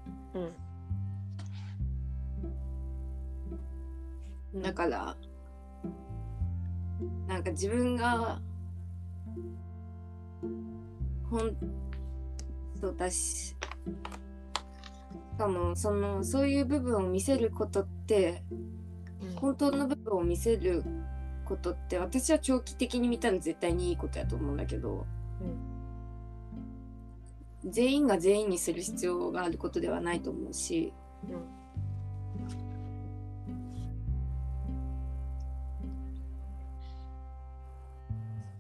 [4.55, 4.63] うん。
[4.63, 5.17] だから
[7.27, 8.41] なんか自分が
[11.31, 11.57] 本
[12.81, 13.57] 当だしし
[15.39, 18.43] かもそのそういう部分を見せることって
[19.37, 20.85] 本当の部分を見せる
[21.45, 25.07] ことって私は長期的に見たら絶対にいいことやと思うんだけど
[27.65, 30.93] 全員が全員にする必要があることではないと思うし。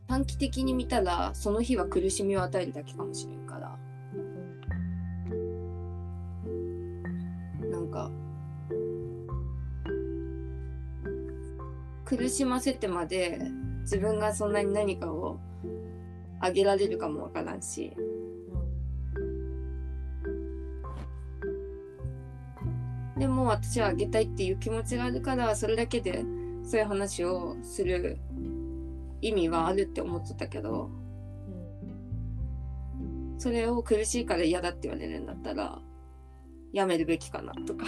[0.06, 3.78] 短期的に見たらその日は苦しみを与えるだけかもしれんから。
[7.70, 8.10] なんか
[12.04, 13.40] 苦しませてまで
[13.82, 15.40] 自分がそんなに何かを
[16.40, 17.96] あげられるかもわからんし。
[23.22, 26.24] でも私はあげたいっていう気持ちがあるからそれだけで
[26.64, 28.18] そういう話をする
[29.20, 30.90] 意味はあるって思っとったけど
[33.38, 35.78] それを苦しいから嫌だって言われるんだったら
[36.72, 37.86] やめるべきかなとか。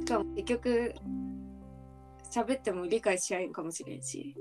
[0.00, 0.94] しかも結局
[2.32, 4.34] 喋っても理解し合えんかもしれんし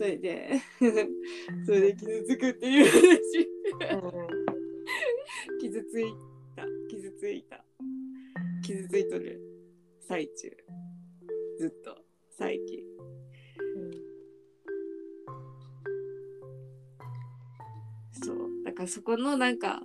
[0.00, 0.48] それで
[1.66, 3.48] それで傷つくっていう話。
[5.60, 6.06] 傷つい
[6.56, 6.64] た。
[6.88, 7.62] 傷ついた。
[8.62, 9.38] 傷ついとる
[10.08, 10.56] 最中。
[11.58, 11.98] ずっと。
[12.30, 12.78] 最近。
[18.24, 18.36] そう。
[18.64, 19.82] だからそこのなんか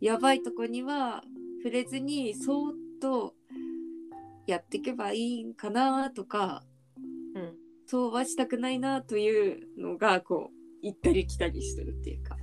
[0.00, 1.22] やばいとこには
[1.62, 3.34] 触れずにそーっと
[4.46, 6.69] やっていけばいいんかなとかうん
[7.90, 12.36] そうはしたくないなというのがこう行ったり来たりしてるっていうか。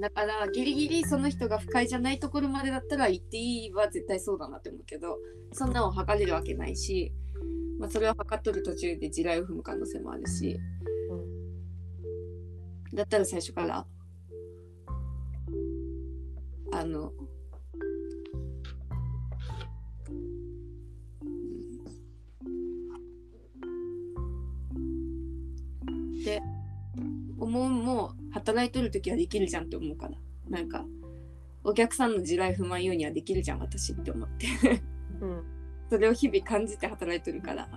[0.00, 5.18] だからギリギリその人が不快じゃないところまでだったら行っていいは絶対そうだなって思うけど
[5.52, 7.12] そんなの測れるわけないし、
[7.78, 10.58] まあ、それを測っとる途中で地雷を踏む可能性もあるし。
[12.94, 13.86] だったら最初から
[16.72, 17.12] あの
[27.62, 30.14] 思うも働いとる時はできるじゃんって思うから
[30.48, 30.84] なんか
[31.64, 34.46] お客さんの地雷踏まんようにはできるじゃん私って思って。
[35.20, 35.44] うん。
[35.90, 37.68] それを日々感じて働いてるから。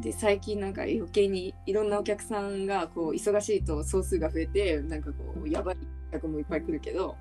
[0.00, 5.76] で最近なんか余計にいろんなお客さんがこう忙しいと総数が増えてなんかこうやばい
[6.10, 7.16] 客もいっぱい来るけど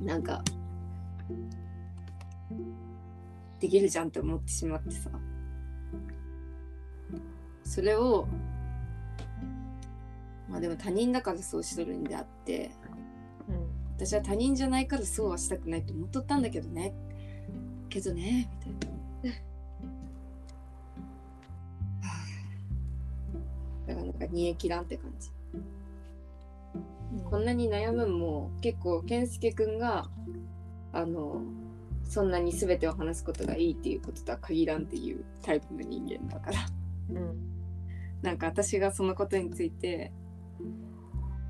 [0.00, 0.06] うん。
[0.06, 0.42] なんか
[3.60, 5.10] できるじゃんって思ってしまってさ。
[7.62, 8.26] それを
[10.48, 12.70] まあでも他人だからそうしとるんであって
[13.48, 13.78] うん。
[13.96, 16.94] 私は他人じゃないからそうはしたくないと思っとったんだけどね。
[17.88, 19.36] けどねみたいな。
[22.06, 22.14] は
[23.86, 23.88] あ。
[23.88, 25.30] だからなんか煮え切らんって感じ。
[27.24, 30.08] こんなに悩むんも結構健介くんが
[30.92, 31.42] あの
[32.04, 36.58] そんなに全てを話すことがいいっていうこととは限らんっていうタイプの人間だから。
[37.10, 37.48] うん。
[38.22, 40.12] なんか私がそのことについて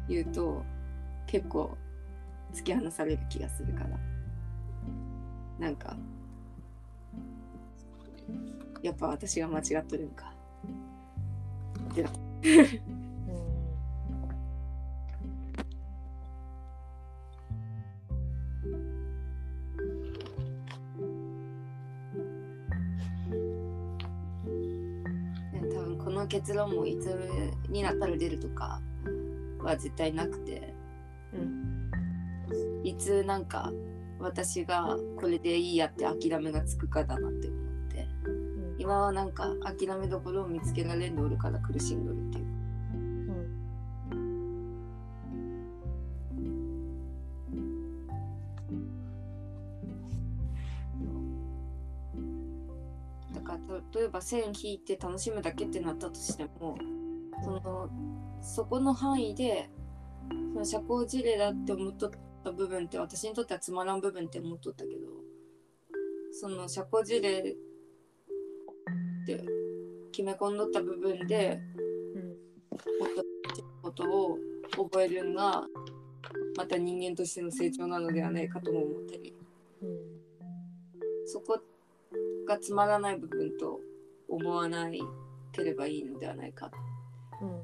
[0.08, 0.64] 言うと
[1.26, 1.76] 結構
[2.52, 3.90] 突き放される気がするから。
[5.58, 5.96] なんか
[8.80, 10.32] やっぱ私が間違っとるんか。
[11.90, 12.14] ってなね
[25.72, 27.06] 多分この結論もいつ
[27.68, 28.80] になったら出るとか
[29.64, 30.74] は絶対なくて。
[31.32, 31.90] うん。
[32.84, 33.70] いつなんか
[34.18, 38.08] 私がこれでいいやって諦めがつくかだなって思って。
[38.24, 38.76] うん。
[38.78, 42.44] 今はなんか諦めどころを見つけられんでおるから苦しんどるっていう。
[42.44, 42.48] う
[53.30, 53.34] ん。
[53.34, 53.58] だから
[54.00, 56.76] 例えば線引いて楽しむだけってなったとしても
[57.44, 57.90] その
[58.42, 59.70] そこの範囲で
[60.52, 62.10] その社交辞令だって思っとっ
[62.44, 64.96] た部分って私にとってはつまらん部分って思っとったけど
[66.32, 67.42] その社交辞令っ
[69.26, 69.44] て
[70.12, 71.60] 決め込んどった部分で
[72.14, 73.08] うんもっ
[73.82, 74.38] ことを
[74.76, 75.64] 覚えるのが
[76.56, 79.34] また人間としての成長なのではないかとも思ったり。
[79.82, 80.18] うん
[81.30, 81.60] そこ
[82.48, 83.80] がつまらない部分と
[84.30, 84.98] 思わない
[85.52, 86.70] ければいいのではないか。
[87.42, 87.62] うん。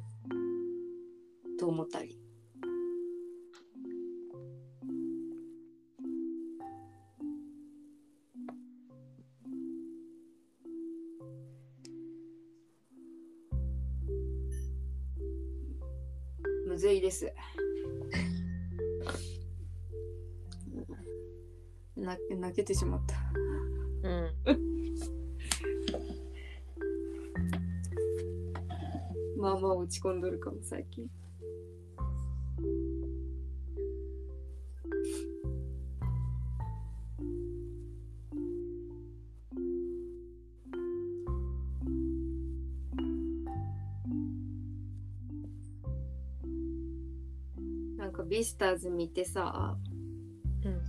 [1.59, 2.19] と思ったり。
[16.67, 17.33] むずいです。
[21.97, 23.17] な泣けてしまった。
[24.03, 24.35] うん
[29.41, 31.09] まあまあ落ち込んどるかも最近。
[48.45, 49.77] スターズ見てさ、
[50.65, 50.81] うん。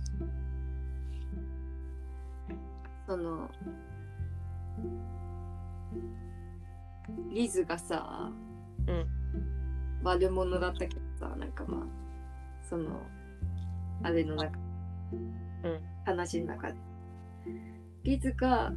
[3.06, 3.50] その
[7.32, 8.30] リズがさ、
[8.86, 9.06] うん。
[10.02, 11.80] 悪者だったけどさなんかまあ
[12.68, 13.00] その
[14.02, 14.58] あれの中、
[15.64, 15.80] うん。
[16.04, 16.74] 話の中で。
[18.04, 18.72] リズが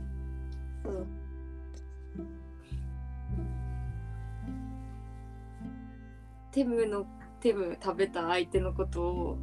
[0.84, 1.06] その
[6.52, 7.06] テムの
[7.40, 9.38] テム食べた相手のことを。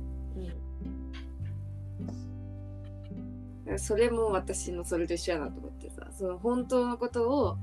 [3.78, 6.06] それも私のそれと一緒やなと思ってさ。
[6.12, 7.58] その本当のことを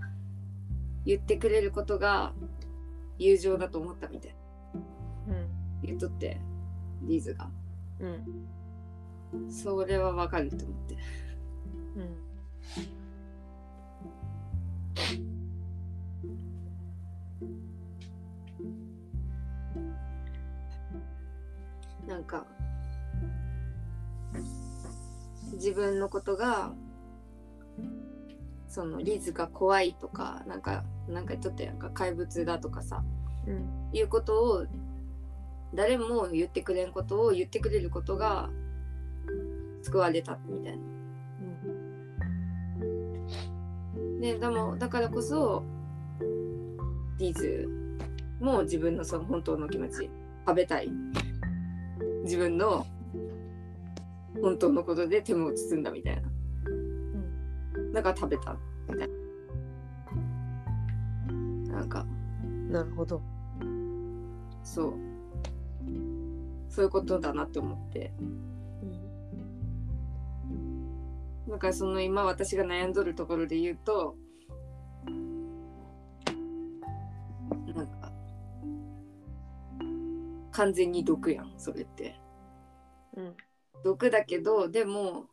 [1.05, 2.33] 言ってくれることが
[3.17, 4.35] 友情だと思ったみたい
[5.27, 5.47] うん
[5.81, 6.39] 言っとって
[7.03, 7.49] リズが。
[7.99, 9.49] うん。
[9.49, 10.97] それはわかると思って。
[11.95, 13.02] うん
[25.83, 26.71] 分のことが
[28.67, 33.03] そのリズが怖いとかなんかなんかちょっとなんか怪物だとかさ
[33.47, 33.89] うん。
[33.91, 34.65] いうことを
[35.73, 38.49] 誰も言ってくれんことを言ってくれることが
[39.81, 40.83] 救われたみたいな。
[44.21, 45.63] ででもだからこそ
[47.17, 47.67] ディズ
[48.39, 50.09] も自分のその本当の気持ち
[50.47, 50.89] 食べたい。
[52.23, 52.87] 自分の
[54.41, 56.23] 本当のことで手も包んだみたいな。
[57.93, 58.57] だから食べた
[58.89, 59.07] みたい
[61.67, 61.77] な。
[61.77, 62.05] なんか。
[62.69, 63.21] なるほど。
[64.63, 64.93] そう。
[66.69, 68.13] そういうことだなって思って。
[71.47, 74.15] だからその今私が悩んどるところで言うと
[77.75, 78.11] なんか。
[80.51, 82.19] 完全に毒やんそれって。
[83.15, 83.35] うん
[83.83, 85.27] 毒だけどでも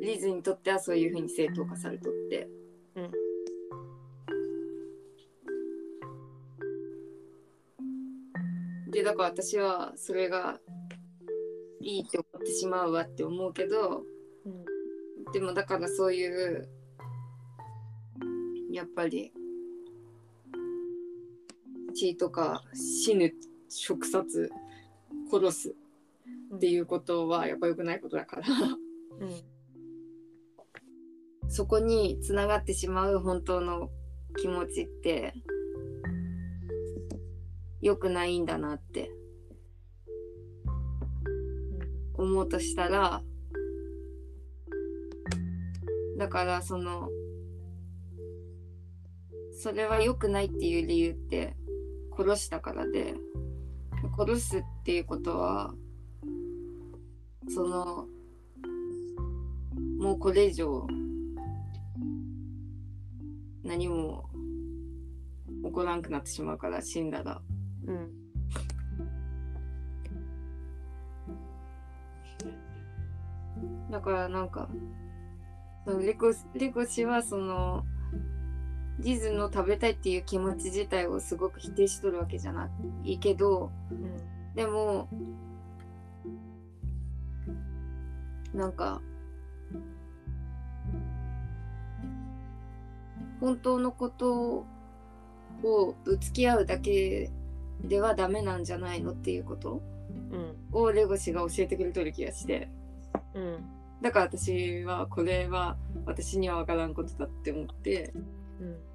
[0.00, 2.48] リズにとってはそういうふうに正当化されとって、
[2.96, 3.10] うん。
[8.90, 10.58] でだから私はそれが
[11.80, 14.04] いいって思ってしまうわって思うけど
[14.46, 14.64] うん。
[15.32, 16.68] でもだからそういう
[18.72, 19.32] やっぱり
[21.94, 23.32] 血とか死ぬ
[23.70, 24.50] 食殺
[25.30, 25.74] 殺す
[26.54, 28.42] っていうことはやっぱ良くないことだから。
[29.20, 29.42] うん。
[31.48, 33.90] そこにつながってしまう本当の
[34.36, 35.34] 気持ちって
[37.80, 39.10] 良くないんだなって。
[42.20, 43.22] 思うとしたら
[46.18, 47.08] だからその
[49.58, 51.56] それは良くないっていう理由って
[52.16, 53.14] 殺したからで
[54.18, 55.74] 殺すっていうことは
[57.48, 58.06] その
[59.98, 60.86] もうこれ以上
[63.62, 64.24] 何も
[65.64, 67.42] 起こらんくなってしまうから死んだら。
[67.86, 68.10] うん。
[73.90, 74.68] だからなんか
[75.84, 77.84] そのレコレコ氏はその
[79.02, 82.70] ディズの食べたいっていう気持ち自体をすごく否定しとるわけじゃな
[83.04, 85.08] いけどうんでも
[88.54, 89.00] なんか
[93.40, 94.66] 本当のこと
[95.62, 97.30] をぶつけ合うだけ
[97.82, 99.80] ではダメなんじゃないのっていうこと？
[100.30, 100.56] うん。
[100.72, 102.68] をレゴ氏が教えてくれとる気がして。
[103.34, 103.64] うん。
[104.02, 108.12] だから私はこれは私には分からんことだって思って。
[108.60, 108.89] うん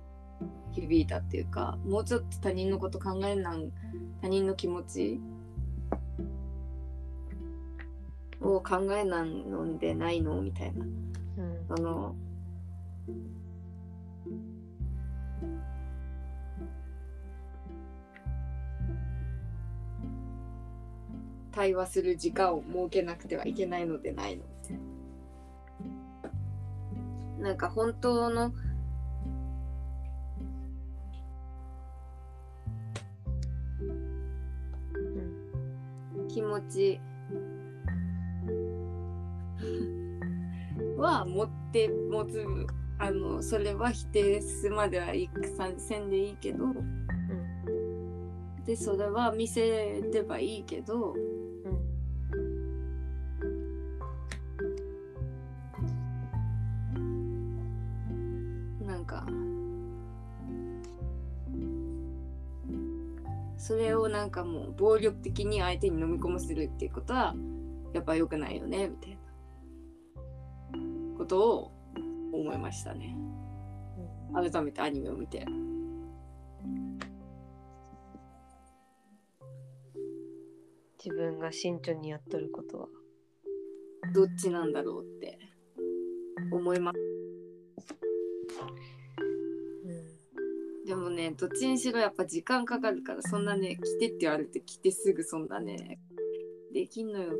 [0.75, 3.71] 響いたっていうかもうちょっと他人のこと考えなん
[4.21, 5.19] 他人の気持ち
[8.41, 10.41] を考えなんのでないの？
[10.41, 10.85] みたいな。
[10.85, 11.65] うん。
[11.69, 12.15] あの
[21.51, 24.43] 対話する時間を設けなくてはいけないのでないの。
[27.39, 28.53] なんか本当の
[36.35, 36.99] 気持ち。
[40.97, 42.45] は持って持つ
[42.99, 46.73] あのそれは否定すまではいくさせんでいいけど。
[48.65, 51.15] でそれは見せればいいけど
[63.65, 67.33] それをなんかもう暴力的に相手に飲み込ませるっていうことは
[67.95, 69.17] やっぱ良くないよねみたい
[70.71, 71.17] な。
[71.17, 71.71] ことを
[72.31, 73.17] 思いましたね。
[74.35, 75.47] 改めてアニメを見て。
[81.03, 82.87] 自分が慎重にやっとることは。
[84.13, 85.39] どっちなんだろうって
[86.51, 86.99] 思います
[90.85, 95.99] でもねどっちにしろやっぱ時間かかるからそんなね来てって言われて来てすぐそんなね
[96.73, 97.33] できんのよ。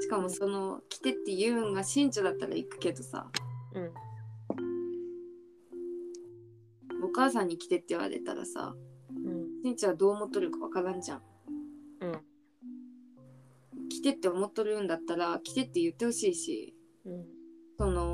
[0.00, 3.26] しかもその来てって言うんが慎重だったら行くけどさ。
[3.74, 3.90] うん。
[7.04, 8.74] お母さんに来てって言われたらさ
[9.10, 9.62] うん。
[9.64, 11.22] 慎重はどう思っとるかわからんじゃん。
[12.00, 13.88] うん。
[13.90, 17.24] 来てって思っとるんだったら来てって言ってほしいしうん。
[17.78, 18.11] その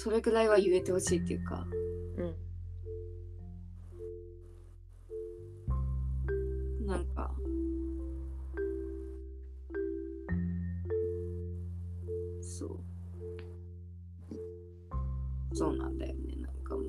[0.00, 1.66] それぐらいは言えてほしいっていうか。
[2.16, 2.22] う
[6.84, 6.86] ん。
[6.86, 7.34] なんか。
[12.40, 12.78] そう。
[15.52, 16.36] そうなんだよね。
[16.42, 16.84] なんかもう。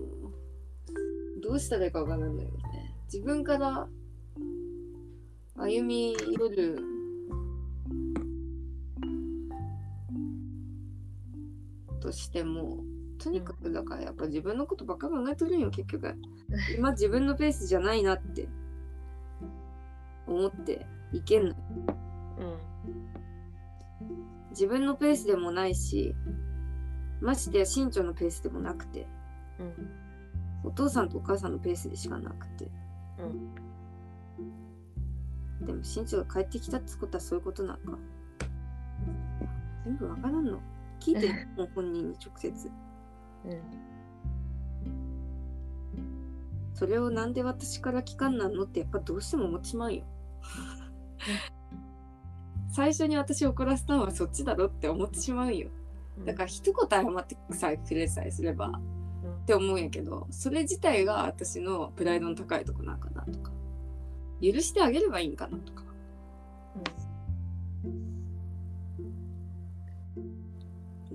[1.42, 2.96] どうしたらいいかわからないよね。
[3.12, 3.88] 自分から
[5.56, 6.78] 歩み寄る
[12.00, 12.84] としても
[13.20, 16.16] とにかくだからやっぱ自分のことばっか考えとるんよ結局。
[16.78, 18.50] 今自分のペースじゃないなって。
[20.26, 21.56] 思っていけんの。
[22.40, 22.58] うん。
[24.52, 26.16] 自分のペースでもないし
[27.22, 29.06] ましてや身長のペースでもなくて。
[29.60, 29.90] うん。
[30.64, 32.72] お父さんとお母さんのペースでしかなくて。
[33.20, 33.26] う
[35.64, 35.66] ん。
[35.66, 38.00] でも身長が帰ってきたってことはそういうことなのか。
[39.84, 40.62] 全部わからんの。
[41.00, 41.48] 聞いてる？
[41.58, 42.72] もう本人に直接
[43.46, 43.62] うん。
[46.74, 50.04] それをなんで私から聞かんなんのってやっぱどうしても思ってしまうよ。
[52.72, 55.70] 最初に私を怒らせたのはそっちだろって思ってしまうよ。
[56.26, 58.80] だから一言謝ってさえくれさえすれば
[59.42, 63.52] って思うんやけどそれ自体が私のプライドの高いとこなんかなとか。
[64.42, 65.84] 許してあげればいいんかなとか。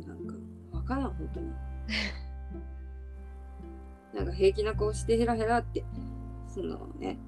[0.07, 0.35] なんか
[0.73, 1.53] 分からん本当に
[4.15, 5.85] なんか平気な顔してヘラヘラって
[6.49, 7.19] そのね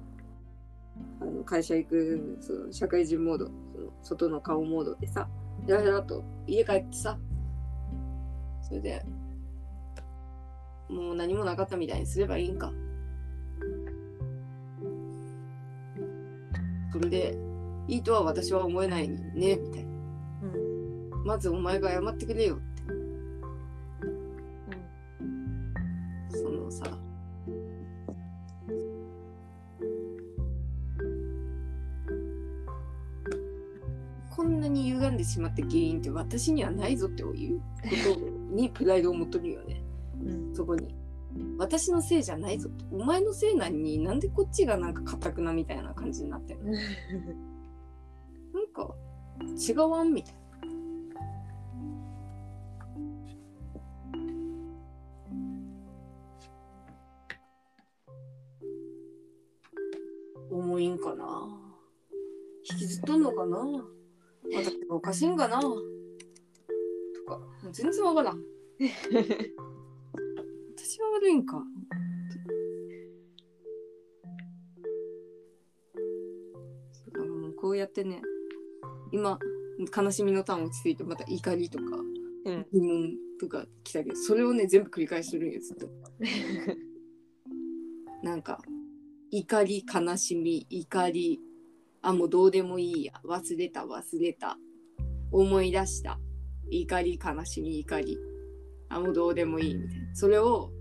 [1.21, 5.27] あの会社行くその社会人モードその外の顔モードでさ
[5.65, 7.17] ヘラヘラと家帰ってさ
[8.61, 9.05] それで
[10.89, 12.71] もう何もなかったみたいにすればいいんか。
[16.91, 17.37] それで
[17.87, 19.89] いいとは私は思えないねみたいな。
[20.43, 21.23] うん。
[21.25, 22.59] まずお前が謝ってくれよ
[34.47, 37.63] んなに歪んでしまった原因って私にはないぞっていうこ
[38.15, 39.83] とにプライドを求めるよね。
[40.23, 40.55] うん。
[40.55, 40.95] そこに。
[41.57, 42.69] 私のせいじゃないぞ。
[42.69, 46.71] ってお前のせいなのになんでこっちがなんか固くなみたいな感じになってるの？
[48.53, 48.95] なんか
[49.55, 50.39] 違わんみたいな。
[60.49, 61.25] 重いんかな？
[62.71, 63.57] 引きずっとんのかな？
[64.53, 65.61] 私がおかしいんかな。
[65.61, 65.69] と
[67.27, 67.39] か。
[67.71, 68.43] 全然わからん。
[70.77, 71.63] 私が悪いんか。
[76.91, 78.21] そうだもうこうやってね
[79.11, 79.39] 今
[79.95, 81.85] 悲しみのターン落ち着いてまた怒りとか
[82.45, 82.65] うん。
[82.71, 85.89] 疑問とか来たけどそれをね全部繰り返してるんよずっと。
[88.23, 88.59] なんか
[89.31, 91.39] 怒り悲しみ怒り
[92.01, 93.13] あもうどうでもいいや。
[93.25, 94.57] 忘れた忘れた。
[95.31, 96.19] 思い出した。
[96.69, 98.17] 怒り悲しみ怒り。
[98.89, 99.75] あもうどうでもいい。
[99.75, 100.71] みたいなそれを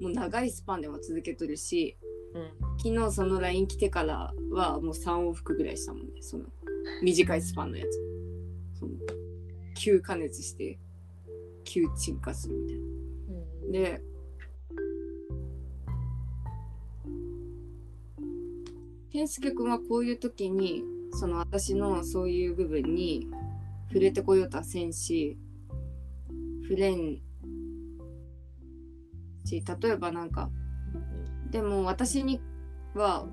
[0.00, 1.96] もう長いスパンでも続けとるし
[2.34, 2.50] うん。
[2.78, 6.20] 昨日その LINE 来てからはもう3往復ぐらいしたもんね。
[6.20, 6.44] その
[7.02, 8.78] 短いスパンのやつ。
[8.78, 8.92] その
[9.74, 10.78] 急加熱して
[11.64, 12.86] 急沈下するみたいな。
[13.72, 14.02] で
[19.12, 23.28] 健介君はこういう時にその私のそういう部分に
[23.88, 25.38] 触れてこようとはせんし
[26.62, 27.18] 触れん
[29.44, 30.50] し例えばなんか
[31.50, 32.40] でも私に
[32.94, 33.26] は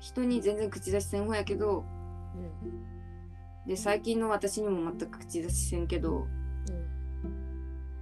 [0.00, 1.84] 人に全然口出しせん方やけど
[3.66, 6.26] で最近の私にも全く口出しせんけど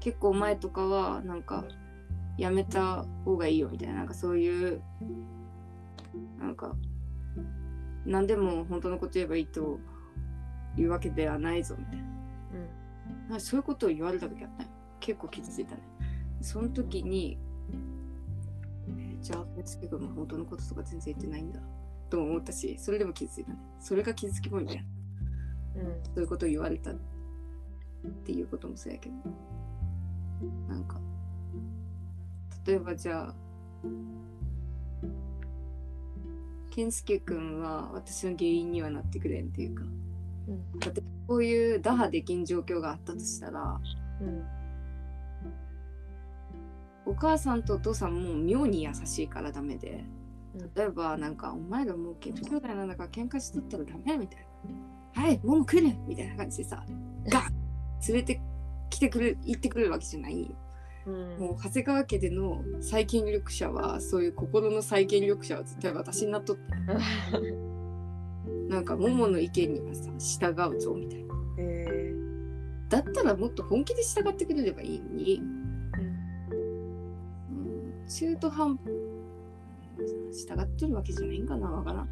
[0.01, 1.65] 結構前とかはなんか
[2.39, 4.83] やめた方がいいよみたいななんかそういう
[6.39, 6.75] なんか
[8.11, 9.79] 何でも本当のこと言えばいいと
[10.77, 12.05] いうわけではないぞみたいな。
[13.29, 13.39] なん。
[13.39, 14.69] かそういうことを言われた時あったよ。
[14.99, 15.83] 結構傷ついたね。
[16.41, 17.39] その時に、
[18.89, 21.61] えーじゃあフェスケ君も本当のこととか全然言ってないんだ
[22.09, 23.59] とも思ったしそれでも傷ついたね。
[23.79, 24.81] それが傷つきポイントや
[26.15, 26.95] そういうことを言われたっ
[28.25, 29.15] ていうこともそうやけど。
[30.69, 30.99] なんか
[32.67, 33.35] 例えばじゃあ
[36.71, 39.83] 健介君は私の原因にはなってくれんっていうか。
[40.81, 43.81] だってこういう打破できん状況があったとしたら
[47.07, 50.05] お母さんとお父さんも妙に優しいからダメで
[50.75, 54.47] 例えばなんか「お前らもう結兄弟なんだから喧嘩しとったらダメ」みたい
[55.15, 56.85] な「はいもう来る!」みたいな感じでさ
[57.29, 57.53] ガン
[58.09, 58.41] 連れて
[58.89, 60.51] きてくる言ってくれるわけじゃない
[61.07, 66.63] よもう長谷川家での再権力者はそういう心の再権力者は絶対私になっとって。
[68.69, 71.35] なんか桃の意見にはさ従うぞみたいな。
[72.89, 75.43] だったらもっと本気で従ってくれればいいのに。
[78.09, 78.87] 中途半端
[80.33, 82.09] 従っとるわけじゃないんかなわからん。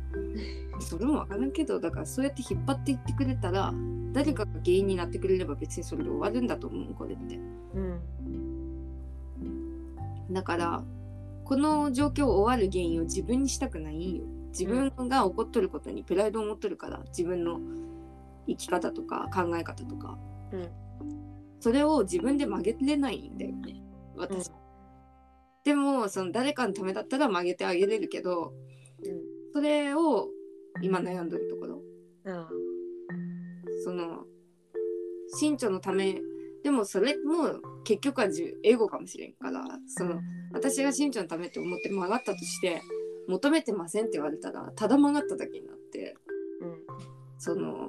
[0.80, 3.72] それもわからんけどだからそうやって引っ張っていってくれたら
[4.12, 7.36] 誰かが原因になってくれれば別にそれで終わるんだと思うこれって。
[7.74, 8.00] うん
[10.30, 10.84] だから
[11.44, 14.24] この状況を終わる原因を自分にしたくないんよ。
[14.50, 17.60] 自分が怒っとることにプライドを持っとるから自分の
[18.46, 20.18] 生き方とか考え方とか、
[20.52, 20.68] うん。
[21.60, 23.82] それを自分で曲げれないんだよね
[24.16, 24.54] 私、うん。
[25.64, 28.52] でもその誰かのためだったら曲げてあげれるけど
[29.52, 30.28] それを
[30.82, 31.82] 今悩んどるところ。
[32.24, 32.46] うん。
[33.84, 34.24] その
[35.40, 36.20] 身長のため。
[36.62, 40.20] でもそれも結局は自エゴかもしれんからその
[40.52, 42.82] 私が身長のためって思って曲がったとして
[43.26, 46.14] 求めてませんって言われたらただ曲がっただけになって
[46.60, 46.76] うん
[47.38, 47.88] その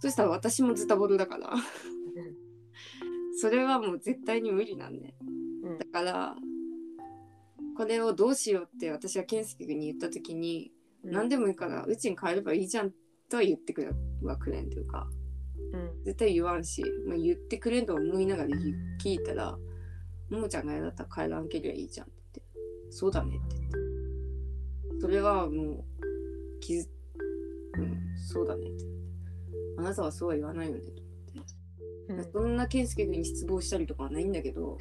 [0.00, 1.50] そしたら私もズタボロだから。
[3.40, 5.14] それはもう絶対に無理なんで。
[5.62, 5.78] うん。
[5.78, 6.36] だから
[7.76, 10.72] これをどうしようって私は健介君に言った時に、
[11.02, 12.92] 何でもいいからうちに帰ればいいじゃん
[13.30, 13.90] とは言ってくれ
[14.22, 15.08] はくれんというか。
[15.10, 15.23] うん
[16.04, 19.56] 絶対言わんし、まあ、言ってくれんと思いながら聞聞いたら
[20.30, 23.94] 「ももちゃんが嫌だったら帰らんけりゃいいじゃん」って言って「そうだね」って言って。
[25.00, 25.84] それはもう
[26.60, 26.86] 気づ
[27.76, 28.84] うんそうだねって
[29.76, 31.02] あなたはそうは言わないよねと
[31.34, 34.78] 思って、そんな健介君に失望したりとかはないんだけど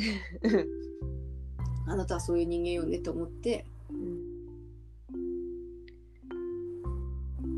[1.88, 3.66] あなたはそういう人間よねと思って。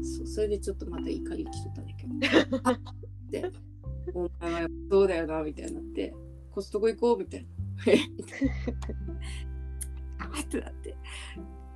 [0.03, 2.59] そそれでちょっとまた怒りきとったんだけど。
[2.63, 2.79] あ
[3.39, 3.59] って。
[4.13, 6.13] お前はそうだよなみたいになって。
[6.51, 7.47] コストコ行こう みたいな。
[10.19, 10.95] あってなって。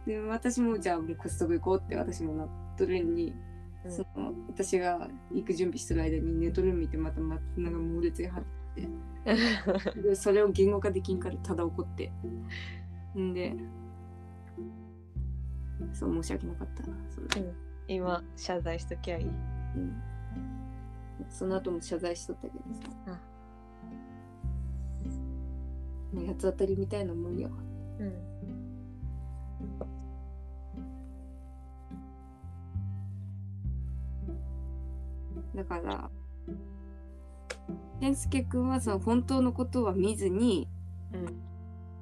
[0.06, 3.50] で私もじゃあコストコ行こうって私もなっとるに、うん
[3.88, 8.44] その私が行く準備してる間に寝とるん見てまた松永が猛烈に張っ
[8.76, 8.90] て。
[10.02, 12.12] でそれを言語化できんからただ怒って。
[13.18, 13.56] んで
[15.94, 17.46] そう申し訳なかったなそれ、
[17.88, 19.26] 今謝罪しときゃいい。
[19.26, 20.02] うん、
[21.30, 22.60] その後も謝罪しとったけど
[23.06, 23.20] さ。
[26.14, 27.50] もう八つ当たりみたいなもんよ。
[28.00, 28.14] うん。
[35.56, 36.10] だから
[38.00, 40.68] 健介君はその本当のことは見ずに
[41.14, 41.50] うん。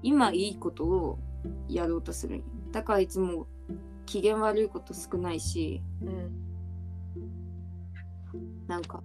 [0.03, 1.19] 今いいことを
[1.67, 3.47] やろうとするだからいつも
[4.05, 6.46] 機嫌悪いこと少ないしうん
[8.67, 9.01] なんか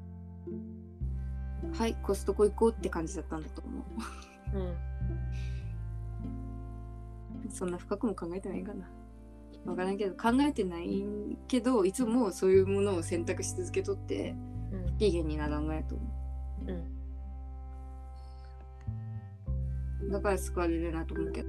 [1.79, 3.85] はいコストコ行こうって感じだったんだと思
[4.55, 4.59] う。
[4.59, 4.69] ん。
[4.69, 4.77] う
[7.51, 8.89] そんな深くも考えてないかな。
[9.65, 11.05] わからんけど考えてない
[11.47, 14.35] けどいつもそういうものを選択し続けとって
[14.73, 14.87] うん。
[14.87, 16.05] 不機嫌にならんがやと思
[16.67, 16.73] う。
[16.73, 16.99] ん。
[20.09, 21.49] うだから救われるなと思うけど。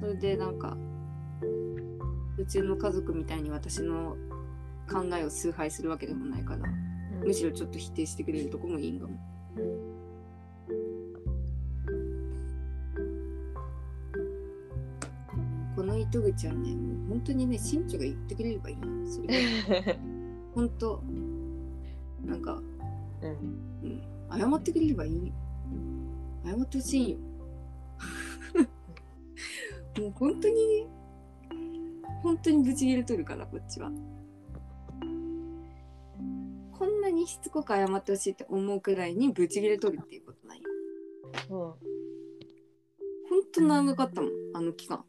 [0.00, 0.76] それでなんか
[2.38, 4.16] うちの家族みたいに私の
[4.90, 6.68] 考えを崇拝するわけでもないから
[7.24, 9.14] むしろちょっと否定してくれるとこもいいんかも。
[9.58, 9.96] うん
[15.76, 18.76] この糸口はねもう本当にね身長が言ってくれればいい
[19.06, 19.98] それ。
[20.54, 21.02] 本当。
[22.24, 22.62] なんか、
[23.20, 23.90] うん。
[24.30, 25.32] うん、謝ってくれればいい。
[26.46, 27.18] 謝ってほしいよ。
[30.00, 30.86] もう本当にね
[32.22, 33.90] 本当にブチ切れとるからこっちは。
[36.72, 40.68] こんなにしつこく謝ってほしいって思うくらいにブチ切れとるっていうことないよ
[41.50, 41.54] う。
[41.54, 41.58] ん
[43.28, 45.04] 本当長かったもんあの期間。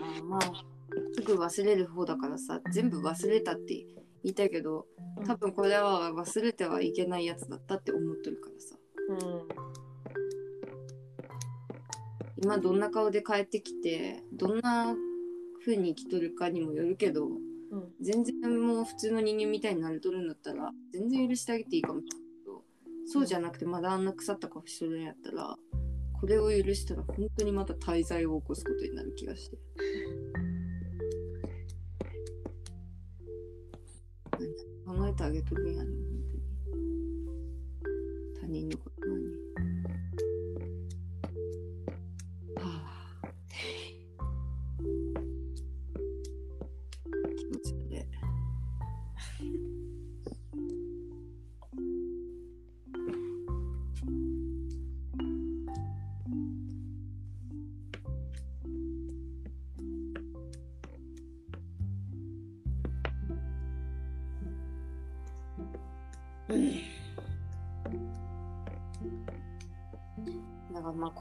[0.00, 0.40] あーまあ
[1.14, 3.74] すぐ忘れる方だからさ全部忘れたって
[4.22, 4.86] 言いたいけど
[5.26, 8.76] 多分これは忘れてはいけないやつだったって思ってるからさ。
[9.08, 9.41] うん
[12.42, 14.94] 今どんな顔で帰ってきてどんな
[15.64, 17.92] 風に生きとるかにもよるけどうん。
[18.00, 22.62] 全然もう普通の人間みたいになれとるんだったら全然許してあげていいかもしれないけど
[23.06, 25.56] そうじゃなくてまだあんな腐った顔しとるんやったら
[26.20, 29.56] これを許したら本当にまた滞在を起こすことになる気がして。
[34.84, 35.96] 考えてあげとるんやね本
[38.40, 38.46] 当に。
[38.46, 38.91] 他人のこと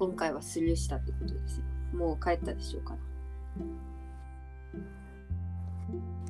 [0.01, 1.65] 今回はスルーしたってことですよ。
[1.93, 2.99] もう帰ったでしょうから。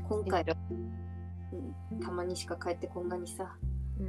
[0.03, 1.95] 今回、う。
[1.95, 3.55] ん、たまにしか帰ってこんなにさ、
[3.97, 4.07] うん。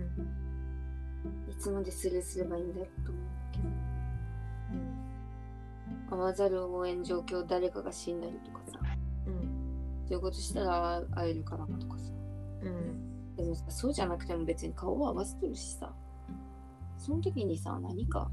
[1.48, 3.59] いつまでスルーすればいいんだろうと思うけ
[6.10, 8.80] ど、会わざるを得ん状況誰かが死んだりとかさ、
[9.28, 9.34] うん。
[10.09, 12.10] そういうことしたら会えるかなとかさ。
[12.62, 13.36] うん。
[13.36, 15.94] でもさ、そうじゃなくても別に顔を合わせてるしさ、
[16.98, 18.28] その時にさ、何か、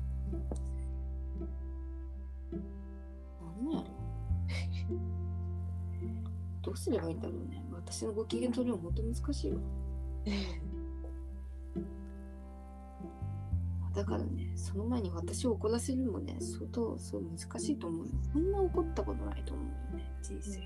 [6.70, 7.64] どうすればいいんだろうね。
[7.72, 9.58] 私のご機嫌取るのもっと難しいわ。
[13.96, 18.12] だからね、その前に私を怒らせるのもね、相当そう難しいと思うよ。
[18.32, 20.60] こんな怒ったことないと思うよね、人生。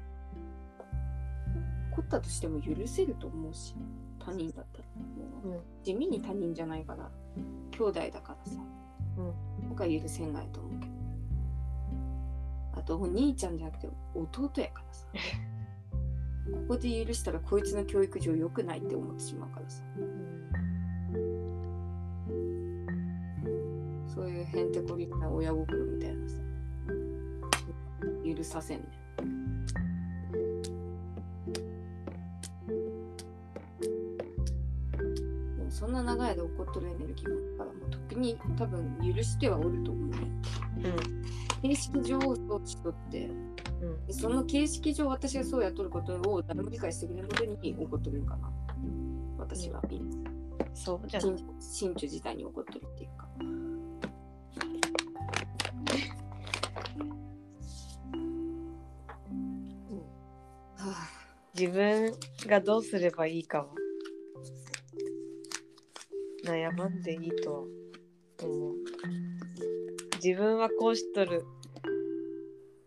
[1.94, 3.74] 怒ったとしても許せると思うし、
[4.20, 4.86] 他人だったら。
[4.90, 5.04] も
[5.46, 7.10] ううん地味に他人じゃないから、
[7.72, 8.60] 兄弟だからさ、
[9.18, 9.34] うん
[9.70, 10.94] 僕は許せないと思うけど。
[12.74, 15.08] あと、お兄ちゃんじゃなくて弟やからさ。
[16.52, 19.84] ここで許したらこいつの教育上良くないって思ってしまうからさ。
[24.08, 26.36] そういうへんてこりんな親心みたいなさ。
[28.26, 28.86] 許させんね。
[35.58, 40.18] でもそんな長い間怒っとるエネルギーもあるから、もう特に多分許してはおると思うね。
[41.62, 43.30] 形式上そうしとって、
[43.84, 48.52] うその形式上私がそうやっとることを誰も理解してくれることに怒っとるんかな。
[49.38, 49.82] 私は。
[49.90, 50.06] 今、
[50.74, 51.20] そうじゃ。
[51.20, 53.28] ない真真珠自体に怒っとるっていうか。
[60.78, 61.10] はあ。
[61.58, 62.14] 自分
[62.48, 63.68] がどうすればいいかは
[66.46, 67.60] 悩まんでいいとは
[68.42, 68.74] 思う。
[70.24, 71.46] 自分はこうしとる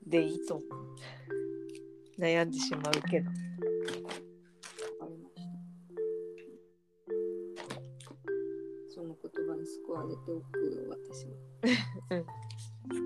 [0.06, 0.85] でいいと思う
[2.18, 3.30] 悩んでしまうけど。
[8.88, 11.36] その言葉に救われておくよ、私は。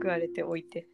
[0.00, 0.86] 救われておいて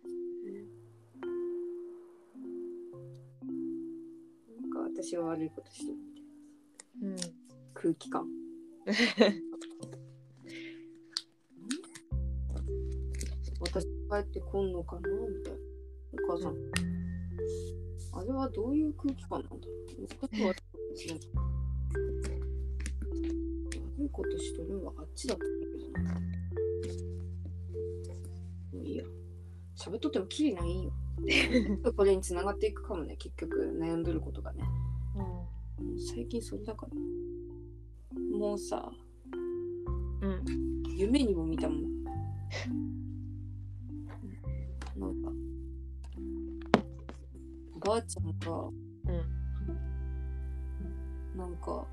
[4.60, 6.24] なんか私は悪いことしてるみたい
[7.02, 7.16] なうん
[7.74, 8.26] 空気感。
[13.60, 13.90] 私帰
[14.20, 15.59] ってこんのかなみたいな。
[16.24, 16.85] お母さん。
[18.18, 21.20] あれはどういう空気感なんだろう私は悪いことしない
[23.98, 26.14] 悪いことしとるのはあっちだったんだけどな。
[28.72, 29.05] もういいや。
[29.76, 30.93] 喋っとってもきりないんよ。
[31.97, 34.64] これに繋がっていくかもね、結局悩んどることがね。
[35.14, 35.48] も
[35.78, 38.38] う最近それだから。
[38.38, 38.90] もうさ、
[40.22, 40.44] うん
[40.97, 42.05] 夢にも見たもん。
[42.05, 43.05] なん
[47.86, 49.36] ばあちゃんが、うん
[51.38, 51.86] なんか、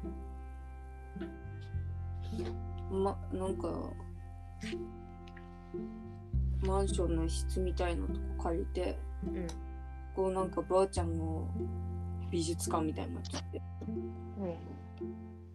[2.90, 3.92] ま、なんか、
[6.66, 9.48] マンションの一室みたいなとこ借りて、うん
[10.16, 11.48] こうなんかばあちゃんの
[12.30, 13.62] 美術館みたいになっちゃって。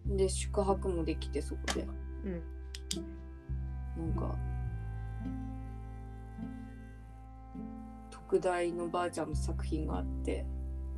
[0.05, 1.87] で、宿泊もできて、そこで。
[2.25, 2.43] うん
[3.97, 4.35] なんか、
[8.29, 10.45] 特大のばあちゃんの作品があって、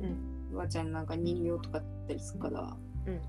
[0.02, 0.54] うん。
[0.54, 2.76] ばあちゃんなんか人形とかだったりするから、
[3.06, 3.20] うん。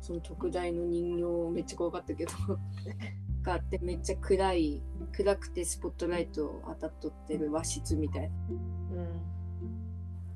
[0.00, 2.32] その特大の人形めっちゃ怖かったけど
[3.42, 4.82] があってめっちゃ暗い
[5.12, 8.36] 暗くてスポットライト当たっとってる和室みたいな。
[8.48, 9.08] うん。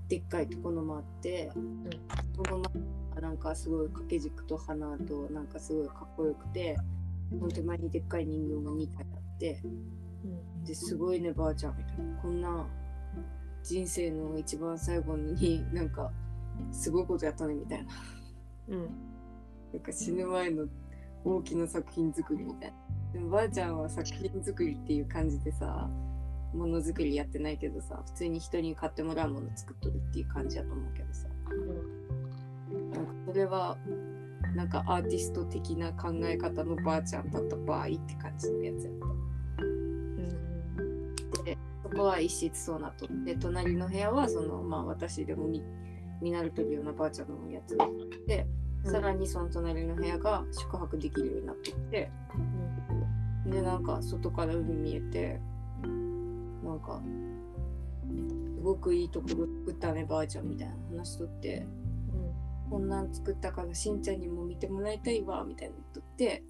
[0.08, 1.50] でっかいところもあって、
[2.34, 2.62] その
[3.14, 6.76] 前なんかすごい掛け軸と花となんかすごいかっこよくて
[7.30, 9.62] その手前にでっかい人形が2体あって
[10.64, 12.22] ですごいねばあちゃんみたいな。
[12.22, 12.66] こんな
[13.62, 16.12] 人生の一番最後に なんか
[16.70, 17.92] すごいことやったねみたいな。
[18.68, 18.80] うん。
[19.72, 20.66] なんか死ぬ前の
[21.24, 22.76] 大きな作品作りみたいな。
[23.12, 25.90] でもばあちゃんは作品作りっていう感じでさ
[26.52, 31.28] ものづくりやってないけどさ普通に人に買ってもらうもの作っとるっていう感じだと思うけどさ。
[32.92, 33.78] なんかそれは
[34.55, 39.06] なんかアーティスト的な考え方のばあちゃんだった場合って感じのやつやった
[41.48, 43.06] でそこは一室そうなっと。
[43.06, 45.62] って隣の部屋はそのまあ私でも見
[46.20, 47.78] 見慣れてるようなばあちゃんのやつ
[48.26, 48.46] で、
[48.84, 52.10] さらにその隣の部屋が宿泊できるようになってて
[53.46, 55.40] でなんか外から海見えて
[56.64, 57.00] なんか
[58.56, 61.66] すごくいいところ作ったねばあちゃんみたいな話しとって
[62.12, 62.34] も
[62.68, 66.42] こんなん作ったからしんちゃんにも見てもらいたいわみたいな言っとって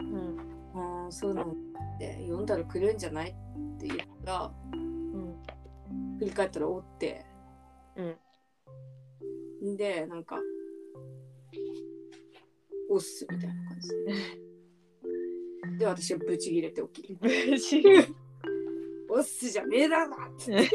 [0.00, 0.58] うん。
[0.74, 1.54] ああそうなの
[1.98, 3.30] って読んだらくれるんじゃない？
[3.30, 3.32] っ
[3.78, 5.42] て言ったらうん。
[6.18, 7.26] 振り返ったらおって。
[7.96, 8.02] う
[9.66, 9.72] ん。
[9.72, 10.38] んでなんか
[12.88, 13.88] おっすみたいな感じ。
[13.88, 14.14] で
[15.78, 17.18] で私はブチギレて起きる。
[19.10, 20.70] おっすじゃねえだろって。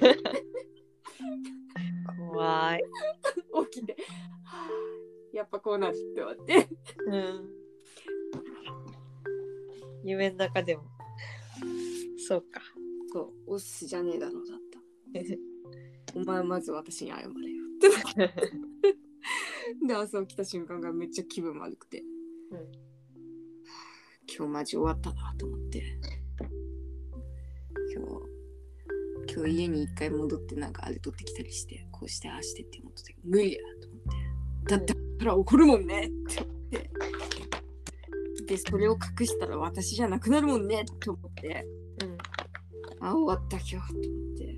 [2.31, 2.83] 怖い。
[3.71, 3.95] 起きて、
[4.43, 4.69] はあ、
[5.33, 6.67] やっぱこうなるって思って。
[7.07, 7.49] うん。
[10.03, 10.92] 夢の中でも。
[12.27, 12.61] そうか。
[13.11, 14.79] そうおっすじゃねえだろだった。
[16.19, 17.33] お前はまず私に謝れよっ
[18.17, 18.33] て。
[19.87, 22.03] で朝起きた瞬間がめっちゃ気分悪くて、
[22.51, 22.71] うん。
[24.27, 25.83] 今日マジ終わったなと思って。
[27.93, 28.05] 今
[29.27, 34.01] 日今日家に一回戻ってなんかあれ取ってきたりしてこうしてああしてって思ってたけど無理やと思っ
[34.63, 34.69] て。
[34.69, 36.89] だってたら怒るもんねって思って。
[38.45, 41.65] でそれを隠したら私じゃなくなるもんねって思って。
[41.65, 41.82] うん。
[43.03, 44.57] あ終わった今日と思って。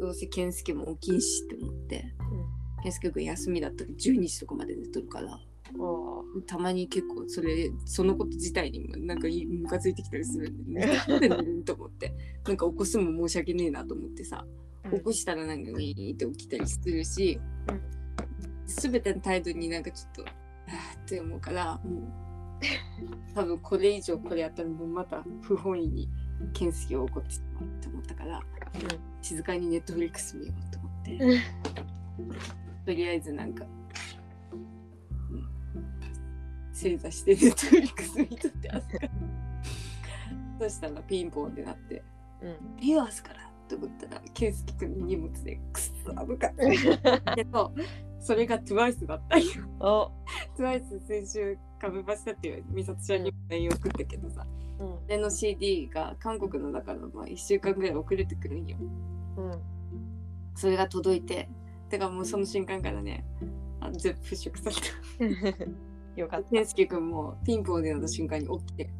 [0.00, 2.14] どうせ健介も起きんしって思って。
[2.82, 5.38] 健介君休みだったら12時とかまで寝とるから。
[5.78, 11.00] おたまに結構それそのこと自体にもなんかいムカついてきたりするんで、ね、
[11.64, 12.14] と思って。
[12.46, 14.44] なんか起こすのも申し訳ねえなと思ってさ。
[14.92, 17.90] 起こしたらなんかウィーンって起きたりするし、うん
[18.70, 22.02] 全ての態度になんかちょっとあーって思うからもう。
[23.34, 26.10] 多分これ以上これやったらもうまた不本意に
[26.52, 28.40] 健介を怒ってしまうって思ったから
[29.22, 31.60] 静かにネットフリックス見ようと思って。
[32.84, 33.64] とりあえずなんか、
[34.52, 34.56] う
[35.36, 35.46] ん、
[36.72, 39.10] 正座してネットフリックス見とって朝から
[40.60, 42.02] そしたらピンポンってなって
[42.42, 42.56] うん。
[42.80, 47.72] 「ピアスから」って思ったら健介君の荷物でくっそ寒かった けど
[48.18, 49.48] それが TWICE だったんよ
[49.80, 50.10] お。
[50.60, 54.69] TWICE 先週カブバしたっていう美里ちゃんにも LINE 送ったけどさうん。
[54.80, 58.78] それの CD が韓国のだからまあ1週間ぐらい遅れてくるんよ
[59.36, 59.60] うん。
[60.54, 61.50] それが届いて
[61.90, 63.24] てかもうその瞬間からね
[63.80, 65.64] あ全部払拭された
[66.16, 68.90] よかっ健介君もピンポンでなった瞬間に起きて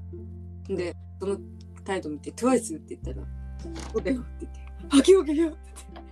[0.68, 1.38] でその
[1.84, 3.26] 態度見て「TWICE」って言ったら
[3.92, 6.10] 「そうだよ」って言って「開けよけよう」って言ってた。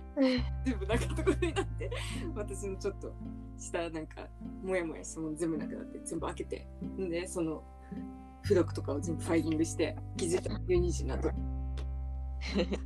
[0.65, 1.89] 全部なかったことになって
[2.35, 3.13] 私のちょっと
[3.57, 4.27] したなんか
[4.61, 6.67] モヤモヤその全部なくなって全部開けて
[6.97, 7.63] でその
[8.43, 11.33] 付録とかを全部ファイリングして気づいたら12時になって。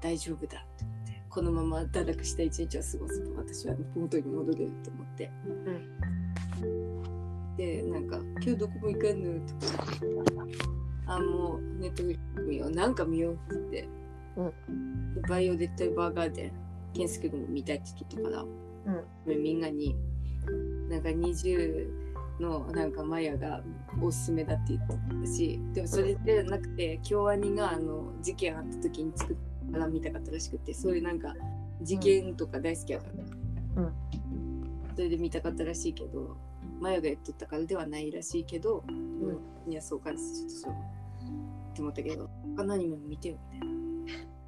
[0.00, 5.30] 大丈夫だって思ってこのまま堕落した一日を過ごすと私は元に戻れると思って、
[7.56, 10.46] でなんか「今日どこも行かんの?」とか
[11.06, 13.88] 「あもうネットフリックス見ようなんか見よう」って言って、
[15.20, 16.52] でバイオレットバーガーで
[16.92, 18.44] 健介君も見たいって言ってたから、
[19.24, 19.94] でみんなに
[20.88, 21.88] なんか20
[22.42, 23.62] のなんかマヤが
[24.02, 24.94] おすすめだって言って
[25.26, 29.36] たしでもそれでなくて京アニがあの事件あった時に作っ
[29.66, 31.34] たから見たかったらしくてそういうなんか
[31.80, 33.06] 事件とか大好きやか
[33.76, 33.92] ら、うん。
[34.94, 36.36] それで見たかったらしいけど
[36.80, 38.84] マヤが言っとったからではないらしいけど、
[39.68, 43.72] いやそうかちょっとそうって思ったけど他のアニメも見てよみたいな。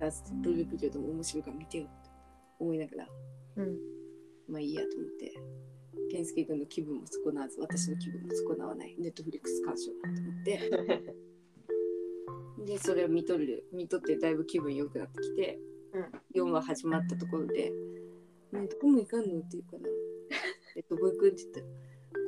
[0.01, 2.11] ダンスブループリオドも面白いから見てよって
[2.59, 3.09] 思いながら
[3.57, 3.79] うん。
[4.51, 5.33] まあいいやと思って、
[6.11, 10.61] 健介君の気分も損なわず、私の気分も損なわない、ネットフリックス鑑賞だと思って、
[12.73, 15.59] で、それを見とる、見とってだいぶ気分良くなってきて、
[16.35, 17.71] 4話始まったところで、
[18.53, 19.39] ね、どこも行かんの？
[19.41, 19.83] って言うから、
[20.77, 21.67] えどこ行くんって言ったら、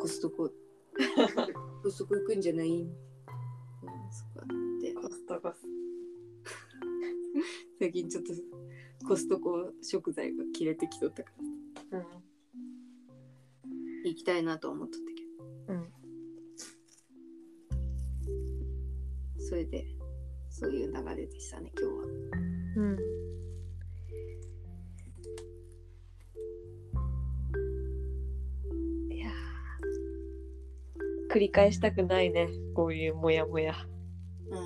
[0.01, 0.51] コストコ、
[1.83, 2.83] コストコ行くんじゃない？
[2.83, 2.87] っ
[4.81, 5.67] て、コストコス。
[7.79, 8.33] 最近ちょっと
[9.07, 11.33] コストコ食材が切れてきとったか
[11.93, 12.07] ら、うん。
[14.11, 15.23] 行きたいなとは思っとったけ
[15.75, 15.77] ど。
[15.77, 15.93] うん。
[19.49, 19.87] それで
[20.51, 22.03] そういう流れでしたね今日は
[22.77, 22.99] うん。
[29.13, 33.75] いやー繰り返したくないねこういうモヤモヤ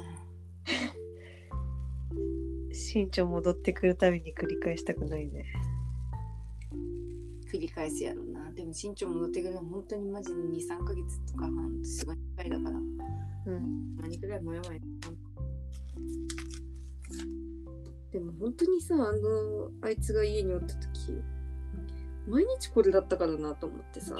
[2.94, 5.44] 身長戻ってくるたびに繰り返したくないね
[7.80, 8.50] 返すやろうな。
[8.52, 12.76] でも身長戻ってくるのは本当にマジで23ヶ月とか半年が2回だから。
[13.46, 13.96] うん。
[13.96, 14.78] 何くらいもやもや。
[18.12, 21.22] でも本当にさあのあいつが家におった時
[22.26, 24.14] 毎日これだったからなと思ってさ。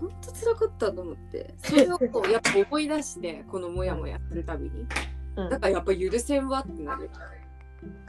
[0.00, 1.54] 本当辛かったと思って。
[1.58, 4.86] それをこう やっぱ思い出してこのモヤモヤするたびに。
[5.36, 5.48] うん。
[5.48, 7.08] だからやっぱ許せんわってなる。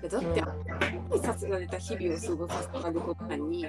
[0.09, 0.75] だって、あんな
[1.15, 3.65] にされた日々を過ごさせられることに、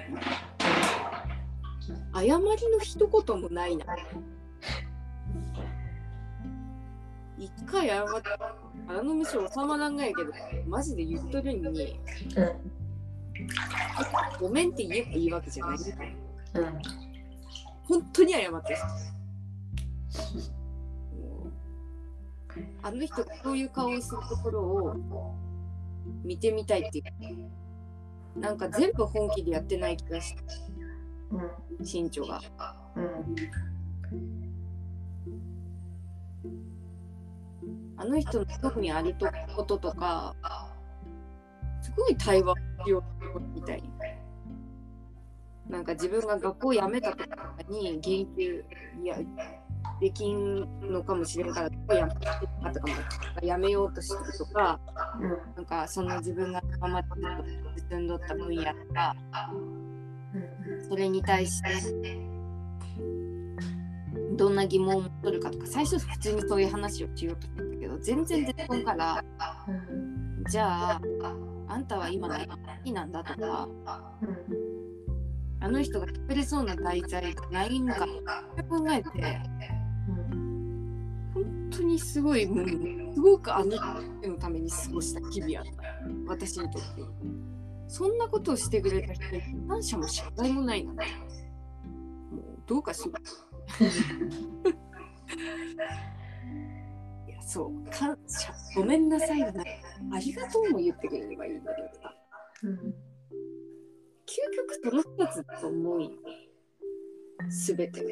[2.13, 3.85] 謝りの一言もないな。
[7.37, 8.29] 一回謝って、
[8.87, 10.31] 腹の飯収まらんがやけど、
[10.67, 11.99] マジで言っとるのに、
[14.39, 15.77] ごめんって言えばいいわけじゃない。
[16.55, 17.09] うん
[17.89, 18.77] 本当に謝って。
[22.83, 24.95] あの人がそういう顔をするところを
[26.23, 28.39] 見てみたいっていう。
[28.39, 30.41] なんか全部本気でやってない気がして、
[31.79, 32.41] 身長が。
[32.95, 33.35] うん
[37.97, 39.27] あの人の特にあると
[39.57, 40.33] こととか、
[41.81, 42.55] すごい対話
[42.85, 43.03] しよ
[43.35, 43.89] うみたいに。
[45.69, 47.27] なんか自分が学校辞めたとか
[47.67, 48.63] に言及
[49.03, 49.17] いや
[49.99, 52.93] できんのかもしれんから、学校辞めたとかも
[53.41, 54.79] 辞めようとしてるとか、
[55.55, 57.07] なんかその自分が今まで
[57.89, 58.33] 進んどった。
[58.35, 59.15] 分野とか、
[60.87, 62.19] それに対して
[64.37, 69.23] どんな疑問を持っとるかとか、最初普通にそういう話をしようとしてたけど、全然出てこんから、
[70.49, 71.01] じゃあ、
[71.67, 73.67] あんたは今何が好きなんだとか、
[75.61, 78.07] あの人が作れそうな題材がないのか
[78.69, 79.78] 考えて、本
[81.69, 82.69] 当にすごい、もう
[83.13, 85.71] すごくあの人のために過ごした日々やった。
[86.27, 87.03] 私にとって。
[87.87, 91.05] そんなことをしてくれた人に感謝も謝罪もないなんて。
[92.31, 93.19] もうどうかしら。
[97.27, 99.81] いや、そう、感謝、ごめんなさいがない。
[100.13, 102.15] ありがとうも言ってくれればいいんだけどさ。
[102.61, 106.11] 究極その2つだと思うよ。
[107.49, 108.03] すべて。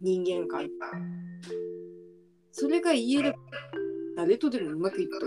[0.00, 0.70] 人間観。
[2.60, 3.38] それが言えれば、
[4.16, 5.26] 誰とでもうまくいくと。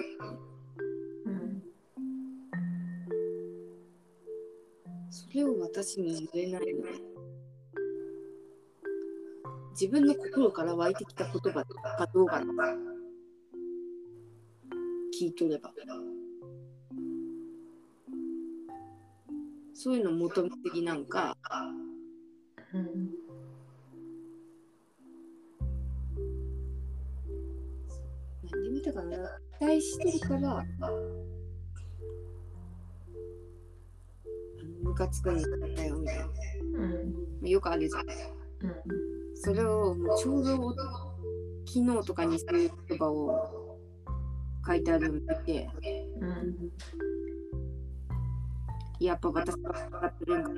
[5.10, 6.90] それを私に言えないので。
[9.72, 12.44] 自分の心から湧いてきた言葉かどうか
[15.18, 15.72] 聞いとれば。
[19.74, 21.38] そういうの求めすぎなんか、
[28.52, 29.18] 何で見たかな
[29.60, 30.98] 期待してるから、あの
[34.84, 37.50] ムカつくんだよみたいな。
[37.50, 38.06] よくあるじゃん。
[39.36, 40.76] それをもうちょうど
[41.66, 43.80] 昨日とかにそういう言葉を
[44.66, 45.70] 書いてあるのを見て、
[49.00, 50.56] やっぱ私が分かってるんかな。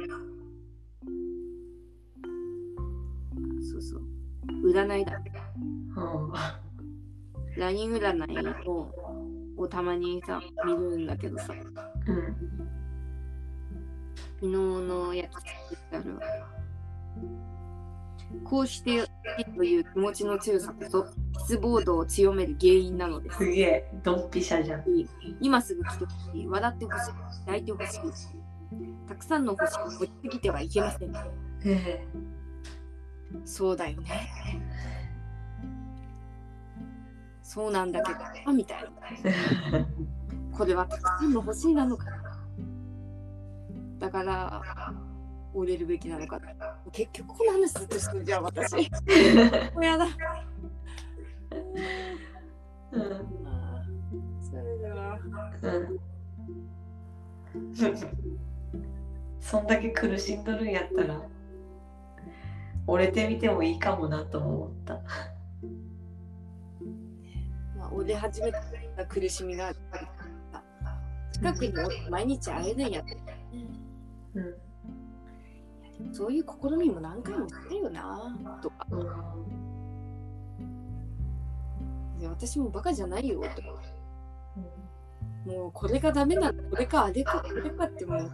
[3.72, 4.02] そうそう。
[4.70, 5.22] 占いだ。
[7.58, 8.92] LINE 占いを
[9.58, 11.62] をたまにさ、見るんだけどさ、昨
[14.42, 15.44] 日のやつ作
[15.76, 16.22] ってあるわ。
[18.44, 19.08] こうして
[19.56, 21.06] という気持ちの強さこそ
[21.42, 23.38] 失望度を強める原因なのです。
[23.38, 24.84] すげえ、ドンピシャじゃん。
[25.40, 27.12] 今すぐ来てほしい、笑ってほしい、
[27.46, 28.00] 抱いてほしい。
[29.08, 31.14] たくさんの星を持ちすぎてはいけません。
[31.66, 32.06] え
[33.46, 34.30] そうだよね。
[37.54, 38.18] そうなんだけど、
[38.48, 38.90] あみたいな。
[40.58, 42.24] これはたくさんの星なのかな。
[44.00, 44.64] だから、
[45.54, 46.52] 折れるべきなのかな。
[46.92, 48.74] 結局この話ずっとしてるじゃん、私。
[49.76, 50.08] もうやだ。
[52.90, 52.98] そ
[54.56, 55.20] れでは。
[59.40, 61.22] そんだけ苦しんどるんやったら
[62.88, 65.04] 折れてみてもいいかもなと思った。
[67.94, 70.07] まあ、折れ始めた苦しみがあるから
[71.32, 71.74] 近くに
[72.10, 72.94] 毎日会えないん。
[72.94, 73.18] やって。
[74.36, 76.14] うん。
[76.14, 78.88] そういう試みも何回もしたよなとか。
[82.20, 83.82] いや私もバカじゃないよとか。
[85.45, 88.32] もうこれがダメなの、これかあれか、これかってもう、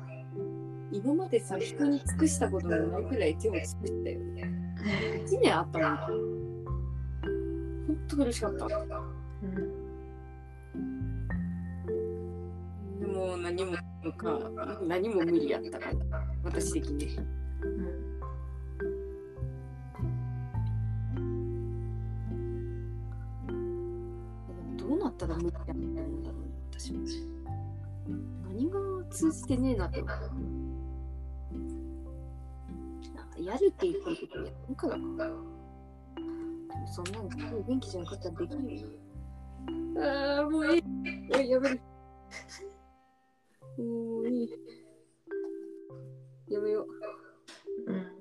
[0.92, 4.76] 今までさ、人に尽くしたことのないくらい手を尽くしたよね。
[5.26, 5.98] 1年あったもん。
[7.88, 8.08] ほん。
[8.08, 8.68] と苦しかった。
[9.42, 9.48] で
[13.06, 13.78] も何も
[14.18, 14.38] か、
[14.86, 17.16] 何も無理やったから、私的に。
[17.16, 17.22] で
[24.52, 26.30] もどうなったら無理やったんだろうね、
[26.72, 27.00] 私も。
[28.46, 28.78] 何が
[29.10, 30.16] 通じてねえなって思う。
[33.16, 35.00] あやるって言ったことやるからか。
[35.00, 35.02] で
[36.76, 38.88] もそんなの元気じゃなかったらできないよ。
[40.02, 40.84] ああ、もういい。
[41.34, 41.82] おい、やめる。
[43.78, 44.50] もういい。
[46.50, 46.88] やめよ
[47.88, 47.92] う。
[47.92, 48.20] うん。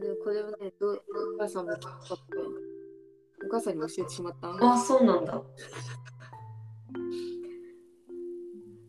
[0.00, 0.98] でもこれはね、どお
[1.38, 2.18] 母さんも聞かっ。
[3.44, 4.72] お母さんに教えてしまった。
[4.72, 5.42] あ、そうなんだ。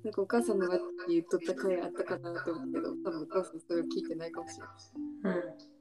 [0.03, 0.77] なんかお母さんのが
[1.07, 5.37] 言っとった回あったかなと思うけど、多分お母さんそれを聞いてないかもしれない。
[5.37, 5.73] うん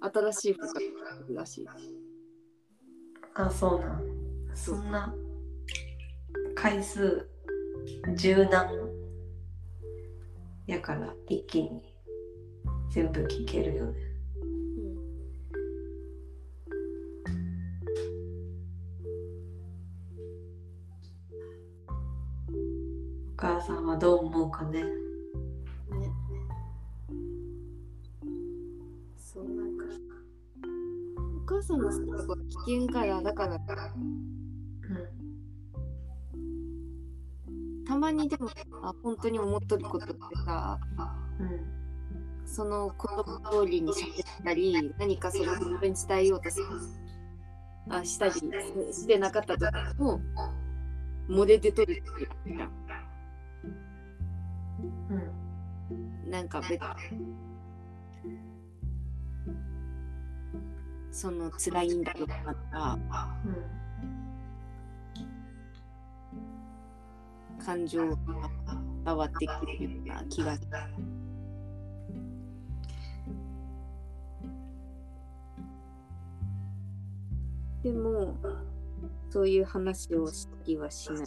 [0.00, 1.68] 新しい服らしい。
[3.34, 4.02] あそうなん
[4.54, 5.14] そんな
[6.54, 7.28] 回数
[8.16, 8.68] 柔軟
[10.66, 11.94] やから一気に
[12.90, 14.07] 全部聞けるよね
[23.38, 24.90] 母さんはどう思うかねね。
[29.16, 29.84] そうなんか。
[31.36, 32.36] お母さんのとこ
[32.66, 33.58] 危険からだから
[37.86, 38.50] たまにでも
[38.82, 40.78] あ本当に思っとることってさ
[41.38, 41.78] うんうん
[42.44, 46.60] その言葉通りに喋ったり何かその本当に伝えようとす
[47.88, 50.20] あしたりしてなかった時も
[51.28, 52.28] 漏れ出とるっていう
[56.38, 56.80] なんか別
[61.10, 62.96] その辛いんだろうなとか
[67.58, 68.16] 感情が
[69.04, 70.68] 伝わってくるような気がする。
[77.82, 78.36] でも
[79.30, 81.26] そういう話をしたりはしない。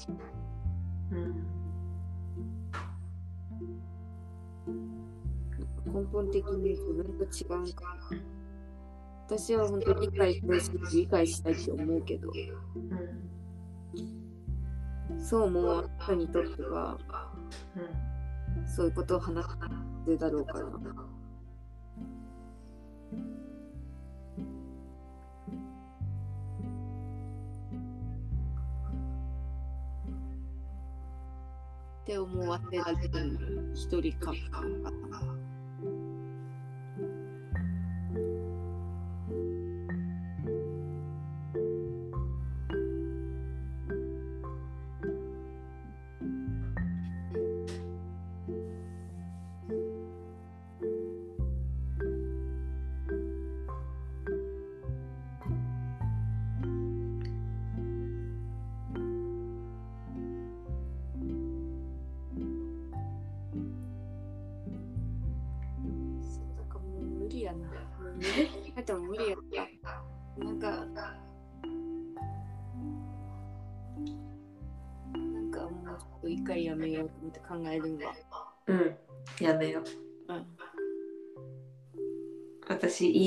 [6.12, 7.98] 本的に自分と違うんか。
[9.28, 13.32] 私は本当に理解してほし理解したいって思うけど、うん
[15.20, 16.98] そう思う人にとっては
[17.76, 17.80] う
[18.64, 19.46] んそういうことを話
[20.06, 20.66] すだろうから。
[32.02, 34.62] って思わせられる一人かか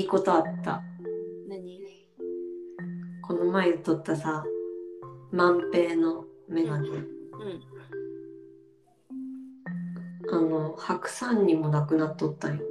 [0.05, 0.83] いいことあった。
[1.49, 1.79] 何？
[3.23, 4.45] この前言ったさ
[5.31, 7.03] 万平のメガネ、うん。
[10.31, 12.63] あの白山にもなくなっとったんよ。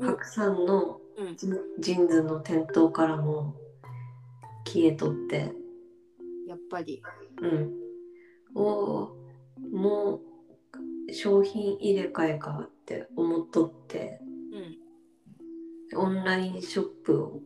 [0.00, 1.36] 白山のうん。
[1.36, 1.48] ジ
[1.80, 3.56] ジーンズの店頭からも
[4.64, 5.52] 消えとって。
[6.46, 7.02] やっぱり。
[7.42, 7.72] うん。
[8.54, 9.08] おー
[9.76, 10.20] も
[11.08, 14.20] う商品入れ替えかって思っとって。
[14.52, 14.77] うん。
[15.96, 17.40] オンラインショップを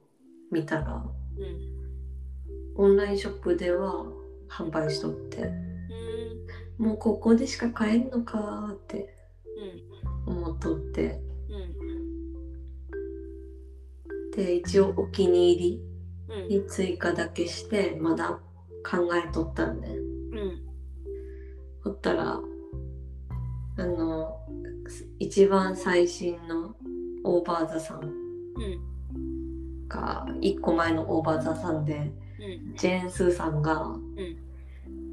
[0.51, 1.05] 見たら
[1.37, 1.73] うん。
[2.75, 4.05] オンラインショップでは
[4.49, 5.43] 販売しとって
[6.79, 6.87] うん。
[6.87, 9.15] もうここでしか買えんのかーって
[10.27, 10.35] うん。
[10.35, 11.21] 思っとって
[11.51, 11.59] う
[14.29, 14.31] ん。
[14.33, 15.81] で一応お気に入
[16.29, 16.49] うん。
[16.49, 18.41] りに追加だけしてまだ
[18.85, 20.63] 考えとったんでうん。
[21.85, 22.41] ほったら
[23.79, 24.37] あの
[25.19, 26.75] 一番最新の
[27.25, 28.22] オーバーザさん
[28.57, 29.89] うん。
[29.89, 32.77] が1個前のオーバーザさんでうん。
[32.77, 34.01] ジェーン・スーさんがん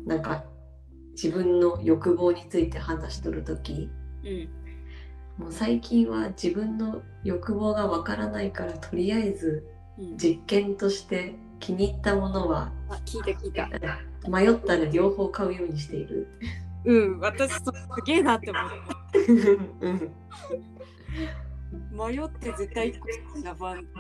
[0.06, 0.44] なんか
[1.12, 3.90] 自分の欲望について話しとる時
[4.24, 4.50] うん。
[5.38, 9.66] もう最近は自分の欲望がわからないからとりあえず
[9.98, 10.18] うん。
[10.18, 13.70] 実験として気に入ったものはあ、聞いた聞いた。
[14.30, 16.28] 迷ったら両方買うようにしている。
[16.86, 17.20] うん。
[17.20, 17.74] 私、そす
[18.06, 18.64] げえなって思っ
[19.82, 20.06] うん、た。
[21.92, 23.08] 迷って絶対一個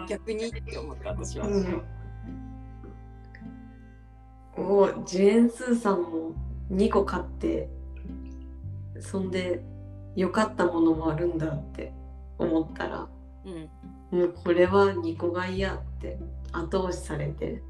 [0.07, 1.47] 逆にって思った私は。
[1.47, 1.83] うん、
[4.55, 6.33] おジェーン・スーさんも
[6.71, 7.69] 2個買って
[8.99, 9.63] そんで
[10.15, 11.93] 良かったものもあるんだって
[12.37, 13.07] 思ったら
[13.45, 13.69] うん。
[14.17, 16.17] もうこれは2個買いやって
[16.51, 17.61] 後押しされて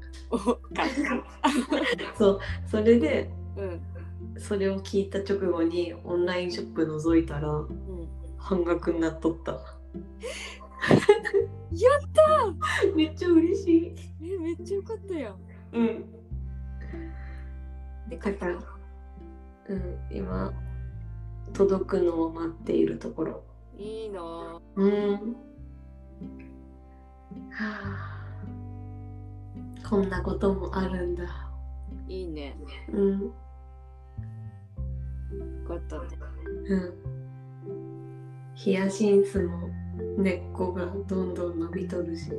[2.16, 3.80] そうそれでうん。
[4.38, 8.08] それを聞いた直後にオンラインショップ覗いたらうん。
[8.38, 9.60] 半額になっとった。
[11.72, 11.90] や
[12.94, 13.94] めっちゃ嬉しい。
[14.22, 15.36] えめっちゃよかったやん
[15.72, 16.04] うん。
[18.08, 18.58] でだから、
[19.68, 20.52] うん、今、
[21.52, 23.44] 届くのを待っているところ。
[23.78, 25.36] いいなぁうん。
[27.50, 28.26] はあ。
[29.88, 31.50] こんなこともあるんだ。
[32.08, 32.56] いいね
[32.92, 33.20] うん。
[33.22, 33.32] よ
[35.66, 36.08] かったね
[36.68, 36.94] うん。
[38.54, 39.70] ヒヤシンスも
[40.20, 42.30] 根っこがどんどん伸びとるし。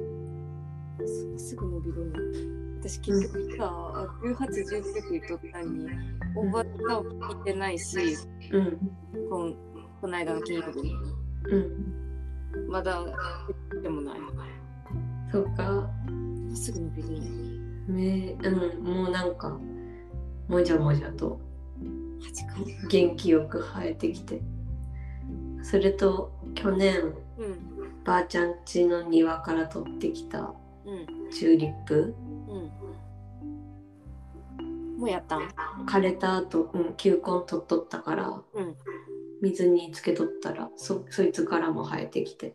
[1.06, 2.20] そすぐ伸びるの
[2.80, 5.88] 私結局さ1819言っとったのに
[6.36, 7.98] おばたを聞いてないし
[8.52, 8.78] うん。
[9.30, 9.56] こん
[10.02, 10.94] この間の金曜日に
[11.50, 12.70] うん。
[12.70, 13.04] まだ
[13.82, 14.20] でもない
[15.32, 15.90] そうか。
[16.54, 17.10] すぐ伸びる
[17.88, 18.84] ねねうん。
[18.84, 19.58] もうなんか、
[20.48, 21.40] もじゃもじゃと
[22.90, 24.42] 元気よく生えてきて。
[25.64, 27.71] それと、去年、うん
[28.04, 30.54] ばあちゃん家の庭から取ってきた
[30.86, 32.16] うんチューリップ？
[32.48, 32.72] うん
[34.98, 35.48] もうやったん？
[35.88, 38.76] 枯れた後、うん、球根取っとったから、うん
[39.42, 42.54] 水につけとったら、そ、そいつからも生えてきて。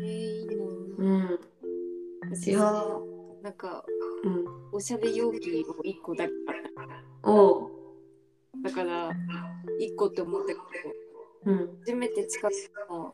[0.00, 0.64] えー、いいな
[0.98, 1.40] うん。
[2.30, 2.60] 私いや
[3.42, 3.84] なんか
[4.22, 4.44] うん。
[4.72, 6.32] おしゃれ容器を1個だけ
[7.24, 7.70] おう。
[8.62, 11.78] だから1個って思ったけどうん。
[11.80, 12.52] 初めて近く
[12.88, 13.12] の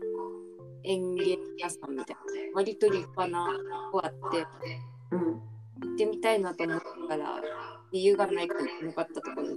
[0.84, 2.22] 園芸屋さんみたいな
[2.54, 3.46] 割と立派な
[3.92, 4.46] 子あって
[5.12, 5.20] うん。
[5.20, 7.40] 行ってみたいなと思ったから
[7.92, 9.54] 理由がないから行なかったところに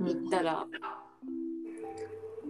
[0.00, 0.06] うん。
[0.22, 0.66] 行ったら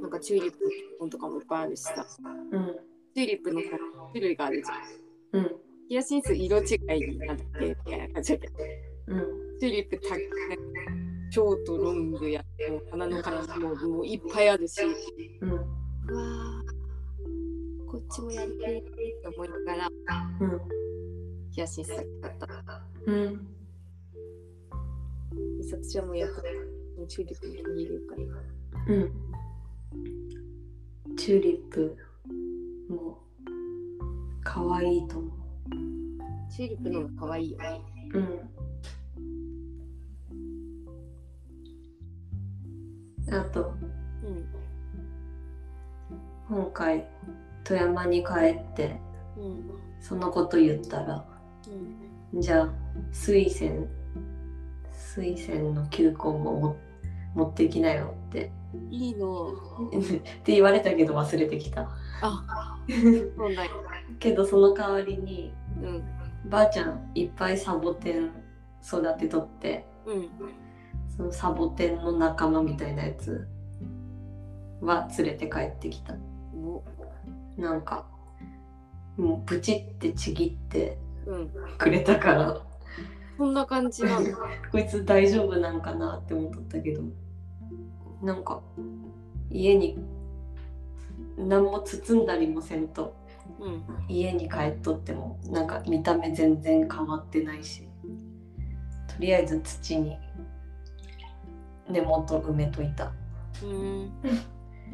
[0.00, 0.70] なんかチューリップの
[1.00, 2.06] 本とかもいっぱいあるしさ
[2.52, 2.76] うん。
[3.14, 3.60] チューリップの
[4.12, 5.56] 種類があるじゃんうん。
[5.88, 6.62] ヒヤシンス色違
[6.96, 8.54] いになってみたいな感じだけど
[9.08, 9.58] うん。
[9.60, 12.42] チューリップたショートロングや
[12.90, 14.80] 花の形ももういっぱいあるし
[15.40, 15.50] うん。
[15.50, 16.61] うわー
[17.92, 18.90] こっちもやりたいって
[19.36, 19.90] 思いながら
[20.40, 20.60] うん。
[21.50, 22.48] ヒヤシンスだった
[23.06, 23.46] うん。
[25.58, 29.12] 美咲ちゃんもやっぱりチューリップに入るからうん。
[31.18, 31.98] チューリップ
[32.88, 33.18] も
[34.42, 35.30] 可愛いと思
[36.50, 37.58] チューリップの方が可愛いよ。
[38.14, 38.18] う
[43.32, 43.34] ん。
[43.34, 43.74] あと、
[44.24, 44.46] うん
[46.48, 47.06] 今回、
[47.64, 49.00] 富山に帰って、
[49.36, 49.70] うん
[50.00, 51.24] そのこと言ったら、
[52.32, 52.72] うんじゃあ、
[53.12, 53.86] 水仙、
[54.90, 56.76] 水仙の球根もも
[57.34, 58.50] 持ってきなよって、
[58.90, 59.54] いいのっ
[60.42, 61.90] て言われたけど忘れてきた。
[62.22, 62.78] あ
[64.18, 66.04] けどその代わりに、うん。
[66.48, 68.30] ばあちゃんいっぱいサボテン
[68.84, 70.28] 育てとってうん。
[71.16, 73.46] そのサボテンの仲間みたいなやつ
[74.80, 76.14] は連れて帰ってきた。
[76.14, 76.16] お
[77.56, 78.06] なんか
[79.16, 81.50] もうブチってちぎってうん。
[81.78, 82.60] くれたから。
[83.38, 84.26] そんな感じなの
[84.70, 87.02] こいつ大丈夫なんかなって思ったけど。
[88.22, 88.62] なんか
[89.50, 89.98] 家に
[91.36, 93.14] 何も包んだりもせんと。
[93.60, 93.82] うん。
[94.08, 97.88] 家に帰っとってもなんか見た目全然変わってないし。
[99.08, 100.16] とりあえず土に
[101.88, 103.12] 根元埋めといた。
[103.62, 104.10] うん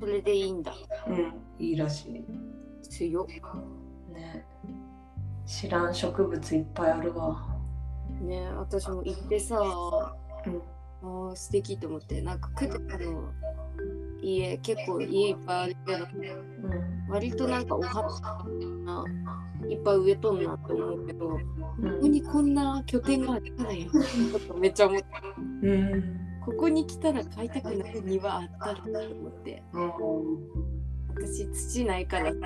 [0.00, 0.72] それでいいんだ。
[1.06, 1.16] うん。
[1.58, 2.24] いいらしい。
[2.88, 3.26] 強っ。
[4.12, 4.44] ね。
[5.46, 7.56] 知らん植物いっぱいあるわ。
[8.20, 9.64] ね私も行ってさう
[10.50, 10.62] ん。
[11.02, 12.20] あー素敵と思って。
[12.22, 13.32] なんかクテあの。
[14.20, 17.08] 家結構家いっぱいあるけどうん。
[17.08, 18.02] 割となんかお花
[18.84, 19.04] な
[19.68, 21.38] いっぱい植えとんなって思うけどこ
[21.80, 22.00] うん。
[22.00, 25.06] こにこんな拠点があるからよ ちょっとめっちゃ思った。
[25.62, 29.62] うんここに来たら買いたくなる庭あったらと思って。
[29.72, 29.92] うん
[31.14, 32.30] 私土ないから。
[32.30, 32.38] うん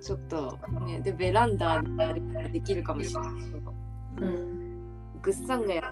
[0.00, 3.74] ちょっとねでベランダであるからできるかもしれないけど。
[4.18, 5.84] うんグッサンがやっ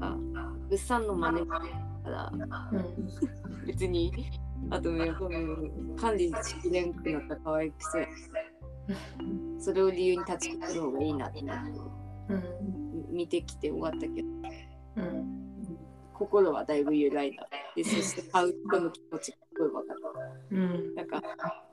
[0.00, 1.62] たグッサンの真似だか
[2.06, 2.32] ら。
[2.72, 4.12] うん別に
[4.70, 8.08] あとね、うん管理しきれんくなったら可愛くて
[9.60, 11.40] それを理由に立ち返る方がいいなって。
[11.40, 13.14] うん。
[13.14, 14.28] 見てきて終わったけど。
[14.28, 14.69] うん
[16.20, 19.96] 心はだいぶ揺らいだでそして買う人の気持ちがすごい分かっ
[20.50, 20.94] うん。
[20.94, 21.64] たなんか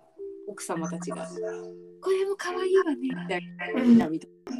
[0.47, 1.27] 奥様たちが
[2.01, 4.53] 「これも可愛いわね」みたいな見とった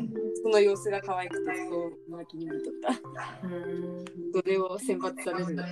[0.44, 3.48] その様子が可愛くてそう泣きに見とった。
[3.48, 4.06] うん。
[4.34, 5.66] それを選抜されるんだ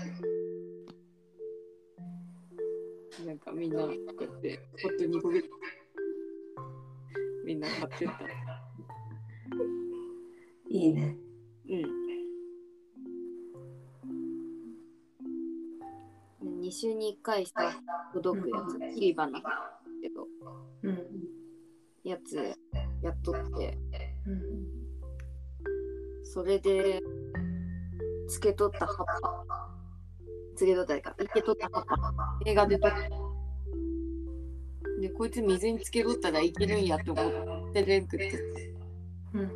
[3.25, 5.43] なんかみんなこうやってホットにこげ
[7.43, 8.13] みんな買ってった。
[10.69, 11.17] いいね。
[11.69, 12.04] うん
[16.65, 17.79] 2週に1回さ
[18.11, 19.43] 届くやつ切り花だ
[20.01, 20.25] けど
[20.81, 20.99] うん
[22.03, 22.37] やつ
[23.03, 23.77] やっとって
[24.25, 24.41] うん
[26.23, 26.99] それで
[28.27, 29.45] つけとった葉っぱ
[30.55, 32.97] つけとったかいけとった葉っぱ映画でとった。
[35.01, 37.21] でこいつ水につけとったらいけるんやって思
[37.69, 38.39] ってれんくって
[39.33, 39.51] うん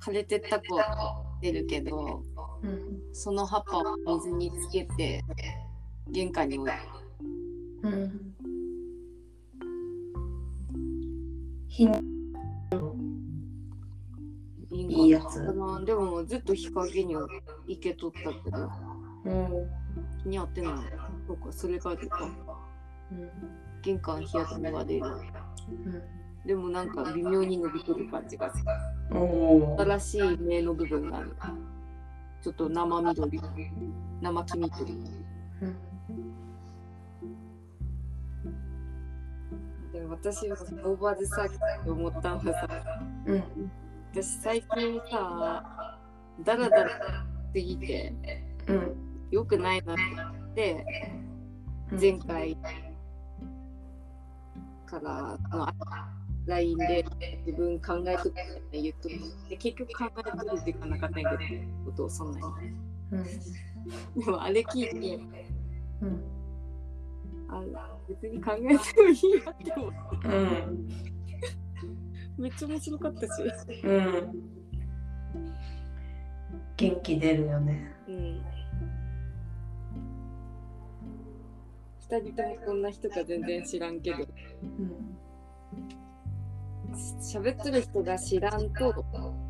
[0.00, 2.22] 枯れてった子は出るけど
[2.62, 5.22] うんその葉っぱを水につけて
[6.10, 6.58] 玄関に。
[6.58, 6.78] 置いて
[7.82, 8.34] うん。
[11.68, 11.92] ひん。
[14.70, 15.40] いいいやつ。
[15.84, 17.28] でもずっと日陰に行
[17.80, 18.70] けとったけど。
[19.24, 19.70] うん
[20.24, 20.72] 似合ってない。
[21.26, 22.28] そうかそれがでか
[23.10, 23.30] うん
[23.82, 25.06] 玄関日当たりが出る
[26.46, 28.64] でもなんか微妙に伸びてる感じがする。
[29.78, 31.36] 新しい芽の部分がある。
[32.42, 33.40] ちょっと生緑
[34.20, 34.92] 生黄緑。
[35.62, 35.91] うん
[40.12, 42.68] 私はオーバーズサーキって思ったのはさ
[43.26, 43.42] うん。
[44.12, 45.98] 私最近さ
[46.44, 48.12] ダラダラすぎて
[48.66, 48.96] うん。
[49.30, 50.86] 良くないなって思って
[51.98, 52.56] 前回
[54.86, 55.66] からの
[56.46, 57.06] LINE で
[57.46, 58.32] 自分考えとくっ
[58.70, 62.44] て言っとって結局考えとる時間なかったんやけどことをそんなに。
[63.12, 64.24] うん。
[64.24, 65.20] でもあれ聞いて
[66.02, 66.41] うん
[67.54, 70.88] あ別に考えてもいいやって思ってうん。
[72.38, 73.42] めっちゃ面白かったし。
[73.84, 74.42] うん。
[76.76, 77.94] 元気出るよね。
[78.08, 78.42] うん。
[82.00, 84.16] 二人ともこんな人か全然知らんけど。
[84.18, 85.18] うん。
[87.20, 89.04] 喋ってる人が知らんと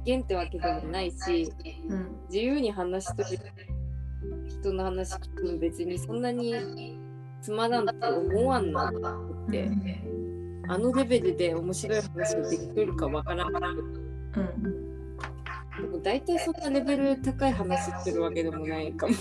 [0.05, 1.53] 弦ってわけでもないし
[1.89, 2.17] うん。
[2.29, 3.39] 自由に話しとる
[4.49, 7.02] 人の話聞くの別にそんなに
[7.43, 9.65] つまらんと思わんなって。
[9.65, 10.13] うん
[10.69, 13.55] あのレベルで面白い話ができるかわからん。
[13.55, 13.63] うん
[15.77, 19.15] でも大体そんなレベル高い話してるわけでもないかも。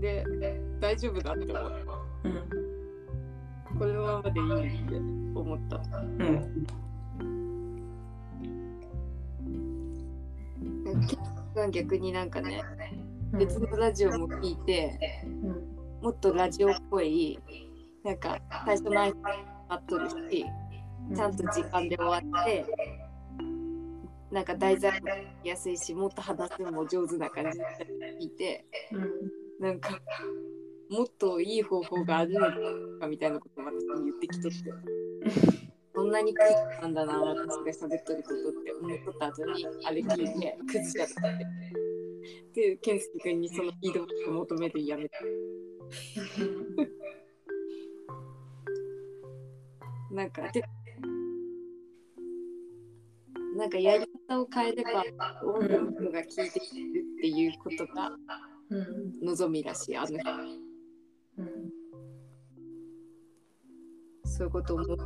[0.00, 0.24] で
[0.80, 1.72] 大丈夫だって思う
[2.24, 2.34] うん
[3.78, 4.96] このままでいいって
[5.34, 5.76] 思った。
[5.76, 5.80] う
[11.66, 11.70] ん。
[11.70, 12.62] 逆になんかね
[13.38, 15.72] 別のラジオも聞いてうん。
[16.02, 17.38] もっとラジオっぽい
[18.04, 19.14] なんか最初の挨拶
[19.68, 20.16] あっとるし
[21.14, 22.66] ちゃんと時間で終わって
[24.30, 25.08] なんか題材も
[25.44, 27.64] 安いしもっと話すのも上手な感じで
[28.20, 29.64] 聞いてうん。
[29.64, 29.98] なんか
[30.90, 32.40] もっといい方法があるの
[33.00, 34.58] かみたいなことを私に言ってきとって
[35.94, 41.46] そんなにクズなんだな私が喋っとることって思っとった後にあれ聞いてクズじゃなくて
[42.54, 45.18] で健介君にそのフィードバック求めるのやめた。
[50.12, 50.62] なんかで
[53.56, 55.02] なんかやり方を変えれば
[55.42, 58.10] 多くの人が聞いてくれるっていうことが
[58.70, 60.18] うん望みらしいあの人。
[61.38, 61.72] うん。
[64.24, 64.96] そういうことを思っ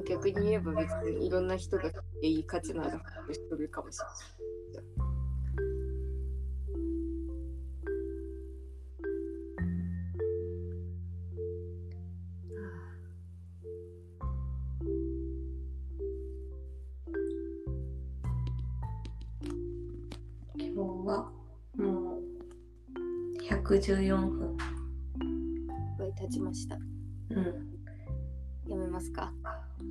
[0.00, 4.42] 逆に言えば別にいろんな人が聞いていい価値のある話るかもしれない。
[20.54, 21.30] 今日は
[21.76, 22.22] もう
[23.42, 24.56] 114分
[25.98, 26.76] これ経ちました。
[27.30, 27.72] うん
[28.68, 29.32] やめますか？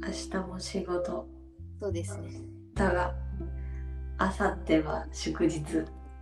[0.04, 1.28] 明日も仕事
[1.80, 2.42] そうですね。
[2.74, 3.14] だが
[4.20, 5.62] 明後日は祝日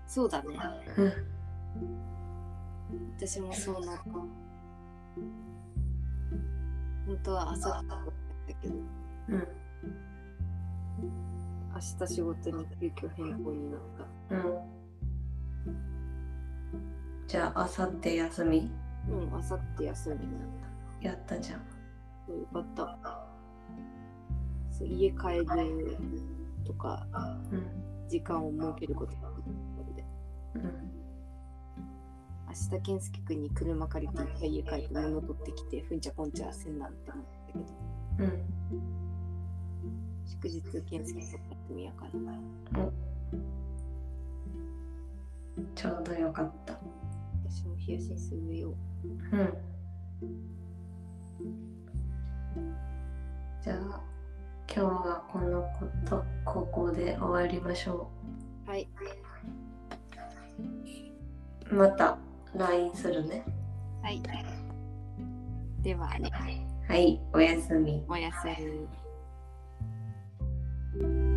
[0.05, 0.57] そうだね。
[0.97, 1.13] うん
[3.17, 4.03] 私もそうなった。
[7.05, 8.73] 本当は朝だったけど、
[9.29, 9.47] うん
[11.73, 13.81] 明日仕事に急遽変更になっ
[14.29, 14.35] た。
[14.35, 14.79] うん
[17.27, 18.71] じゃあ明後日休み
[19.07, 20.49] うん、明後日休みになっ
[21.01, 21.07] た。
[21.07, 23.18] やったじゃんよかった。
[24.79, 25.97] そう家帰る
[26.65, 27.05] とか
[27.51, 27.67] うん
[28.07, 29.29] 時間を設けることが
[29.95, 30.03] で
[30.55, 30.89] うん
[32.49, 37.65] 明日健介君に車借りて一回家帰って物取ってきてふんちゃこんちゃせんなんて思ったけど。
[38.19, 38.59] うん。
[40.25, 42.11] 祝日健介君休みやから
[45.75, 46.79] ちょうどよかった。
[47.47, 48.73] 私も冷やしするよ。
[49.31, 49.53] うん。
[53.61, 54.01] じゃあ
[54.71, 58.11] 今日はこのことここで終わりましょ
[58.67, 58.69] う。
[58.69, 58.87] はい。
[61.71, 62.17] また
[62.55, 63.43] LINE するね。
[64.03, 64.21] はい。
[65.81, 66.29] ではね。
[66.87, 68.03] はいおやすみ。
[68.07, 68.47] おやす
[71.01, 71.28] み。